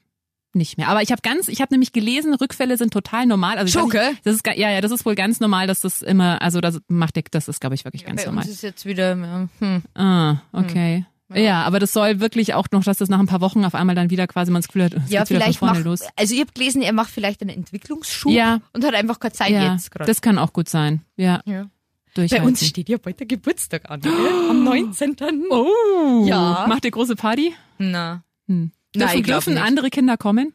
nicht 0.57 0.79
mehr. 0.79 0.89
Aber 0.89 1.03
ich 1.03 1.13
habe 1.13 1.21
ganz, 1.23 1.49
ich 1.49 1.61
habe 1.61 1.73
nämlich 1.73 1.93
gelesen, 1.93 2.35
Rückfälle 2.35 2.77
sind 2.77 2.93
total 2.93 3.27
normal. 3.27 3.59
Also 3.59 3.79
Schocke? 3.79 3.99
Nicht, 3.99 4.27
das 4.27 4.35
ist 4.35 4.47
ja 4.47 4.71
ja, 4.71 4.81
das 4.81 4.91
ist 4.91 5.05
wohl 5.05 5.15
ganz 5.15 5.39
normal, 5.39 5.67
dass 5.67 5.81
das 5.81 6.03
immer, 6.03 6.43
also 6.43 6.61
das 6.61 6.81
macht 6.89 7.17
das 7.31 7.49
ist 7.49 7.61
glaube 7.61 7.75
ich 7.75 7.85
wirklich 7.85 8.03
ja, 8.03 8.09
ganz 8.09 8.27
normal. 8.27 8.45
Uns 8.45 8.53
ist 8.53 8.63
jetzt 8.63 8.87
wieder. 8.87 9.13
Hm. 9.13 9.83
Ah, 9.95 10.39
okay. 10.53 10.97
Hm. 10.97 11.07
Ja. 11.29 11.37
ja. 11.37 11.63
aber 11.65 11.79
das 11.81 11.93
soll 11.93 12.21
wirklich 12.21 12.55
auch 12.55 12.67
noch, 12.73 12.85
dass 12.85 12.99
das 12.99 13.09
nach 13.09 13.19
ein 13.19 13.27
paar 13.27 13.41
Wochen 13.41 13.65
auf 13.65 13.75
einmal 13.75 13.97
dann 13.97 14.11
wieder 14.11 14.27
quasi 14.27 14.51
man 14.51 14.63
das 14.63 14.69
Gefühl 14.69 14.85
hat, 14.85 14.95
es 14.95 15.11
ja, 15.11 15.21
geht 15.21 15.29
vielleicht 15.29 15.49
wieder 15.49 15.59
von 15.59 15.69
vorne 15.69 15.81
macht, 15.81 15.85
los. 15.87 16.09
Also 16.17 16.35
ich 16.35 16.41
habe 16.41 16.53
gelesen, 16.53 16.83
er 16.83 16.93
macht 16.93 17.11
vielleicht 17.11 17.43
einen 17.43 17.51
Entwicklungsschub 17.51 18.33
ja. 18.33 18.61
und 18.73 18.85
hat 18.85 18.95
einfach 18.95 19.19
keine 19.19 19.33
Zeit 19.33 19.51
ja, 19.51 19.73
jetzt 19.73 19.91
gerade. 19.91 20.07
Das 20.07 20.21
kann 20.21 20.39
auch 20.39 20.53
gut 20.53 20.69
sein. 20.69 21.03
Ja. 21.17 21.43
ja. 21.45 21.69
Bei 22.15 22.43
uns 22.43 22.67
steht 22.67 22.89
ja 22.89 22.97
bald 22.97 23.21
der 23.21 23.27
Geburtstag 23.27 23.91
an, 23.91 24.01
oh. 24.07 24.51
am 24.51 24.65
19. 24.65 25.17
Oh. 25.51 26.25
Ja. 26.27 26.67
Macht 26.69 26.85
ihr 26.85 26.91
große 26.91 27.17
Party? 27.17 27.55
Na. 27.79 28.25
Hm. 28.49 28.73
Dürfen, 28.95 29.23
dürfen 29.23 29.59
andere 29.59 29.91
Kinder 29.91 30.17
kommen? 30.17 30.55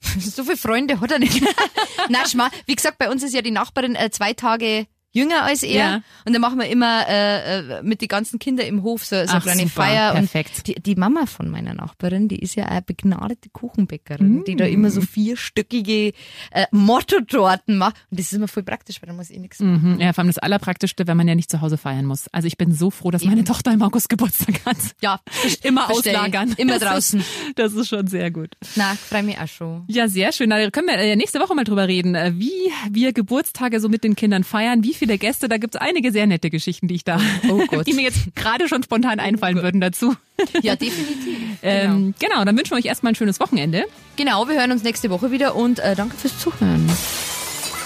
so 0.18 0.44
viele 0.44 0.56
Freunde 0.56 1.00
hat 1.00 1.10
er 1.10 1.18
nicht. 1.18 1.42
Na, 2.08 2.26
schma. 2.26 2.50
Wie 2.66 2.74
gesagt, 2.74 2.98
bei 2.98 3.10
uns 3.10 3.22
ist 3.22 3.34
ja 3.34 3.42
die 3.42 3.50
Nachbarin 3.50 3.94
äh, 3.94 4.10
zwei 4.10 4.32
Tage 4.32 4.86
jünger 5.16 5.42
als 5.42 5.62
er. 5.62 5.74
Ja. 5.74 6.02
Und 6.24 6.32
dann 6.32 6.40
machen 6.40 6.58
wir 6.58 6.68
immer 6.68 7.08
äh, 7.08 7.78
äh 7.78 7.82
mit 7.82 8.00
den 8.00 8.08
ganzen 8.08 8.38
Kindern 8.38 8.66
im 8.66 8.82
Hof 8.82 9.04
so, 9.04 9.16
so 9.24 9.32
eine 9.32 9.40
kleine 9.40 9.62
super, 9.62 9.82
Feier. 9.82 10.12
Perfekt. 10.12 10.58
Und 10.58 10.66
die, 10.66 10.74
die 10.74 10.94
Mama 10.94 11.26
von 11.26 11.48
meiner 11.48 11.74
Nachbarin, 11.74 12.28
die 12.28 12.38
ist 12.38 12.54
ja 12.54 12.66
eine 12.66 12.82
begnadete 12.82 13.48
Kuchenbäckerin, 13.50 14.40
mm. 14.40 14.44
die 14.44 14.56
da 14.56 14.64
immer 14.66 14.90
so 14.90 15.00
vierstöckige 15.00 16.12
äh, 16.50 16.66
Motto-Torten 16.70 17.78
macht. 17.78 17.96
Und 18.10 18.20
das 18.20 18.26
ist 18.26 18.32
immer 18.34 18.48
voll 18.48 18.62
praktisch, 18.62 19.00
weil 19.02 19.08
da 19.08 19.14
muss 19.14 19.30
ich 19.30 19.38
nichts 19.38 19.60
machen. 19.60 19.94
Mhm. 19.94 20.00
Ja, 20.00 20.12
vor 20.12 20.22
allem 20.22 20.28
das 20.28 20.38
Allerpraktischste, 20.38 21.06
wenn 21.06 21.16
man 21.16 21.28
ja 21.28 21.34
nicht 21.34 21.50
zu 21.50 21.60
Hause 21.60 21.76
feiern 21.76 22.04
muss. 22.04 22.28
Also 22.32 22.46
ich 22.46 22.58
bin 22.58 22.72
so 22.72 22.90
froh, 22.90 23.10
dass 23.10 23.22
Eben. 23.22 23.32
meine 23.32 23.44
Tochter 23.44 23.72
im 23.72 23.82
August 23.82 24.08
Geburtstag 24.08 24.64
hat. 24.64 24.76
Ja, 25.00 25.20
immer 25.62 25.90
auslagern. 25.90 26.54
Immer 26.56 26.78
draußen. 26.78 27.24
Das 27.54 27.72
ist 27.72 27.88
schon 27.88 28.06
sehr 28.06 28.30
gut. 28.30 28.56
Na, 28.74 28.94
freue 28.94 29.22
mich 29.22 29.38
auch 29.38 29.48
schon. 29.48 29.84
Ja, 29.88 30.08
sehr 30.08 30.32
schön. 30.32 30.50
Da 30.50 30.70
können 30.70 30.88
wir 30.88 30.98
äh, 30.98 31.16
nächste 31.16 31.40
Woche 31.40 31.54
mal 31.54 31.64
drüber 31.64 31.88
reden, 31.88 32.14
äh, 32.14 32.32
wie 32.36 32.72
wir 32.90 33.12
Geburtstage 33.12 33.80
so 33.80 33.88
mit 33.88 34.04
den 34.04 34.16
Kindern 34.16 34.44
feiern, 34.44 34.82
wie 34.84 34.94
viele 35.06 35.18
Gäste, 35.18 35.48
da 35.48 35.56
gibt's 35.56 35.76
einige 35.76 36.10
sehr 36.10 36.26
nette 36.26 36.50
Geschichten, 36.50 36.88
die 36.88 36.96
ich 36.96 37.04
da, 37.04 37.20
oh 37.48 37.82
die 37.86 37.92
mir 37.92 38.02
jetzt 38.02 38.34
gerade 38.34 38.68
schon 38.68 38.82
spontan 38.82 39.20
einfallen 39.20 39.58
oh 39.58 39.62
würden 39.62 39.80
dazu. 39.80 40.14
Ja, 40.62 40.74
definitiv. 40.74 41.38
ähm, 41.62 42.14
genau. 42.18 42.34
genau, 42.34 42.44
dann 42.44 42.56
wünschen 42.56 42.72
wir 42.72 42.78
euch 42.78 42.86
erstmal 42.86 43.12
ein 43.12 43.16
schönes 43.16 43.38
Wochenende. 43.40 43.84
Genau, 44.16 44.48
wir 44.48 44.58
hören 44.58 44.72
uns 44.72 44.82
nächste 44.82 45.10
Woche 45.10 45.30
wieder 45.30 45.54
und 45.54 45.78
äh, 45.78 45.94
danke 45.94 46.16
fürs 46.16 46.38
Zuhören. 46.38 46.90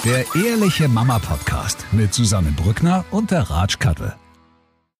Der 0.04 0.24
Ehrliche 0.34 0.88
Mama 0.88 1.18
Podcast 1.18 1.84
mit 1.92 2.14
Susanne 2.14 2.52
Brückner 2.52 3.04
und 3.10 3.30
der 3.30 3.46
Kattel. 3.78 4.14